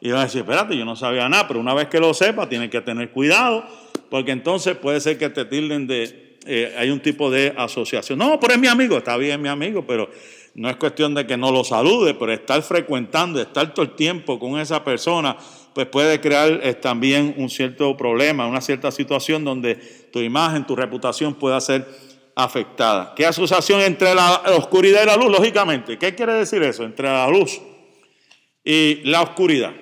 Y 0.01 0.11
va 0.11 0.21
a 0.21 0.23
decir, 0.25 0.41
espérate, 0.41 0.77
yo 0.77 0.85
no 0.85 0.95
sabía 0.95 1.27
nada, 1.29 1.47
pero 1.47 1.59
una 1.59 1.73
vez 1.73 1.87
que 1.87 1.99
lo 1.99 2.13
sepa, 2.13 2.47
tiene 2.47 2.69
que 2.69 2.81
tener 2.81 3.09
cuidado, 3.11 3.63
porque 4.09 4.31
entonces 4.31 4.75
puede 4.75 4.99
ser 4.99 5.17
que 5.17 5.29
te 5.29 5.45
tilden 5.45 5.87
de, 5.87 6.37
eh, 6.45 6.75
hay 6.77 6.91
un 6.91 6.99
tipo 6.99 7.31
de 7.31 7.53
asociación. 7.57 8.19
No, 8.19 8.39
pero 8.39 8.53
es 8.53 8.59
mi 8.59 8.67
amigo, 8.67 8.97
está 8.97 9.15
bien 9.17 9.41
mi 9.41 9.49
amigo, 9.49 9.85
pero 9.87 10.09
no 10.53 10.69
es 10.69 10.75
cuestión 10.75 11.15
de 11.15 11.25
que 11.25 11.37
no 11.37 11.51
lo 11.51 11.63
salude, 11.63 12.13
pero 12.13 12.33
estar 12.33 12.61
frecuentando, 12.61 13.41
estar 13.41 13.73
todo 13.73 13.85
el 13.85 13.95
tiempo 13.95 14.37
con 14.37 14.59
esa 14.59 14.83
persona 14.83 15.37
pues 15.75 15.87
puede 15.87 16.21
crear 16.21 16.61
eh, 16.63 16.73
también 16.73 17.35
un 17.37 17.49
cierto 17.49 17.95
problema, 17.97 18.47
una 18.47 18.61
cierta 18.61 18.91
situación 18.91 19.43
donde 19.43 19.75
tu 20.11 20.21
imagen, 20.21 20.65
tu 20.65 20.75
reputación 20.75 21.35
pueda 21.35 21.59
ser 21.59 21.85
afectada. 22.35 23.13
¿Qué 23.13 23.25
asociación 23.25 23.81
entre 23.81 24.15
la 24.15 24.41
oscuridad 24.57 25.03
y 25.03 25.05
la 25.05 25.17
luz? 25.17 25.29
Lógicamente, 25.29 25.97
¿qué 25.99 26.15
quiere 26.15 26.33
decir 26.33 26.63
eso? 26.63 26.85
Entre 26.85 27.05
la 27.07 27.27
luz 27.29 27.61
y 28.63 29.01
la 29.03 29.21
oscuridad. 29.21 29.73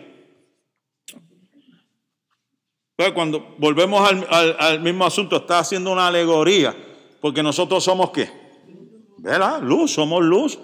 Pues 2.95 3.11
cuando 3.11 3.55
volvemos 3.59 4.07
al, 4.09 4.25
al- 4.29 4.55
al 4.59 4.79
mismo 4.81 5.05
asunto, 5.05 5.37
está 5.37 5.59
haciendo 5.59 5.91
una 5.91 6.07
alegoría, 6.07 6.75
porque 7.21 7.41
nosotros 7.43 7.83
somos 7.83 8.11
qué? 8.11 8.29
¿Verdad? 9.19 9.61
Luz, 9.61 9.91
somos 9.91 10.23
luz 10.23 10.59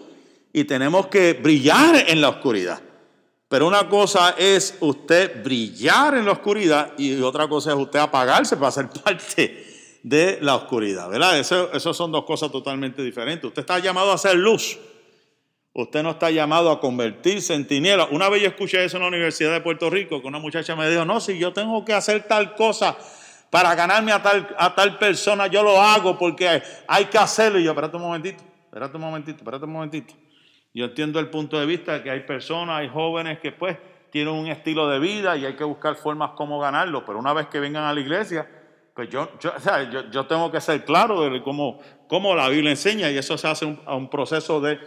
y 0.54 0.64
tenemos 0.64 1.08
que 1.08 1.34
brillar 1.34 2.06
en 2.10 2.20
la 2.20 2.30
oscuridad. 2.30 2.82
Pero 3.50 3.66
una 3.66 3.90
cosa 3.90 4.36
es 4.38 4.78
usted 4.80 5.44
brillar 5.44 6.14
en 6.14 6.26
la 6.26 6.34
oscuridad 6.34 6.94
y 7.00 7.20
otra 7.20 7.48
cosa 7.48 7.72
es 7.72 7.78
usted 7.78 7.98
apagarse 7.98 8.56
para 8.56 8.72
ser 8.72 8.90
parte 9.04 9.66
de 10.04 10.38
la 10.42 10.56
oscuridad, 10.56 11.10
¿verdad? 11.10 11.38
Eso, 11.40 11.74
eso 11.74 11.94
son 11.94 12.12
dos 12.12 12.26
cosas 12.26 12.52
totalmente 12.52 13.02
diferentes. 13.02 13.48
Usted 13.48 13.62
está 13.62 13.80
llamado 13.80 14.12
a 14.12 14.18
ser 14.20 14.36
luz. 14.36 14.78
Usted 15.74 16.04
no 16.04 16.12
está 16.12 16.30
llamado 16.30 16.70
a 16.72 16.80
convertirse 16.80 17.56
en 17.56 17.66
tinieblas. 17.66 18.10
Una 18.12 18.30
vez 18.30 18.44
yo 18.44 18.50
escuché 18.50 18.86
eso 18.86 18.98
en 18.98 19.04
la 19.04 19.10
Universidad 19.10 19.52
de 19.52 19.62
Puerto 19.62 19.90
Rico, 19.90 20.22
que 20.22 20.28
una 20.28 20.40
muchacha 20.40 20.76
me 20.76 20.88
dijo, 20.88 21.04
no, 21.04 21.20
si 21.20 21.38
yo 21.40 21.52
tengo 21.52 21.84
que 21.84 21.94
hacer 21.94 22.28
tal 22.28 22.54
cosa 22.54 22.98
para 23.50 23.74
ganarme 23.74 24.12
a 24.12 24.22
tal, 24.22 24.56
a 24.60 24.76
tal 24.76 25.00
persona, 25.00 25.48
yo 25.48 25.64
lo 25.64 25.82
hago 25.82 26.20
porque 26.20 26.48
hay, 26.48 26.62
hay 26.88 27.06
que 27.06 27.18
hacerlo. 27.18 27.60
Y 27.60 27.64
yo, 27.64 27.72
espérate 27.72 27.96
un 27.96 28.04
momentito, 28.04 28.44
espérate 28.66 28.96
un 28.96 29.02
momentito, 29.02 29.38
espérate 29.38 29.66
un 29.66 29.72
momentito. 29.72 30.14
Yo 30.74 30.86
entiendo 30.86 31.20
el 31.20 31.30
punto 31.30 31.60
de 31.60 31.66
vista 31.66 31.94
de 31.94 32.04
que 32.04 32.12
hay 32.12 32.22
personas, 32.22 32.80
hay 32.80 32.90
jóvenes 32.90 33.40
que 33.40 33.52
pues 33.52 33.78
tienen 34.12 34.34
un 34.34 34.48
estilo 34.48 34.88
de 34.88 35.00
vida 35.00 35.36
y 35.38 35.46
hay 35.46 35.56
que 35.56 35.64
buscar 35.64 35.96
formas 35.96 36.32
como 36.36 36.60
ganarlo, 36.60 37.06
pero 37.06 37.20
una 37.20 37.34
vez 37.34 37.48
que 37.48 37.60
vengan 37.60 37.84
a 37.84 37.94
la 37.94 38.00
iglesia, 38.00 38.48
pues 38.96 39.10
yo, 39.10 39.30
yo, 39.40 39.52
yo 40.12 40.26
tengo 40.26 40.52
que 40.52 40.60
ser 40.62 40.84
claro 40.86 41.30
de 41.30 41.42
cómo, 41.42 41.80
cómo 42.08 42.36
la 42.36 42.50
Biblia 42.50 42.72
enseña 42.72 43.10
y 43.10 43.18
eso 43.18 43.38
se 43.38 43.48
hace 43.48 43.66
un- 43.66 43.80
a 43.86 43.96
un 43.96 44.10
proceso 44.10 44.60
de 44.62 44.80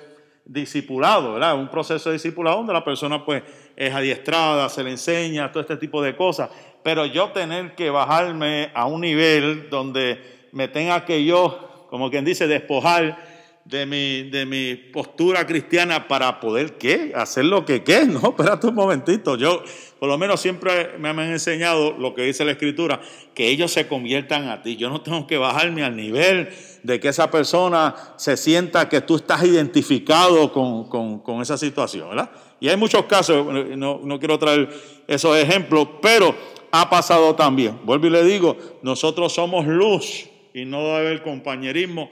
discipulado, 0.44 1.34
¿verdad? 1.34 1.54
Un 1.56 1.68
proceso 1.68 2.10
de 2.10 2.14
discipulado 2.14 2.58
donde 2.58 2.72
la 2.72 2.84
persona 2.84 3.24
pues 3.24 3.42
es 3.76 3.94
adiestrada, 3.94 4.68
se 4.68 4.82
le 4.82 4.90
enseña 4.90 5.50
todo 5.50 5.60
este 5.60 5.76
tipo 5.76 6.02
de 6.02 6.16
cosas, 6.16 6.50
pero 6.82 7.06
yo 7.06 7.30
tener 7.30 7.74
que 7.74 7.90
bajarme 7.90 8.70
a 8.74 8.86
un 8.86 9.00
nivel 9.00 9.70
donde 9.70 10.48
me 10.52 10.68
tenga 10.68 11.04
que 11.04 11.24
yo, 11.24 11.86
como 11.88 12.10
quien 12.10 12.24
dice, 12.24 12.46
despojar 12.48 13.31
de 13.64 13.86
mi, 13.86 14.28
de 14.28 14.44
mi 14.44 14.74
postura 14.74 15.46
cristiana 15.46 16.08
para 16.08 16.40
poder, 16.40 16.78
¿qué? 16.78 17.12
Hacer 17.14 17.44
lo 17.44 17.64
que, 17.64 17.84
¿qué? 17.84 18.04
No, 18.06 18.20
espérate 18.30 18.66
un 18.66 18.74
momentito. 18.74 19.36
Yo, 19.36 19.62
por 20.00 20.08
lo 20.08 20.18
menos 20.18 20.40
siempre 20.40 20.98
me 20.98 21.08
han 21.10 21.20
enseñado 21.20 21.92
lo 21.92 22.12
que 22.14 22.22
dice 22.22 22.44
la 22.44 22.52
Escritura, 22.52 23.00
que 23.34 23.48
ellos 23.48 23.70
se 23.72 23.86
conviertan 23.86 24.48
a 24.48 24.62
ti. 24.62 24.76
Yo 24.76 24.90
no 24.90 25.00
tengo 25.00 25.26
que 25.26 25.38
bajarme 25.38 25.84
al 25.84 25.94
nivel 25.96 26.48
de 26.82 26.98
que 26.98 27.08
esa 27.08 27.30
persona 27.30 27.94
se 28.16 28.36
sienta 28.36 28.88
que 28.88 29.00
tú 29.00 29.16
estás 29.16 29.44
identificado 29.44 30.52
con, 30.52 30.88
con- 30.88 31.20
con 31.20 31.40
esa 31.40 31.56
situación, 31.56 32.08
¿verdad? 32.08 32.30
Y 32.58 32.68
hay 32.68 32.76
muchos 32.76 33.04
casos, 33.06 33.46
no, 33.76 34.00
no 34.02 34.18
quiero 34.18 34.38
traer 34.38 34.68
esos 35.06 35.36
ejemplos, 35.36 35.86
pero 36.00 36.34
ha 36.72 36.90
pasado 36.90 37.34
también. 37.36 37.78
Vuelvo 37.84 38.06
y 38.08 38.10
le 38.10 38.24
digo, 38.24 38.56
nosotros 38.82 39.32
somos 39.32 39.66
luz 39.66 40.28
y 40.54 40.64
no 40.64 40.78
debe 40.84 40.96
haber 40.96 41.22
compañerismo 41.22 42.10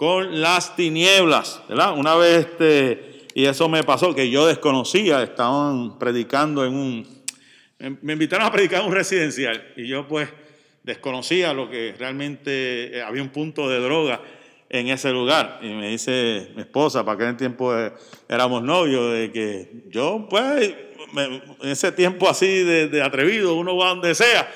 con 0.00 0.40
las 0.40 0.76
tinieblas, 0.76 1.60
¿verdad? 1.68 1.92
Una 1.94 2.14
vez, 2.14 2.46
este, 2.46 3.26
y 3.34 3.44
eso 3.44 3.68
me 3.68 3.84
pasó, 3.84 4.14
que 4.14 4.30
yo 4.30 4.46
desconocía, 4.46 5.22
estaban 5.22 5.98
predicando 5.98 6.64
en 6.64 6.74
un, 6.74 7.06
me- 8.00 8.12
invitaron 8.14 8.46
a 8.46 8.50
predicar 8.50 8.80
en 8.80 8.86
un 8.86 8.94
residencial 8.94 9.62
y 9.76 9.86
yo 9.86 10.08
pues 10.08 10.30
desconocía 10.84 11.52
lo 11.52 11.68
que 11.68 11.94
realmente 11.98 12.96
eh, 12.96 13.02
había 13.02 13.20
un 13.22 13.28
punto 13.28 13.68
de 13.68 13.78
droga 13.78 14.22
en 14.70 14.88
ese 14.88 15.10
lugar. 15.12 15.58
Y 15.60 15.66
me 15.68 15.90
dice 15.90 16.48
mi 16.56 16.62
esposa, 16.62 17.04
para 17.04 17.16
aquel 17.22 17.36
tiempo 17.36 17.76
eh, 17.76 17.92
éramos 18.26 18.62
novios, 18.62 19.12
de 19.12 19.30
que 19.30 19.70
yo 19.90 20.26
pues 20.30 20.72
en 21.14 21.68
ese 21.68 21.92
tiempo 21.92 22.26
así 22.26 22.46
de, 22.46 22.88
de 22.88 23.02
atrevido, 23.02 23.54
uno 23.54 23.76
va 23.76 23.90
donde 23.90 24.14
sea. 24.14 24.50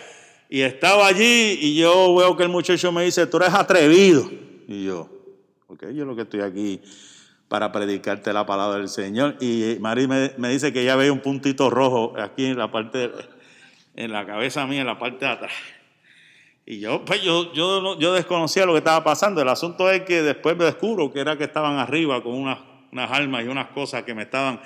Y 0.48 0.62
estaba 0.62 1.06
allí 1.06 1.58
y 1.60 1.76
yo 1.76 2.14
veo 2.14 2.34
que 2.34 2.44
el 2.44 2.48
muchacho 2.48 2.90
me 2.92 3.04
dice, 3.04 3.26
tú 3.26 3.36
eres 3.36 3.52
atrevido. 3.52 4.30
Y 4.66 4.86
yo, 4.86 5.10
ok, 5.68 5.90
yo 5.94 6.04
lo 6.04 6.16
que 6.16 6.22
estoy 6.22 6.40
aquí 6.40 6.80
para 7.48 7.72
predicarte 7.72 8.32
la 8.32 8.46
palabra 8.46 8.78
del 8.78 8.88
Señor. 8.88 9.36
Y 9.40 9.76
María 9.80 10.08
me, 10.08 10.32
me 10.38 10.48
dice 10.48 10.72
que 10.72 10.84
ya 10.84 10.96
ve 10.96 11.10
un 11.10 11.20
puntito 11.20 11.70
rojo 11.70 12.14
aquí 12.18 12.46
en 12.46 12.58
la 12.58 12.70
parte, 12.70 13.10
en 13.96 14.12
la 14.12 14.26
cabeza 14.26 14.66
mía, 14.66 14.80
en 14.80 14.86
la 14.86 14.98
parte 14.98 15.24
de 15.24 15.30
atrás. 15.30 15.52
Y 16.66 16.80
yo, 16.80 17.04
pues 17.04 17.22
yo, 17.22 17.52
yo, 17.52 17.98
yo 17.98 18.14
desconocía 18.14 18.64
lo 18.64 18.72
que 18.72 18.78
estaba 18.78 19.04
pasando. 19.04 19.42
El 19.42 19.48
asunto 19.48 19.90
es 19.90 20.02
que 20.02 20.22
después 20.22 20.56
me 20.56 20.64
descubro 20.64 21.12
que 21.12 21.20
era 21.20 21.36
que 21.36 21.44
estaban 21.44 21.78
arriba 21.78 22.22
con 22.22 22.34
unas, 22.34 22.58
unas 22.90 23.10
armas 23.10 23.44
y 23.44 23.48
unas 23.48 23.68
cosas 23.68 24.02
que 24.04 24.14
me 24.14 24.22
estaban, 24.22 24.60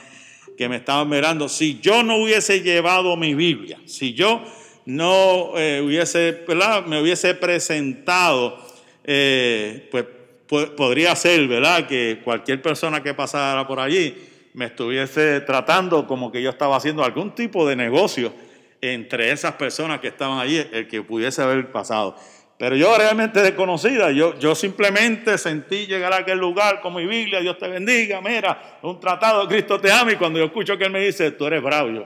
que 0.56 0.68
me 0.68 0.76
estaban 0.76 1.08
mirando. 1.08 1.48
Si 1.48 1.80
yo 1.80 2.04
no 2.04 2.16
hubiese 2.22 2.62
llevado 2.62 3.16
mi 3.16 3.34
Biblia, 3.34 3.80
si 3.84 4.14
yo 4.14 4.44
no 4.86 5.58
eh, 5.58 5.82
hubiese, 5.84 6.44
¿verdad? 6.46 6.86
me 6.86 7.02
hubiese 7.02 7.34
presentado, 7.34 8.64
eh, 9.02 9.88
pues 9.90 10.04
podría 10.48 11.14
ser, 11.14 11.46
¿verdad? 11.46 11.86
Que 11.86 12.20
cualquier 12.24 12.60
persona 12.62 13.02
que 13.02 13.14
pasara 13.14 13.66
por 13.66 13.80
allí 13.80 14.16
me 14.54 14.66
estuviese 14.66 15.40
tratando 15.42 16.06
como 16.06 16.32
que 16.32 16.42
yo 16.42 16.50
estaba 16.50 16.76
haciendo 16.76 17.04
algún 17.04 17.34
tipo 17.34 17.66
de 17.68 17.76
negocio 17.76 18.32
entre 18.80 19.30
esas 19.30 19.54
personas 19.54 20.00
que 20.00 20.08
estaban 20.08 20.38
allí, 20.38 20.64
el 20.72 20.88
que 20.88 21.02
pudiese 21.02 21.42
haber 21.42 21.70
pasado. 21.70 22.16
Pero 22.58 22.74
yo 22.74 22.96
realmente 22.96 23.40
desconocida, 23.40 24.10
yo, 24.10 24.36
yo 24.38 24.54
simplemente 24.56 25.38
sentí 25.38 25.86
llegar 25.86 26.12
a 26.12 26.18
aquel 26.18 26.38
lugar 26.38 26.80
con 26.80 26.94
mi 26.94 27.06
Biblia, 27.06 27.40
Dios 27.40 27.56
te 27.56 27.68
bendiga, 27.68 28.20
mira, 28.20 28.78
un 28.82 28.98
tratado, 28.98 29.46
Cristo 29.46 29.80
te 29.80 29.92
ama, 29.92 30.12
y 30.12 30.16
cuando 30.16 30.40
yo 30.40 30.46
escucho 30.46 30.76
que 30.76 30.84
Él 30.84 30.90
me 30.90 31.00
dice, 31.00 31.30
tú 31.30 31.46
eres 31.46 31.62
bravo, 31.62 31.90
yo, 31.90 32.04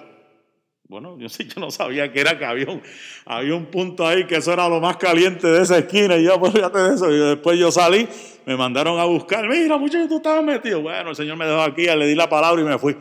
bueno, 0.92 1.16
yo 1.18 1.26
yo 1.26 1.58
no 1.58 1.70
sabía 1.70 2.12
que 2.12 2.20
era 2.20 2.38
que 2.38 2.44
había 2.44 2.66
un, 2.68 2.82
había 3.24 3.54
un 3.54 3.64
punto 3.64 4.06
ahí 4.06 4.26
que 4.26 4.36
eso 4.36 4.52
era 4.52 4.68
lo 4.68 4.78
más 4.78 4.98
caliente 4.98 5.46
de 5.46 5.62
esa 5.62 5.78
esquina 5.78 6.18
y 6.18 6.24
yo, 6.24 6.38
pues 6.38 6.52
fíjate 6.52 6.78
de 6.78 6.94
eso. 6.94 7.10
Y 7.10 7.16
después 7.16 7.58
yo 7.58 7.72
salí, 7.72 8.06
me 8.44 8.58
mandaron 8.58 9.00
a 9.00 9.04
buscar, 9.04 9.48
mira, 9.48 9.78
muchacho, 9.78 10.06
tú 10.06 10.16
estabas 10.18 10.44
metido. 10.44 10.82
Bueno, 10.82 11.10
el 11.10 11.16
Señor 11.16 11.38
me 11.38 11.46
dejó 11.46 11.62
aquí, 11.62 11.86
le 11.86 12.06
di 12.06 12.14
la 12.14 12.28
palabra 12.28 12.60
y 12.60 12.64
me 12.66 12.78
fui. 12.78 12.94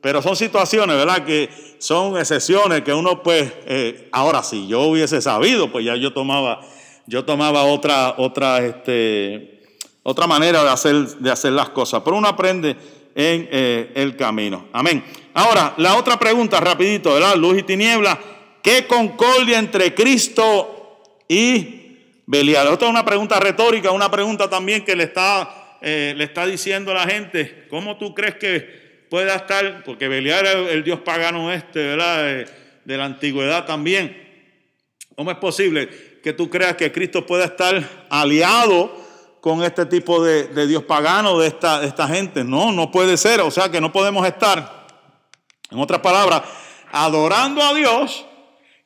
Pero 0.00 0.22
son 0.22 0.36
situaciones, 0.36 0.96
¿verdad? 0.96 1.22
Que 1.26 1.50
son 1.76 2.16
excepciones 2.16 2.80
que 2.80 2.94
uno, 2.94 3.22
pues, 3.22 3.52
eh, 3.66 4.08
ahora 4.12 4.42
si 4.42 4.66
yo 4.66 4.80
hubiese 4.84 5.20
sabido, 5.20 5.70
pues 5.70 5.84
ya 5.84 5.96
yo 5.96 6.14
tomaba, 6.14 6.62
yo 7.06 7.26
tomaba 7.26 7.64
otra, 7.64 8.14
otra, 8.16 8.64
este, 8.64 9.60
otra 10.02 10.26
manera 10.26 10.62
de 10.62 10.70
hacer, 10.70 10.94
de 11.18 11.30
hacer 11.30 11.52
las 11.52 11.68
cosas. 11.68 12.00
Pero 12.04 12.16
uno 12.16 12.26
aprende 12.26 12.74
en 13.14 13.48
eh, 13.50 13.92
el 13.94 14.16
camino. 14.16 14.68
Amén. 14.72 15.04
Ahora, 15.34 15.74
la 15.78 15.96
otra 15.96 16.18
pregunta, 16.18 16.60
rapidito, 16.60 17.14
¿verdad? 17.14 17.36
Luz 17.36 17.58
y 17.58 17.62
tiniebla. 17.62 18.18
¿Qué 18.62 18.86
concordia 18.86 19.58
entre 19.58 19.94
Cristo 19.94 21.02
y 21.28 21.98
Belial? 22.26 22.68
Esta 22.72 22.86
es 22.86 22.90
una 22.90 23.04
pregunta 23.04 23.38
retórica, 23.38 23.90
una 23.90 24.10
pregunta 24.10 24.48
también 24.48 24.84
que 24.84 24.96
le 24.96 25.04
está, 25.04 25.78
eh, 25.82 26.14
le 26.16 26.24
está 26.24 26.46
diciendo 26.46 26.90
a 26.90 26.94
la 26.94 27.06
gente. 27.06 27.66
¿Cómo 27.68 27.98
tú 27.98 28.14
crees 28.14 28.36
que 28.36 29.06
pueda 29.10 29.34
estar? 29.34 29.84
Porque 29.84 30.08
Belial 30.08 30.46
era 30.46 30.70
el 30.70 30.82
dios 30.82 31.00
pagano 31.00 31.52
este, 31.52 31.80
¿verdad? 31.80 32.22
De, 32.22 32.46
de 32.84 32.96
la 32.96 33.04
antigüedad 33.04 33.66
también. 33.66 34.22
¿Cómo 35.14 35.30
es 35.30 35.36
posible 35.36 35.88
que 36.22 36.32
tú 36.32 36.48
creas 36.48 36.74
que 36.74 36.90
Cristo 36.90 37.26
pueda 37.26 37.44
estar 37.44 38.06
aliado 38.08 39.03
con 39.44 39.62
este 39.62 39.84
tipo 39.84 40.24
de, 40.24 40.66
Dios 40.66 40.84
pagano, 40.84 41.38
de 41.38 41.48
esta, 41.48 41.84
esta 41.84 42.08
gente? 42.08 42.42
No, 42.42 42.72
no 42.72 42.90
puede 42.90 43.18
ser. 43.18 43.42
O 43.42 43.50
sea 43.50 43.70
que 43.70 43.78
no 43.78 43.92
podemos 43.92 44.26
estar, 44.26 44.86
en 45.70 45.78
otras 45.78 46.00
palabras, 46.00 46.44
adorando 46.90 47.60
a 47.60 47.74
Dios 47.74 48.24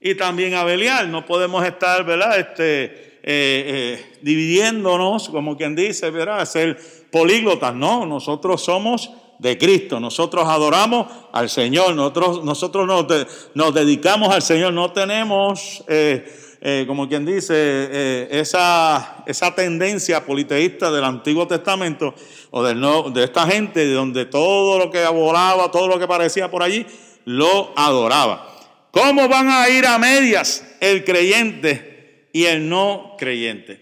y 0.01 0.17
también 0.17 0.55
a 0.55 0.65
Belial. 0.65 1.13
No 1.13 1.25
podemos 1.25 1.65
estar, 1.65 2.05
¿verdad? 2.05 2.41
Este, 2.41 2.87
eh, 2.87 3.21
eh, 3.23 4.19
dividiéndonos, 4.23 5.29
como 5.29 5.57
quien 5.57 5.77
dice, 5.77 6.11
¿verdad? 6.11 6.45
Ser 6.45 6.77
políglotas. 7.13 7.73
No, 7.73 8.05
nosotros 8.05 8.61
somos 8.61 9.13
de 9.39 9.57
Cristo. 9.59 10.01
Nosotros 10.01 10.49
adoramos 10.49 11.07
al 11.31 11.49
Señor. 11.49 11.95
Nosotros, 11.95 12.43
nosotros 12.43 12.85
nos, 12.85 13.07
nos 13.55 13.73
dedicamos 13.73 14.35
al 14.35 14.43
Señor. 14.43 14.73
No 14.73 14.91
tenemos, 14.91 15.85
eh, 15.87 16.29
eh, 16.61 16.85
como 16.87 17.09
quien 17.09 17.25
dice, 17.25 17.55
eh, 17.55 18.29
esa, 18.33 19.23
esa 19.27 19.55
tendencia 19.55 20.25
politeísta 20.27 20.91
del 20.91 21.05
Antiguo 21.05 21.47
Testamento 21.47 22.15
o 22.51 22.63
del 22.65 22.81
no- 22.81 23.11
de 23.11 23.25
esta 23.25 23.47
gente 23.47 23.87
donde 23.93 24.27
todo 24.27 24.79
lo 24.79 24.91
que 24.91 25.07
volaba, 25.07 25.71
todo 25.71 25.87
lo 25.89 25.99
que 25.99 26.07
parecía 26.09 26.51
por 26.51 26.63
allí, 26.63 26.85
lo 27.25 27.73
adoraba. 27.77 28.47
¿Cómo 28.91 29.29
van 29.29 29.49
a 29.51 29.69
ir 29.69 29.87
a 29.87 29.99
medias 29.99 30.65
el 30.81 31.05
creyente 31.05 32.29
y 32.33 32.45
el 32.47 32.69
no 32.69 33.15
creyente? 33.19 33.81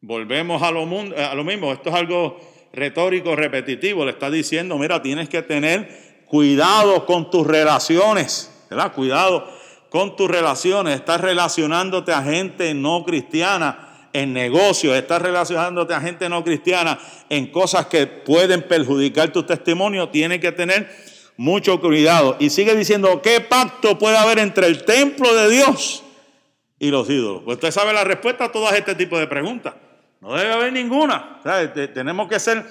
Volvemos 0.00 0.62
a 0.62 0.70
lo, 0.70 0.82
a 0.82 1.34
lo 1.34 1.44
mismo. 1.44 1.72
Esto 1.72 1.88
es 1.88 1.94
algo 1.94 2.38
retórico, 2.72 3.34
repetitivo. 3.34 4.04
Le 4.04 4.10
está 4.12 4.30
diciendo, 4.30 4.76
mira, 4.78 5.02
tienes 5.02 5.28
que 5.30 5.40
tener 5.42 6.22
cuidado 6.26 7.06
con 7.06 7.30
tus 7.30 7.46
relaciones, 7.46 8.50
¿verdad? 8.68 8.92
Cuidado 8.92 9.48
con 9.94 10.16
tus 10.16 10.28
relaciones, 10.28 10.96
estás 10.96 11.20
relacionándote 11.20 12.12
a 12.12 12.20
gente 12.20 12.74
no 12.74 13.04
cristiana 13.04 14.08
en 14.12 14.32
negocios, 14.32 14.96
estás 14.96 15.22
relacionándote 15.22 15.94
a 15.94 16.00
gente 16.00 16.28
no 16.28 16.42
cristiana 16.42 16.98
en 17.28 17.46
cosas 17.46 17.86
que 17.86 18.08
pueden 18.08 18.62
perjudicar 18.62 19.32
tu 19.32 19.44
testimonio, 19.44 20.08
tienes 20.08 20.40
que 20.40 20.50
tener 20.50 20.90
mucho 21.36 21.80
cuidado. 21.80 22.36
Y 22.40 22.50
sigue 22.50 22.74
diciendo, 22.74 23.22
¿qué 23.22 23.40
pacto 23.40 23.96
puede 23.96 24.16
haber 24.16 24.40
entre 24.40 24.66
el 24.66 24.84
templo 24.84 25.32
de 25.32 25.48
Dios 25.48 26.02
y 26.80 26.90
los 26.90 27.08
ídolos? 27.08 27.42
Pues 27.44 27.58
usted 27.58 27.70
sabe 27.70 27.92
la 27.92 28.02
respuesta 28.02 28.46
a 28.46 28.50
todas 28.50 28.74
este 28.74 28.96
tipo 28.96 29.16
de 29.16 29.28
preguntas. 29.28 29.74
No 30.20 30.34
debe 30.34 30.54
haber 30.54 30.72
ninguna. 30.72 31.38
tenemos 31.94 32.26
que 32.26 32.40
ser 32.40 32.66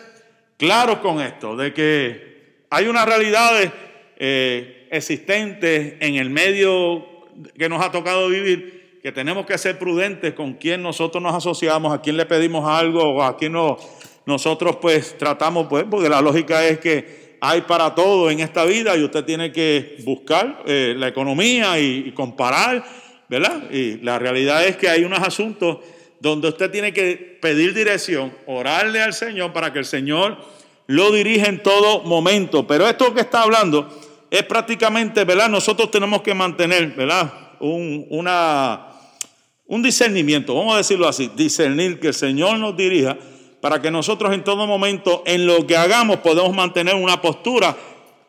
claros 0.58 0.98
con 0.98 1.22
esto, 1.22 1.56
de 1.56 1.74
que 1.74 2.66
hay 2.70 2.88
unas 2.88 3.06
realidades 3.06 3.72
eh, 4.18 4.90
existentes 4.92 5.94
en 6.02 6.16
el 6.16 6.30
medio 6.30 7.13
que 7.58 7.70
nos 7.70 7.84
ha 7.84 7.92
tocado 7.92 8.30
vivir, 8.30 9.00
que 9.02 9.12
tenemos 9.12 9.46
que 9.46 9.58
ser 9.58 9.78
prudentes 9.78 10.34
con 10.34 10.54
quién 10.54 10.82
nosotros 10.82 11.22
nos 11.22 11.36
asociamos, 11.36 11.94
a 11.94 12.02
quién 12.02 12.18
le 12.18 12.26
pedimos 12.26 12.68
algo 12.68 13.04
o 13.04 13.24
a 13.24 13.38
quién 13.38 13.54
nosotros 14.26 14.78
pues 14.82 15.18
tratamos, 15.18 15.68
pues, 15.70 15.86
porque 15.90 16.10
la 16.10 16.22
lógica 16.22 16.66
es 16.66 16.80
que 16.80 17.38
hay 17.42 17.62
para 17.62 17.94
todo 17.94 18.32
en 18.32 18.40
esta 18.40 18.64
vida 18.64 18.96
y 18.96 19.04
usted 19.04 19.26
tiene 19.26 19.52
que 19.52 19.98
buscar 20.06 20.64
eh, 20.66 20.96
la 20.98 21.10
economía 21.10 21.78
y, 21.80 22.06
y 22.08 22.12
comparar, 22.14 22.84
¿verdad? 23.28 23.70
Y 23.70 23.98
la 23.98 24.18
realidad 24.18 24.66
es 24.66 24.78
que 24.78 24.88
hay 24.88 25.04
unos 25.04 25.20
asuntos 25.20 25.80
donde 26.22 26.48
usted 26.48 26.72
tiene 26.72 26.94
que 26.94 27.38
pedir 27.42 27.74
dirección, 27.74 28.34
orarle 28.46 29.02
al 29.02 29.14
Señor 29.14 29.52
para 29.52 29.74
que 29.74 29.80
el 29.80 29.86
Señor 29.86 30.38
lo 30.88 31.12
dirija 31.12 31.48
en 31.48 31.62
todo 31.62 32.04
momento. 32.04 32.66
Pero 32.66 32.88
esto 32.88 33.14
que 33.14 33.20
está 33.20 33.42
hablando 33.42 33.90
es 34.34 34.42
prácticamente, 34.46 35.24
¿verdad? 35.26 35.48
Nosotros 35.48 35.92
tenemos 35.92 36.24
que 36.24 36.34
mantener, 36.34 36.88
¿verdad? 36.96 37.32
Un, 37.60 38.18
discernimiento, 39.84 40.56
vamos 40.56 40.74
a 40.74 40.78
decirlo 40.78 41.08
así, 41.08 41.30
discernir 41.36 42.00
que 42.00 42.08
el 42.08 42.14
Señor 42.16 42.58
nos 42.58 42.76
dirija 42.76 43.16
para 43.62 43.80
que 43.80 43.92
nosotros 43.92 44.34
en 44.34 44.44
todo 44.44 44.66
momento, 44.66 45.22
en 45.28 45.46
lo 45.46 45.68
que 45.68 45.78
hagamos, 45.78 46.18
podamos 46.18 46.56
mantener 46.56 46.96
una 46.96 47.22
postura 47.22 47.78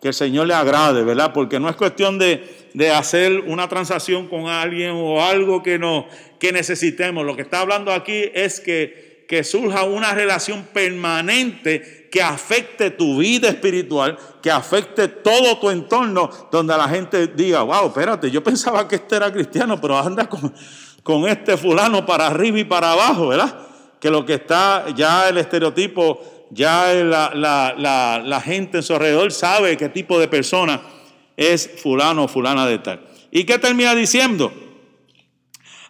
que 0.02 0.08
el 0.08 0.14
Señor 0.14 0.46
le 0.46 0.52
agrade, 0.52 1.04
¿verdad? 1.04 1.32
Porque 1.32 1.58
no 1.58 1.70
es 1.70 1.76
cuestión 1.76 2.18
de, 2.18 2.68
de 2.74 2.90
hacer 2.90 3.40
una 3.40 3.66
transacción 3.70 4.28
con 4.28 4.46
alguien 4.48 4.90
o 4.90 5.24
algo 5.24 5.62
que, 5.62 5.78
no, 5.78 6.06
que 6.38 6.52
necesitemos. 6.52 7.24
Lo 7.24 7.34
que 7.34 7.40
está 7.40 7.60
hablando 7.60 7.90
aquí 7.90 8.24
es 8.34 8.60
que, 8.60 9.24
que 9.26 9.42
surja 9.42 9.84
una 9.84 10.12
relación 10.12 10.64
permanente 10.74 12.03
que 12.14 12.22
afecte 12.22 12.92
tu 12.92 13.18
vida 13.18 13.48
espiritual, 13.48 14.16
que 14.40 14.48
afecte 14.48 15.08
todo 15.08 15.58
tu 15.58 15.68
entorno, 15.68 16.30
donde 16.52 16.76
la 16.76 16.88
gente 16.88 17.26
diga, 17.26 17.62
wow, 17.62 17.88
espérate, 17.88 18.30
yo 18.30 18.40
pensaba 18.40 18.86
que 18.86 18.94
este 18.94 19.16
era 19.16 19.32
cristiano, 19.32 19.80
pero 19.80 19.98
anda 19.98 20.28
con, 20.28 21.28
este 21.28 21.56
fulano 21.56 22.06
para 22.06 22.28
arriba 22.28 22.60
y 22.60 22.62
para 22.62 22.92
abajo, 22.92 23.26
¿verdad? 23.26 23.52
Que 23.98 24.10
lo 24.10 24.24
que 24.24 24.34
está, 24.34 24.84
ya 24.94 25.28
el 25.28 25.38
estereotipo, 25.38 26.46
ya 26.50 26.94
la, 26.94 27.32
la, 27.34 27.74
la, 27.76 28.22
la 28.24 28.40
gente 28.40 28.76
en 28.76 28.84
su 28.84 28.92
alrededor 28.92 29.32
sabe 29.32 29.76
qué 29.76 29.88
tipo 29.88 30.16
de 30.20 30.28
persona 30.28 30.82
es 31.36 31.68
fulano 31.82 32.26
o 32.26 32.28
fulana 32.28 32.64
de 32.64 32.78
tal. 32.78 33.04
¿Y 33.32 33.42
qué 33.42 33.58
termina 33.58 33.92
diciendo? 33.92 34.52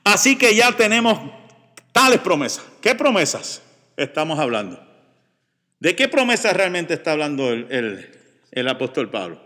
Así 0.04 0.38
que 0.38 0.54
ya 0.54 0.72
tenemos 0.72 1.18
tales 1.92 2.20
promesas. 2.20 2.64
¿Qué 2.80 2.94
promesas 2.94 3.60
estamos 3.98 4.38
hablando? 4.38 4.93
¿De 5.80 5.96
qué 5.96 6.08
promesa 6.08 6.52
realmente 6.52 6.94
está 6.94 7.12
hablando 7.12 7.50
el, 7.52 8.68
apóstol 8.68 9.10
Pablo? 9.10 9.40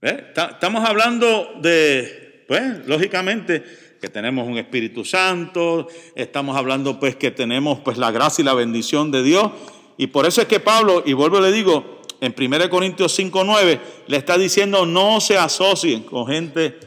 Estamos 0.00 0.88
hablando 0.88 1.58
de, 1.60 2.44
pues, 2.46 2.86
lógicamente, 2.86 3.64
que 4.00 4.08
tenemos 4.08 4.46
un 4.46 4.58
Espíritu 4.58 5.04
Santo, 5.04 5.88
estamos 6.14 6.56
hablando 6.56 7.00
pues 7.00 7.16
que 7.16 7.30
tenemos 7.30 7.80
pues 7.80 7.98
la 7.98 8.10
gracia 8.10 8.42
y 8.42 8.44
la 8.44 8.54
bendición 8.54 9.10
de 9.10 9.22
Dios, 9.22 9.50
y 9.96 10.08
por 10.08 10.26
eso 10.26 10.40
es 10.40 10.46
que 10.46 10.60
Pablo, 10.60 11.02
y 11.04 11.12
vuelvo 11.14 11.38
y 11.38 11.42
le 11.42 11.52
digo, 11.52 12.02
en 12.20 12.34
1 12.36 12.70
Corintios 12.70 13.18
5.9, 13.18 13.80
le 14.06 14.16
está 14.16 14.38
diciendo 14.38 14.86
no 14.86 15.20
se 15.20 15.36
asocien 15.36 16.02
con 16.02 16.26
gente 16.26 16.78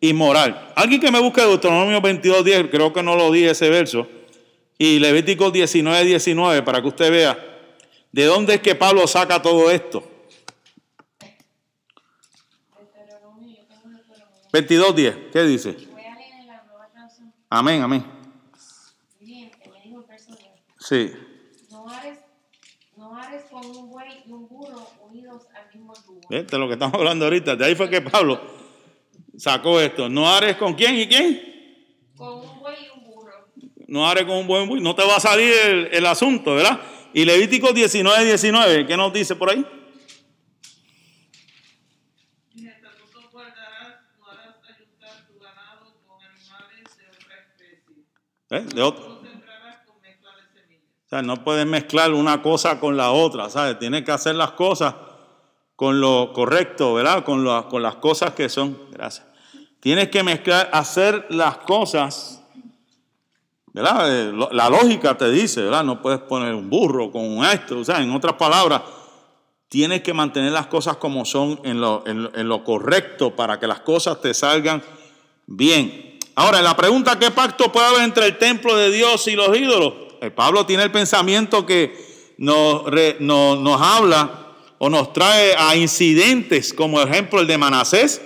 inmoral. 0.00 0.72
Alguien 0.74 1.00
que 1.00 1.10
me 1.10 1.20
busque 1.20 1.42
Deuteronomio 1.42 2.00
22.10, 2.00 2.70
creo 2.70 2.92
que 2.92 3.02
no 3.02 3.16
lo 3.16 3.30
di 3.30 3.44
ese 3.44 3.70
verso, 3.70 4.08
y 4.78 4.98
Levítico 4.98 5.52
19.19, 5.52 6.04
19, 6.04 6.62
para 6.62 6.82
que 6.82 6.88
usted 6.88 7.10
vea 7.10 7.55
¿De 8.16 8.24
dónde 8.24 8.54
es 8.54 8.62
que 8.62 8.74
Pablo 8.74 9.06
saca 9.06 9.42
todo 9.42 9.70
esto? 9.70 10.02
22.10, 14.50 15.30
¿qué 15.30 15.42
dice? 15.42 15.76
Amén, 17.50 17.82
amén. 17.82 18.06
Sí. 20.78 21.12
No 21.70 21.90
hares, 21.90 22.20
no 22.96 23.14
hares 23.18 23.42
con 23.50 23.66
un 23.66 23.90
buey 23.90 24.22
y 24.24 24.32
un 24.32 24.48
burro 24.48 24.88
unidos 25.02 25.42
al 25.54 25.78
mismo 25.78 25.92
yugo. 26.06 26.58
Lo 26.58 26.68
que 26.68 26.72
estamos 26.72 26.94
hablando 26.94 27.26
ahorita. 27.26 27.54
De 27.54 27.66
ahí 27.66 27.74
fue 27.74 27.90
que 27.90 28.00
Pablo 28.00 28.40
sacó 29.36 29.78
esto. 29.78 30.08
No 30.08 30.26
hares 30.26 30.56
con 30.56 30.72
quién 30.72 30.94
y 30.94 31.06
quién? 31.06 31.92
Con 32.16 32.38
un 32.38 32.60
buey 32.60 32.76
y 32.82 32.98
un 32.98 33.04
burro. 33.04 33.52
No 33.88 34.08
hares 34.08 34.24
con 34.24 34.38
un 34.38 34.46
buey 34.46 34.60
y 34.60 34.62
un 34.62 34.68
burro. 34.70 34.80
No 34.80 34.94
te 34.94 35.04
va 35.04 35.16
a 35.16 35.20
salir 35.20 35.52
el, 35.66 35.88
el 35.92 36.06
asunto, 36.06 36.54
¿verdad? 36.54 36.80
Y 37.16 37.24
Levítico 37.24 37.72
19, 37.72 38.26
19, 38.26 38.86
¿qué 38.86 38.94
nos 38.94 39.10
dice 39.10 39.36
por 39.36 39.48
ahí? 39.48 39.64
¿Eh? 48.50 48.66
De 48.74 48.82
otro. 48.82 49.22
O 51.06 51.08
sea, 51.08 51.22
no 51.22 51.42
puedes 51.42 51.64
mezclar 51.64 52.12
una 52.12 52.42
cosa 52.42 52.78
con 52.78 52.98
la 52.98 53.10
otra, 53.10 53.48
¿sabes? 53.48 53.78
Tienes 53.78 54.04
que 54.04 54.12
hacer 54.12 54.34
las 54.34 54.50
cosas 54.50 54.94
con 55.74 56.02
lo 56.02 56.34
correcto, 56.34 56.92
¿verdad? 56.92 57.24
Con, 57.24 57.44
lo, 57.44 57.66
con 57.70 57.82
las 57.82 57.96
cosas 57.96 58.34
que 58.34 58.50
son. 58.50 58.90
Gracias. 58.90 59.26
Tienes 59.80 60.10
que 60.10 60.22
mezclar, 60.22 60.68
hacer 60.70 61.24
las 61.30 61.56
cosas 61.56 62.45
eh, 63.76 64.32
la 64.52 64.70
lógica 64.70 65.16
te 65.16 65.30
dice, 65.30 65.62
¿verdad? 65.62 65.84
No 65.84 66.00
puedes 66.00 66.20
poner 66.20 66.54
un 66.54 66.70
burro 66.70 67.10
con 67.10 67.44
esto. 67.44 67.78
O 67.78 67.84
sea, 67.84 68.00
en 68.02 68.10
otras 68.10 68.34
palabras, 68.34 68.82
tienes 69.68 70.02
que 70.02 70.14
mantener 70.14 70.52
las 70.52 70.66
cosas 70.66 70.96
como 70.96 71.24
son 71.24 71.60
en 71.64 71.80
lo, 71.80 72.02
en 72.06 72.48
lo 72.48 72.64
correcto 72.64 73.36
para 73.36 73.60
que 73.60 73.66
las 73.66 73.80
cosas 73.80 74.20
te 74.20 74.32
salgan 74.32 74.82
bien. 75.46 76.18
Ahora, 76.34 76.60
la 76.62 76.76
pregunta, 76.76 77.18
¿qué 77.18 77.30
pacto 77.30 77.72
puede 77.72 77.86
haber 77.86 78.02
entre 78.02 78.26
el 78.26 78.38
templo 78.38 78.76
de 78.76 78.90
Dios 78.90 79.26
y 79.26 79.36
los 79.36 79.56
ídolos? 79.56 79.94
El 80.20 80.32
Pablo 80.32 80.66
tiene 80.66 80.82
el 80.82 80.90
pensamiento 80.90 81.64
que 81.64 81.96
nos, 82.38 82.84
nos 83.20 83.82
habla 83.82 84.52
o 84.78 84.90
nos 84.90 85.12
trae 85.12 85.54
a 85.56 85.76
incidentes, 85.76 86.72
como 86.72 87.00
ejemplo 87.00 87.40
el 87.40 87.46
de 87.46 87.58
Manasés, 87.58 88.20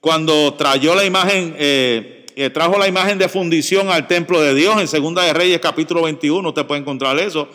cuando 0.00 0.54
trayó 0.54 0.94
la 0.94 1.04
imagen 1.04 1.54
eh, 1.58 2.15
trajo 2.52 2.78
la 2.78 2.86
imagen 2.86 3.18
de 3.18 3.28
fundición 3.28 3.88
al 3.88 4.06
templo 4.06 4.42
de 4.42 4.54
Dios 4.54 4.78
en 4.78 4.86
Segunda 4.86 5.22
de 5.22 5.32
Reyes 5.32 5.58
capítulo 5.58 6.02
21, 6.02 6.46
usted 6.46 6.66
puede 6.66 6.82
encontrar 6.82 7.18
eso. 7.18 7.48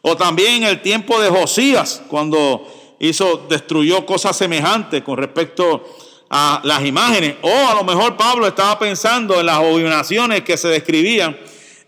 O 0.00 0.16
también 0.16 0.62
en 0.62 0.64
el 0.64 0.80
tiempo 0.80 1.20
de 1.20 1.28
Josías, 1.28 2.02
cuando 2.08 2.66
hizo, 2.98 3.46
destruyó 3.48 4.06
cosas 4.06 4.36
semejantes 4.36 5.02
con 5.02 5.18
respecto 5.18 5.84
a 6.30 6.60
las 6.64 6.84
imágenes. 6.84 7.34
O 7.42 7.50
a 7.50 7.74
lo 7.74 7.84
mejor 7.84 8.16
Pablo 8.16 8.46
estaba 8.46 8.78
pensando 8.78 9.38
en 9.38 9.46
las 9.46 9.56
abominaciones 9.56 10.40
que 10.40 10.56
se 10.56 10.68
describían 10.68 11.36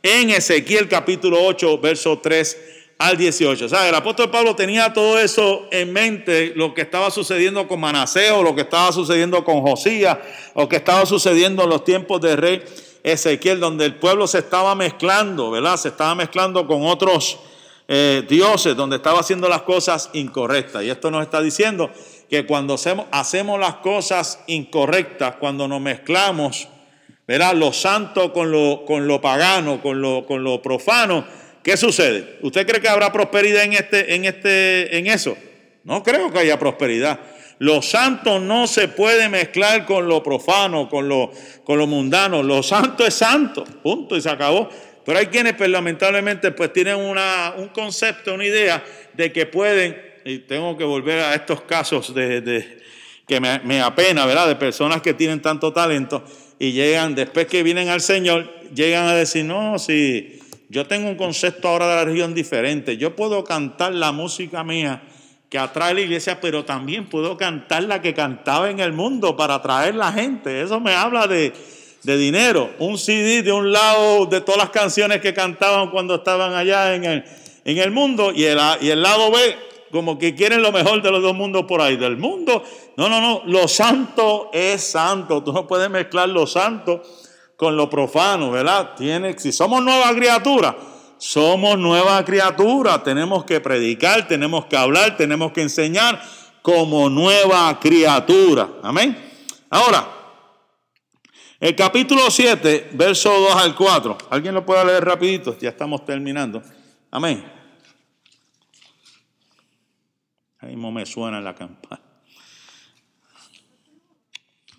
en 0.03 0.29
Ezequiel 0.29 0.87
capítulo 0.87 1.43
8, 1.43 1.79
verso 1.79 2.19
3 2.19 2.74
al 2.99 3.17
18. 3.17 3.65
O 3.65 3.69
sea, 3.69 3.89
el 3.89 3.95
apóstol 3.95 4.31
Pablo 4.31 4.55
tenía 4.55 4.93
todo 4.93 5.19
eso 5.19 5.67
en 5.71 5.93
mente, 5.93 6.53
lo 6.57 6.75
que 6.75 6.83
estaba 6.83 7.11
sucediendo 7.11 7.67
con 7.67 7.81
Manaseo, 7.81 8.43
lo 8.43 8.55
que 8.55 8.63
estaba 8.63 8.93
sucediendo 8.93 9.45
con 9.45 9.63
Josías, 9.63 10.19
o 10.55 10.69
que 10.69 10.77
estaba 10.77 11.07
sucediendo 11.07 11.65
en 11.65 11.71
los 11.71 11.85
tiempos 11.85 12.21
de 12.21 12.37
rey 12.37 12.63
Ezequiel, 13.03 13.61
donde 13.61 13.85
el 13.85 13.97
pueblo 13.97 14.27
se 14.27 14.39
estaba 14.39 14.75
mezclando, 14.75 15.51
¿verdad? 15.51 15.77
Se 15.77 15.89
estaba 15.89 16.15
mezclando 16.15 16.67
con 16.67 16.87
otros 16.87 17.39
eh, 17.87 18.25
dioses, 18.29 18.75
donde 18.75 18.97
estaba 18.97 19.21
haciendo 19.21 19.49
las 19.49 19.63
cosas 19.63 20.09
incorrectas. 20.15 20.83
Y 20.83 20.91
esto 20.91 21.11
nos 21.11 21.23
está 21.23 21.43
diciendo 21.43 21.91
que 22.31 22.47
cuando 22.47 22.75
hacemos, 22.75 23.07
hacemos 23.11 23.61
las 23.61 23.75
cosas 23.77 24.41
incorrectas, 24.47 25.37
cuando 25.37 25.69
nos 25.69 25.83
mezclamos, 25.83 26.69
¿verdad? 27.27 27.55
Lo 27.55 27.75
santo 27.75 28.33
con 28.33 28.51
lo, 28.51 28.85
con 28.87 29.07
lo 29.07 29.21
pagano, 29.21 29.83
con 29.83 30.01
lo, 30.01 30.25
con 30.27 30.43
lo 30.43 30.63
profano, 30.63 31.27
¿Qué 31.65 31.79
sucede? 31.79 32.37
¿Usted 32.43 32.67
cree 32.67 32.81
que 32.83 32.91
habrá 32.91 33.11
prosperidad 33.11 33.65
en, 33.65 33.73
este, 33.73 34.15
en, 34.15 34.27
este, 34.27 34.99
en 34.99 35.07
eso? 35.07 35.35
No 35.83 36.03
creo 36.03 36.31
que 36.31 36.41
haya 36.41 36.59
prosperidad. 36.59 37.19
Lo 37.59 37.81
santo 37.81 38.39
no 38.39 38.67
se 38.67 38.89
puede 38.89 39.31
mezclar 39.31 39.87
con 39.87 40.07
lo 40.07 40.23
profano, 40.23 40.91
con 40.91 41.09
lo, 41.09 41.33
con 41.65 41.79
lo 41.79 41.87
mundano. 41.87 42.43
Lo 42.43 42.63
santo 42.63 43.07
es 43.07 43.15
santo, 43.15 43.65
punto, 43.83 44.15
y 44.15 44.21
se 44.21 44.29
acabó. 44.29 44.69
Pero 45.07 45.19
hay 45.19 45.27
quienes, 45.29 45.55
pues, 45.55 45.71
lamentablemente, 45.71 46.51
pues 46.51 46.71
tienen 46.71 46.97
una, 46.97 47.55
un 47.57 47.69
concepto, 47.69 48.35
una 48.35 48.45
idea 48.45 48.85
de 49.15 49.33
que 49.33 49.47
pueden, 49.47 49.97
y 50.27 50.41
tengo 50.41 50.77
que 50.77 50.85
volver 50.85 51.21
a 51.21 51.35
estos 51.35 51.63
casos 51.63 52.15
de, 52.15 52.79
que 53.27 53.41
me, 53.41 53.61
me, 53.61 53.81
apena, 53.81 54.27
¿verdad? 54.27 54.49
De 54.49 54.57
personas 54.57 55.01
que 55.01 55.15
tienen 55.15 55.41
tanto 55.41 55.73
talento, 55.73 56.25
y 56.59 56.73
llegan, 56.73 57.15
después 57.15 57.47
que 57.47 57.63
vienen 57.63 57.89
al 57.89 58.03
Señor, 58.03 58.53
llegan 58.75 59.07
a 59.07 59.15
decir, 59.15 59.47
no, 59.47 59.79
si 59.79 60.41
yo 60.75 60.89
tengo 60.89 61.09
un 61.09 61.15
concepto 61.15 61.69
ahora 61.69 61.87
de 61.87 61.95
la 61.95 62.05
religión 62.05 62.35
diferente, 62.35 62.97
yo 62.97 63.15
puedo 63.15 63.45
cantar 63.45 63.95
la 63.95 64.11
música 64.11 64.65
mía 64.65 65.05
que 65.49 65.57
atrae 65.57 65.95
la 65.95 66.01
iglesia, 66.01 66.41
pero 66.41 66.65
también 66.65 67.09
puedo 67.09 67.37
cantar 67.37 67.85
la 67.85 68.03
que 68.03 68.13
cantaba 68.13 68.69
en 68.69 68.81
el 68.81 68.93
mundo 68.93 69.37
para 69.37 69.55
atraer 69.55 69.95
la 69.95 70.11
gente. 70.11 70.63
Eso 70.63 70.81
me 70.81 70.93
habla 70.93 71.29
de, 71.29 71.53
de 72.03 72.17
dinero. 72.17 72.71
Un 72.81 72.99
CD 72.99 73.43
de 73.43 73.53
un 73.53 73.71
lado 73.71 74.27
de 74.27 74.41
todas 74.41 74.59
las 74.59 74.71
canciones 74.71 75.21
que 75.21 75.33
cantaban 75.33 75.91
cuando 75.93 76.17
estaban 76.17 76.55
allá 76.55 76.97
en 76.97 77.05
el, 77.05 77.25
en 77.65 77.79
el 77.79 77.93
mundo 77.93 78.33
y 78.35 78.43
el, 78.43 78.59
y 78.81 78.91
el 78.91 79.01
lado 79.01 79.31
B 79.31 79.57
como 79.93 80.19
que 80.19 80.35
quieren 80.35 80.61
lo 80.61 80.73
mejor 80.73 81.03
de 81.03 81.11
los 81.13 81.23
dos 81.23 81.37
mundos 81.37 81.67
por 81.67 81.83
ahí. 81.83 81.97
Del 81.97 82.17
mundo, 82.17 82.65
no, 82.97 83.09
no, 83.09 83.21
no, 83.21 83.43
lo 83.47 83.69
santo 83.69 84.51
es 84.53 84.83
santo. 84.83 85.45
Tú 85.45 85.53
no 85.53 85.69
puedes 85.69 85.89
mezclar 85.89 86.31
lo 86.31 86.49
santo 86.49 87.01
con 87.57 87.77
lo 87.77 87.89
profano, 87.89 88.51
¿verdad? 88.51 88.95
Tiene, 88.97 89.39
si 89.39 89.53
somos 89.53 89.83
nueva 89.83 90.15
criatura, 90.15 90.77
somos 91.19 91.79
nueva 91.79 92.25
criatura. 92.25 93.03
Tenemos 93.03 93.45
que 93.45 93.61
predicar, 93.61 94.27
tenemos 94.27 94.67
que 94.67 94.77
hablar, 94.77 95.17
tenemos 95.17 95.53
que 95.53 95.63
enseñar 95.63 96.21
como 96.63 97.09
nueva 97.09 97.79
criatura. 97.79 98.69
Amén. 98.83 99.17
Ahora, 99.71 100.09
el 101.61 101.75
capítulo 101.75 102.31
7, 102.31 102.91
verso 102.93 103.31
2 103.31 103.57
al 103.57 103.75
4. 103.75 104.19
¿Alguien 104.31 104.55
lo 104.55 104.67
puede 104.67 104.85
leer 104.85 105.05
rapidito? 105.05 105.57
Ya 105.59 105.71
estamos 105.71 106.05
terminando. 106.05 106.63
Amén. 107.11 107.45
Ahí 110.59 110.71
mismo 110.71 110.91
me 110.93 111.07
suena 111.07 111.41
la 111.41 111.55
campana. 111.55 112.03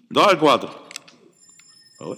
2 0.10 0.28
al 0.28 0.38
4. 0.38 0.86
Hagan 2.00 2.18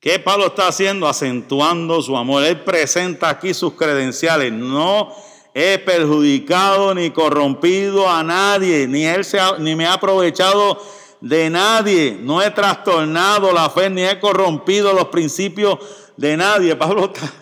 ¿Qué 0.00 0.18
Pablo 0.18 0.46
está 0.46 0.66
haciendo? 0.68 1.06
Acentuando 1.06 2.02
su 2.02 2.16
amor. 2.16 2.42
Él 2.42 2.60
presenta 2.60 3.28
aquí 3.28 3.54
sus 3.54 3.74
credenciales. 3.74 4.52
No 4.52 5.14
he 5.54 5.78
perjudicado 5.78 6.94
ni 6.94 7.10
corrompido 7.10 8.10
a 8.10 8.24
nadie, 8.24 8.88
ni 8.88 9.04
él 9.04 9.24
se 9.24 9.38
ni 9.58 9.76
me 9.76 9.86
ha 9.86 9.94
aprovechado 9.94 10.82
de 11.20 11.48
nadie. 11.50 12.16
No 12.20 12.42
he 12.42 12.50
trastornado 12.50 13.52
la 13.52 13.70
fe, 13.70 13.90
ni 13.90 14.02
he 14.02 14.18
corrompido 14.18 14.92
los 14.92 15.06
principios 15.06 15.78
de 16.16 16.36
nadie. 16.36 16.74
Pablo 16.82 17.12
está, 17.14 17.32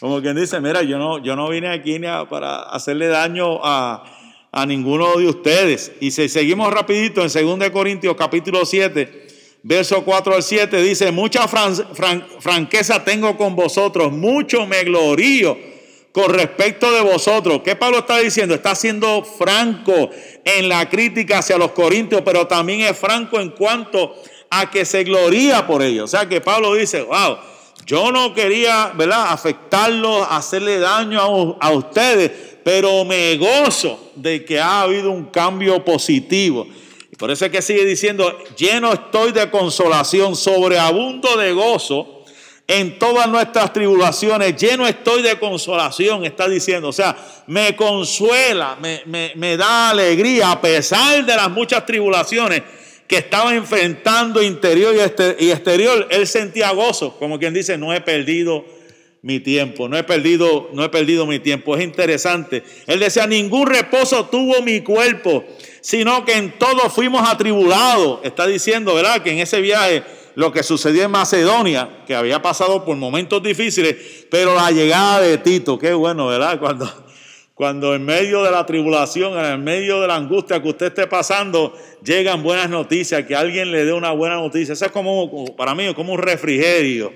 como 0.00 0.22
quien 0.22 0.34
dice, 0.36 0.60
mira, 0.60 0.82
yo 0.82 0.98
no, 0.98 1.18
yo 1.18 1.36
no 1.36 1.48
vine 1.50 1.68
aquí 1.68 1.98
ni 1.98 2.06
a- 2.06 2.24
para 2.26 2.62
hacerle 2.62 3.08
daño 3.08 3.60
a, 3.62 4.02
a 4.52 4.66
ninguno 4.66 5.16
de 5.16 5.26
ustedes. 5.28 5.92
Y 6.00 6.10
si 6.10 6.28
seguimos 6.28 6.72
rapidito 6.72 7.22
en 7.24 7.58
2 7.58 7.70
Corintios 7.70 8.14
capítulo 8.16 8.64
7, 8.66 9.26
verso 9.62 10.02
4 10.04 10.34
al 10.34 10.42
7, 10.42 10.82
dice, 10.82 11.10
mucha 11.10 11.48
fran- 11.48 11.74
fran- 11.94 12.26
franqueza 12.38 13.02
tengo 13.04 13.36
con 13.36 13.56
vosotros, 13.56 14.12
mucho 14.12 14.66
me 14.66 14.84
glorío 14.84 15.56
con 16.12 16.34
respecto 16.34 16.92
de 16.92 17.00
vosotros. 17.00 17.62
¿Qué 17.64 17.74
Pablo 17.74 18.00
está 18.00 18.18
diciendo? 18.18 18.54
Está 18.54 18.74
siendo 18.74 19.24
franco 19.24 20.10
en 20.44 20.68
la 20.68 20.86
crítica 20.90 21.38
hacia 21.38 21.56
los 21.56 21.72
corintios, 21.72 22.20
pero 22.22 22.46
también 22.46 22.82
es 22.82 22.98
franco 22.98 23.40
en 23.40 23.48
cuanto 23.50 24.14
a 24.50 24.70
que 24.70 24.84
se 24.84 25.04
gloría 25.04 25.66
por 25.66 25.82
ellos. 25.82 26.04
O 26.04 26.08
sea 26.08 26.28
que 26.28 26.42
Pablo 26.42 26.74
dice, 26.74 27.00
wow, 27.00 27.38
yo 27.86 28.12
no 28.12 28.34
quería, 28.34 28.92
¿verdad?, 28.94 29.28
afectarlos, 29.30 30.26
hacerle 30.28 30.78
daño 30.78 31.56
a, 31.58 31.66
a 31.68 31.70
ustedes, 31.72 32.30
pero 32.64 33.04
me 33.04 33.36
gozo 33.36 34.12
de 34.16 34.44
que 34.44 34.60
ha 34.60 34.82
habido 34.82 35.10
un 35.10 35.26
cambio 35.26 35.84
positivo. 35.84 36.66
Y 37.10 37.16
por 37.16 37.30
eso 37.30 37.44
es 37.44 37.50
que 37.52 37.62
sigue 37.62 37.84
diciendo, 37.84 38.36
lleno 38.56 38.92
estoy 38.92 39.32
de 39.32 39.50
consolación, 39.50 40.34
sobreabundo 40.36 41.36
de 41.36 41.52
gozo 41.52 42.24
en 42.68 42.98
todas 42.98 43.28
nuestras 43.28 43.72
tribulaciones, 43.72 44.56
lleno 44.56 44.86
estoy 44.86 45.20
de 45.22 45.38
consolación, 45.38 46.24
está 46.24 46.48
diciendo. 46.48 46.88
O 46.88 46.92
sea, 46.92 47.16
me 47.46 47.74
consuela, 47.76 48.76
me, 48.80 49.02
me- 49.06 49.32
me 49.34 49.56
da 49.56 49.90
alegría 49.90 50.52
a 50.52 50.60
pesar 50.60 51.26
de 51.26 51.36
las 51.36 51.50
muchas 51.50 51.84
tribulaciones 51.84 52.62
que 53.06 53.16
estaba 53.18 53.54
enfrentando 53.54 54.42
interior 54.42 54.94
y, 54.94 55.00
este- 55.00 55.36
y 55.40 55.50
exterior. 55.50 56.06
Él 56.10 56.26
sentía 56.26 56.70
gozo, 56.70 57.18
como 57.18 57.38
quien 57.38 57.52
dice, 57.52 57.76
no 57.76 57.92
he 57.92 58.00
perdido 58.00 58.64
mi 59.22 59.38
tiempo, 59.38 59.88
no 59.88 59.96
he 59.96 60.02
perdido, 60.02 60.70
no 60.72 60.82
he 60.82 60.88
perdido 60.88 61.26
mi 61.26 61.38
tiempo. 61.38 61.76
Es 61.76 61.84
interesante. 61.84 62.64
Él 62.88 62.98
decía, 62.98 63.26
ningún 63.28 63.68
reposo 63.68 64.26
tuvo 64.26 64.60
mi 64.62 64.80
cuerpo, 64.80 65.44
sino 65.80 66.24
que 66.24 66.32
en 66.34 66.58
todo 66.58 66.90
fuimos 66.90 67.26
atribulados. 67.28 68.18
Está 68.24 68.48
diciendo, 68.48 68.94
¿verdad? 68.94 69.22
Que 69.22 69.30
en 69.30 69.38
ese 69.38 69.60
viaje 69.60 70.02
lo 70.34 70.50
que 70.50 70.64
sucedió 70.64 71.04
en 71.04 71.12
Macedonia, 71.12 72.02
que 72.06 72.16
había 72.16 72.42
pasado 72.42 72.84
por 72.84 72.96
momentos 72.96 73.40
difíciles, 73.42 74.26
pero 74.28 74.56
la 74.56 74.72
llegada 74.72 75.20
de 75.20 75.38
Tito, 75.38 75.78
qué 75.78 75.92
bueno, 75.92 76.26
¿verdad? 76.26 76.58
Cuando, 76.58 76.90
cuando 77.54 77.94
en 77.94 78.04
medio 78.04 78.42
de 78.42 78.50
la 78.50 78.66
tribulación, 78.66 79.38
en 79.38 79.62
medio 79.62 80.00
de 80.00 80.08
la 80.08 80.16
angustia 80.16 80.60
que 80.60 80.68
usted 80.68 80.86
esté 80.86 81.06
pasando, 81.06 81.78
llegan 82.02 82.42
buenas 82.42 82.68
noticias, 82.68 83.24
que 83.24 83.36
alguien 83.36 83.70
le 83.70 83.84
dé 83.84 83.92
una 83.92 84.10
buena 84.10 84.36
noticia. 84.36 84.72
Eso 84.72 84.86
es 84.86 84.90
como, 84.90 85.54
para 85.54 85.76
mí, 85.76 85.94
como 85.94 86.14
un 86.14 86.18
refrigerio 86.18 87.12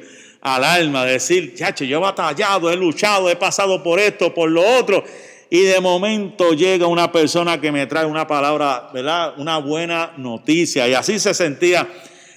al 0.46 0.62
alma, 0.62 1.04
decir, 1.04 1.56
chacho, 1.56 1.84
yo 1.84 1.98
he 1.98 2.00
batallado, 2.00 2.70
he 2.70 2.76
luchado, 2.76 3.28
he 3.28 3.34
pasado 3.34 3.82
por 3.82 3.98
esto, 3.98 4.32
por 4.32 4.48
lo 4.48 4.62
otro, 4.78 5.02
y 5.50 5.62
de 5.62 5.80
momento 5.80 6.52
llega 6.52 6.86
una 6.86 7.10
persona 7.10 7.60
que 7.60 7.72
me 7.72 7.88
trae 7.88 8.06
una 8.06 8.28
palabra, 8.28 8.88
¿verdad? 8.94 9.34
Una 9.38 9.58
buena 9.58 10.12
noticia. 10.16 10.86
Y 10.86 10.94
así 10.94 11.18
se 11.18 11.34
sentía 11.34 11.88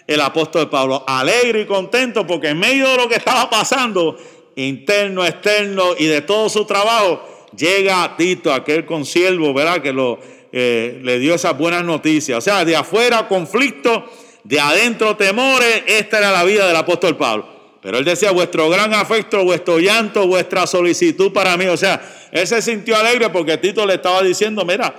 el 0.07 0.21
apóstol 0.21 0.71
Pablo, 0.71 1.03
alegre 1.05 1.61
y 1.61 1.65
contento, 1.67 2.25
porque 2.25 2.49
en 2.49 2.57
medio 2.57 2.89
de 2.89 2.97
lo 2.97 3.07
que 3.07 3.15
estaba 3.15 3.47
pasando, 3.47 4.17
interno, 4.55 5.23
externo 5.23 5.89
y 5.95 6.05
de 6.05 6.21
todo 6.21 6.49
su 6.49 6.65
trabajo, 6.65 7.47
llega 7.55 8.15
Tito, 8.17 8.51
aquel 8.51 8.87
consiervo, 8.87 9.53
¿verdad? 9.53 9.83
Que 9.83 9.93
lo, 9.93 10.19
eh, 10.51 10.99
le 11.03 11.19
dio 11.19 11.35
esas 11.35 11.55
buenas 11.55 11.83
noticias. 11.83 12.39
O 12.39 12.41
sea, 12.41 12.65
de 12.65 12.75
afuera 12.75 13.27
conflicto, 13.27 14.09
de 14.43 14.59
adentro 14.59 15.15
temores, 15.15 15.83
esta 15.85 16.17
era 16.17 16.31
la 16.31 16.43
vida 16.43 16.65
del 16.67 16.75
apóstol 16.75 17.15
Pablo. 17.15 17.58
Pero 17.81 17.97
él 17.97 18.05
decía, 18.05 18.31
vuestro 18.31 18.69
gran 18.69 18.93
afecto, 18.93 19.43
vuestro 19.43 19.79
llanto, 19.79 20.27
vuestra 20.27 20.67
solicitud 20.67 21.31
para 21.31 21.55
mí. 21.55 21.65
O 21.65 21.77
sea, 21.77 22.01
él 22.31 22.45
se 22.45 22.61
sintió 22.61 22.97
alegre 22.97 23.29
porque 23.29 23.57
Tito 23.57 23.85
le 23.85 23.95
estaba 23.95 24.21
diciendo, 24.21 24.65
mira, 24.65 24.93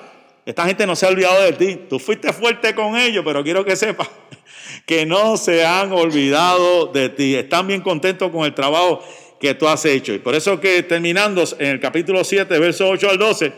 esta 0.47 0.66
gente 0.66 0.87
no 0.87 0.97
se 0.97 1.07
ha 1.07 1.11
olvidado 1.11 1.43
de 1.43 1.53
ti. 1.53 1.78
Tú 1.89 1.99
fuiste 1.99 2.33
fuerte 2.33 2.74
con 2.74 2.97
ellos, 2.97 3.22
pero 3.24 3.45
quiero 3.45 3.64
que 3.64 3.76
sepas 3.76 4.09
que 4.87 5.05
no 5.05 5.37
se 5.37 5.64
han 5.64 5.93
olvidado 5.93 6.87
de 6.87 7.11
ti. 7.11 7.35
Están 7.35 7.66
bien 7.66 7.83
contentos 7.83 8.31
con 8.31 8.45
el 8.45 8.55
trabajo 8.55 9.05
que 9.39 9.55
tú 9.55 9.68
has 9.68 9.85
hecho. 9.85 10.14
Y 10.14 10.18
por 10.18 10.35
eso 10.35 10.59
que 10.59 10.83
terminando 10.83 11.45
en 11.59 11.68
el 11.68 11.81
capítulo 11.81 12.24
7, 12.24 12.59
versos 12.59 12.89
8 12.91 13.11
al 13.11 13.18
12, 13.18 13.53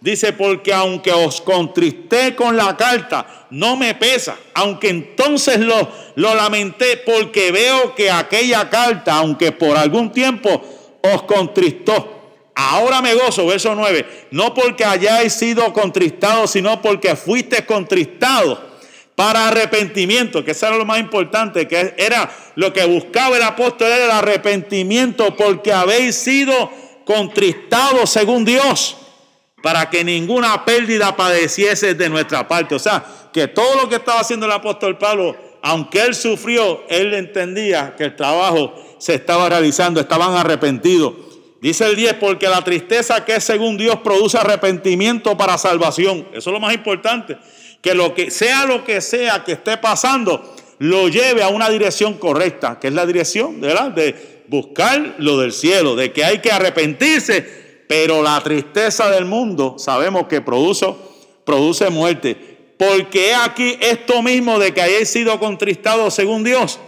dice, 0.00 0.32
porque 0.32 0.72
aunque 0.72 1.12
os 1.12 1.40
contristé 1.40 2.34
con 2.34 2.56
la 2.56 2.76
carta, 2.76 3.46
no 3.50 3.76
me 3.76 3.94
pesa, 3.94 4.36
aunque 4.54 4.88
entonces 4.88 5.58
lo, 5.60 5.88
lo 6.16 6.34
lamenté, 6.34 6.98
porque 6.98 7.50
veo 7.52 7.94
que 7.94 8.10
aquella 8.10 8.68
carta, 8.70 9.14
aunque 9.16 9.52
por 9.52 9.76
algún 9.76 10.12
tiempo 10.12 10.62
os 11.02 11.22
contristó, 11.22 12.18
Ahora 12.60 13.00
me 13.00 13.14
gozo, 13.14 13.46
verso 13.46 13.72
9, 13.76 14.26
no 14.32 14.52
porque 14.52 14.84
hayáis 14.84 15.32
sido 15.32 15.72
contristados, 15.72 16.50
sino 16.50 16.82
porque 16.82 17.14
fuiste 17.14 17.64
contristados 17.64 18.58
para 19.14 19.46
arrepentimiento, 19.46 20.44
que 20.44 20.50
eso 20.50 20.66
era 20.66 20.76
lo 20.76 20.84
más 20.84 20.98
importante, 20.98 21.68
que 21.68 21.94
era 21.96 22.28
lo 22.56 22.72
que 22.72 22.84
buscaba 22.84 23.36
el 23.36 23.44
apóstol, 23.44 23.86
era 23.86 24.06
el 24.06 24.10
arrepentimiento, 24.10 25.36
porque 25.36 25.72
habéis 25.72 26.16
sido 26.16 26.72
contristados 27.04 28.10
según 28.10 28.44
Dios, 28.44 28.96
para 29.62 29.90
que 29.90 30.04
ninguna 30.04 30.64
pérdida 30.64 31.16
padeciese 31.16 31.94
de 31.94 32.08
nuestra 32.08 32.46
parte. 32.46 32.74
O 32.74 32.78
sea, 32.78 33.04
que 33.32 33.48
todo 33.48 33.82
lo 33.82 33.88
que 33.88 33.96
estaba 33.96 34.20
haciendo 34.20 34.46
el 34.46 34.52
apóstol 34.52 34.98
Pablo, 34.98 35.36
aunque 35.62 36.00
él 36.00 36.14
sufrió, 36.14 36.84
él 36.88 37.14
entendía 37.14 37.94
que 37.96 38.04
el 38.04 38.16
trabajo 38.16 38.74
se 38.98 39.14
estaba 39.14 39.48
realizando, 39.48 40.00
estaban 40.00 40.34
arrepentidos. 40.34 41.14
Dice 41.60 41.86
el 41.86 41.96
10, 41.96 42.14
porque 42.14 42.48
la 42.48 42.62
tristeza 42.62 43.24
que 43.24 43.34
es 43.34 43.44
según 43.44 43.76
Dios 43.76 43.96
produce 44.04 44.38
arrepentimiento 44.38 45.36
para 45.36 45.58
salvación. 45.58 46.28
Eso 46.32 46.50
es 46.50 46.54
lo 46.54 46.60
más 46.60 46.72
importante. 46.72 47.36
Que 47.82 47.94
lo 47.94 48.14
que 48.14 48.30
sea 48.30 48.64
lo 48.64 48.84
que 48.84 49.00
sea 49.00 49.44
que 49.44 49.52
esté 49.52 49.76
pasando, 49.76 50.54
lo 50.78 51.08
lleve 51.08 51.42
a 51.42 51.48
una 51.48 51.68
dirección 51.68 52.14
correcta, 52.14 52.78
que 52.80 52.88
es 52.88 52.94
la 52.94 53.06
dirección 53.06 53.60
de 53.60 54.44
buscar 54.48 55.16
lo 55.18 55.38
del 55.38 55.52
cielo, 55.52 55.96
de 55.96 56.12
que 56.12 56.24
hay 56.24 56.38
que 56.38 56.52
arrepentirse, 56.52 57.67
pero 57.88 58.22
la 58.22 58.40
tristeza 58.42 59.10
del 59.10 59.24
mundo 59.24 59.74
sabemos 59.78 60.28
que 60.28 60.40
produce, 60.40 60.86
produce 61.44 61.90
muerte. 61.90 62.36
Porque 62.78 63.34
aquí 63.34 63.76
esto 63.80 64.22
mismo 64.22 64.58
de 64.58 64.72
que 64.72 64.82
hayáis 64.82 65.08
sido 65.08 65.40
contristados 65.40 66.14
según 66.14 66.44
Dios. 66.44 66.78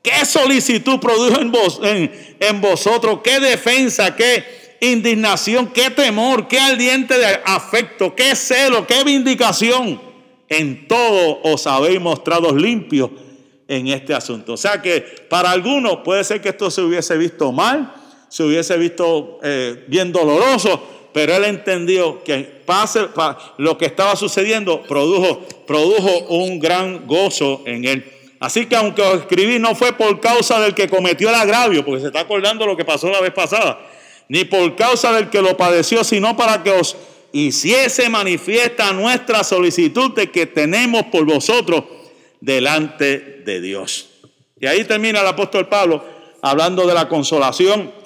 ¿Qué 0.00 0.24
solicitud 0.24 1.00
produjo 1.00 1.40
en, 1.40 1.50
vos, 1.50 1.80
en, 1.82 2.36
en 2.38 2.60
vosotros? 2.60 3.20
¿Qué 3.22 3.40
defensa? 3.40 4.14
¿Qué 4.16 4.78
indignación? 4.80 5.66
¿Qué 5.66 5.90
temor? 5.90 6.46
¿Qué 6.46 6.58
ardiente 6.58 7.18
de 7.18 7.40
afecto? 7.44 8.14
¿Qué 8.14 8.34
celo? 8.36 8.86
¿Qué 8.86 9.02
vindicación? 9.04 10.00
En 10.48 10.86
todo 10.86 11.40
os 11.42 11.66
habéis 11.66 12.00
mostrado 12.00 12.54
limpios 12.54 13.10
en 13.66 13.88
este 13.88 14.14
asunto. 14.14 14.54
O 14.54 14.56
sea 14.56 14.80
que 14.80 15.00
para 15.28 15.50
algunos 15.50 15.98
puede 16.04 16.22
ser 16.24 16.40
que 16.40 16.50
esto 16.50 16.70
se 16.70 16.82
hubiese 16.82 17.16
visto 17.16 17.50
mal, 17.50 17.94
se 18.34 18.42
hubiese 18.42 18.76
visto 18.78 19.38
eh, 19.44 19.84
bien 19.86 20.10
doloroso, 20.10 20.82
pero 21.12 21.36
él 21.36 21.44
entendió 21.44 22.24
que 22.24 22.38
pase, 22.66 23.02
lo 23.58 23.78
que 23.78 23.86
estaba 23.86 24.16
sucediendo 24.16 24.82
produjo, 24.82 25.46
produjo 25.68 26.18
un 26.30 26.58
gran 26.58 27.06
gozo 27.06 27.62
en 27.64 27.84
él. 27.84 28.04
Así 28.40 28.66
que 28.66 28.74
aunque 28.74 29.02
os 29.02 29.20
escribí 29.20 29.60
no 29.60 29.76
fue 29.76 29.92
por 29.92 30.18
causa 30.18 30.58
del 30.58 30.74
que 30.74 30.88
cometió 30.88 31.28
el 31.28 31.36
agravio, 31.36 31.84
porque 31.84 32.00
se 32.00 32.06
está 32.08 32.22
acordando 32.22 32.66
lo 32.66 32.76
que 32.76 32.84
pasó 32.84 33.08
la 33.08 33.20
vez 33.20 33.32
pasada, 33.32 33.78
ni 34.28 34.44
por 34.44 34.74
causa 34.74 35.12
del 35.12 35.30
que 35.30 35.40
lo 35.40 35.56
padeció, 35.56 36.02
sino 36.02 36.36
para 36.36 36.64
que 36.64 36.72
os 36.72 36.96
hiciese 37.30 38.08
manifiesta 38.08 38.92
nuestra 38.92 39.44
solicitud 39.44 40.10
de 40.10 40.32
que 40.32 40.46
tenemos 40.46 41.04
por 41.04 41.24
vosotros 41.24 41.84
delante 42.40 43.42
de 43.44 43.60
Dios. 43.60 44.08
Y 44.60 44.66
ahí 44.66 44.82
termina 44.82 45.20
el 45.20 45.26
apóstol 45.28 45.68
Pablo 45.68 46.02
hablando 46.42 46.84
de 46.84 46.94
la 46.94 47.08
consolación, 47.08 48.02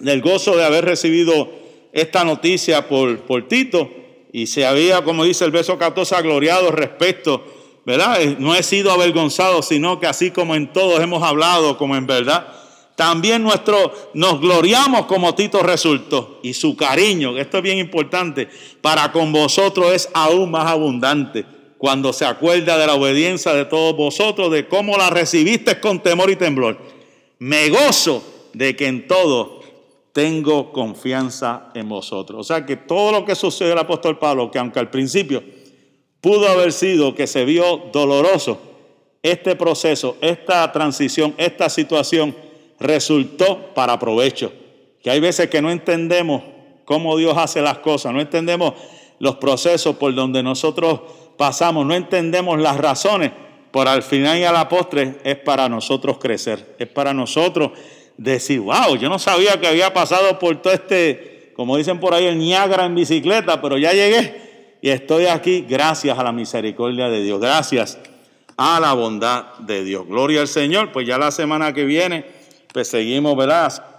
del 0.00 0.20
gozo 0.20 0.56
de 0.56 0.64
haber 0.64 0.84
recibido 0.84 1.48
esta 1.92 2.24
noticia 2.24 2.88
por, 2.88 3.48
Tito 3.48 3.90
y 4.32 4.46
se 4.46 4.66
había, 4.66 5.02
como 5.02 5.24
dice 5.24 5.44
el 5.44 5.50
verso 5.50 5.78
14, 5.78 6.22
gloriado 6.22 6.70
respecto, 6.70 7.44
¿verdad? 7.84 8.20
Eh, 8.22 8.36
no 8.38 8.54
he 8.54 8.62
sido 8.62 8.92
avergonzado, 8.92 9.62
sino 9.62 9.98
que 10.00 10.06
así 10.06 10.30
como 10.30 10.54
en 10.54 10.72
todos 10.72 11.00
hemos 11.00 11.22
hablado, 11.22 11.76
como 11.76 11.96
en 11.96 12.06
verdad, 12.06 12.46
también 12.94 13.42
nuestro, 13.42 13.92
nos 14.14 14.40
gloriamos 14.40 15.06
como 15.06 15.34
Tito 15.34 15.62
resultó. 15.62 16.38
Y 16.42 16.52
su 16.52 16.76
cariño, 16.76 17.38
esto 17.38 17.56
es 17.56 17.62
bien 17.62 17.78
importante, 17.78 18.48
para 18.82 19.10
con 19.10 19.32
vosotros 19.32 19.92
es 19.92 20.08
aún 20.12 20.50
más 20.50 20.66
abundante 20.66 21.44
cuando 21.78 22.12
se 22.12 22.26
acuerda 22.26 22.76
de 22.76 22.86
la 22.86 22.94
obediencia 22.94 23.54
de 23.54 23.64
todos 23.64 23.96
vosotros, 23.96 24.52
de 24.52 24.68
cómo 24.68 24.98
la 24.98 25.08
recibiste 25.08 25.80
con 25.80 26.02
temor 26.02 26.30
y 26.30 26.36
temblor. 26.36 26.76
Me 27.38 27.70
gozo 27.70 28.22
de 28.52 28.76
que 28.76 28.86
en 28.86 29.08
todo 29.08 29.59
tengo 30.12 30.72
confianza 30.72 31.70
en 31.74 31.88
vosotros. 31.88 32.40
O 32.40 32.44
sea 32.44 32.66
que 32.66 32.76
todo 32.76 33.12
lo 33.12 33.24
que 33.24 33.34
sucedió 33.34 33.72
el 33.72 33.78
apóstol 33.78 34.18
Pablo, 34.18 34.50
que 34.50 34.58
aunque 34.58 34.78
al 34.78 34.90
principio 34.90 35.42
pudo 36.20 36.48
haber 36.48 36.72
sido 36.72 37.14
que 37.14 37.26
se 37.26 37.44
vio 37.44 37.88
doloroso, 37.92 38.60
este 39.22 39.54
proceso, 39.54 40.16
esta 40.20 40.70
transición, 40.72 41.34
esta 41.36 41.68
situación 41.68 42.34
resultó 42.78 43.74
para 43.74 43.98
provecho. 43.98 44.52
Que 45.02 45.10
hay 45.10 45.20
veces 45.20 45.48
que 45.48 45.62
no 45.62 45.70
entendemos 45.70 46.42
cómo 46.84 47.16
Dios 47.16 47.36
hace 47.36 47.62
las 47.62 47.78
cosas, 47.78 48.12
no 48.12 48.20
entendemos 48.20 48.74
los 49.18 49.36
procesos 49.36 49.96
por 49.96 50.14
donde 50.14 50.42
nosotros 50.42 51.00
pasamos, 51.36 51.86
no 51.86 51.94
entendemos 51.94 52.58
las 52.58 52.78
razones, 52.78 53.32
por 53.70 53.86
al 53.86 54.02
final 54.02 54.38
y 54.38 54.44
a 54.44 54.52
la 54.52 54.68
postre 54.68 55.18
es 55.22 55.36
para 55.36 55.68
nosotros 55.68 56.18
crecer, 56.18 56.74
es 56.78 56.88
para 56.88 57.14
nosotros 57.14 57.70
decir, 58.20 58.60
wow, 58.60 58.96
yo 58.96 59.08
no 59.08 59.18
sabía 59.18 59.58
que 59.58 59.66
había 59.66 59.94
pasado 59.94 60.38
por 60.38 60.60
todo 60.60 60.74
este, 60.74 61.52
como 61.56 61.78
dicen 61.78 61.98
por 61.98 62.12
ahí, 62.12 62.26
el 62.26 62.38
Niágara 62.38 62.84
en 62.84 62.94
bicicleta, 62.94 63.62
pero 63.62 63.78
ya 63.78 63.92
llegué 63.92 64.76
y 64.82 64.90
estoy 64.90 65.26
aquí 65.26 65.64
gracias 65.66 66.18
a 66.18 66.22
la 66.22 66.30
misericordia 66.30 67.08
de 67.08 67.22
Dios, 67.22 67.40
gracias 67.40 67.98
a 68.58 68.78
la 68.78 68.92
bondad 68.92 69.54
de 69.60 69.84
Dios. 69.84 70.06
Gloria 70.06 70.42
al 70.42 70.48
Señor, 70.48 70.92
pues 70.92 71.06
ya 71.06 71.16
la 71.16 71.30
semana 71.30 71.72
que 71.72 71.86
viene, 71.86 72.26
pues 72.74 72.88
seguimos, 72.88 73.34
¿verdad? 73.36 73.89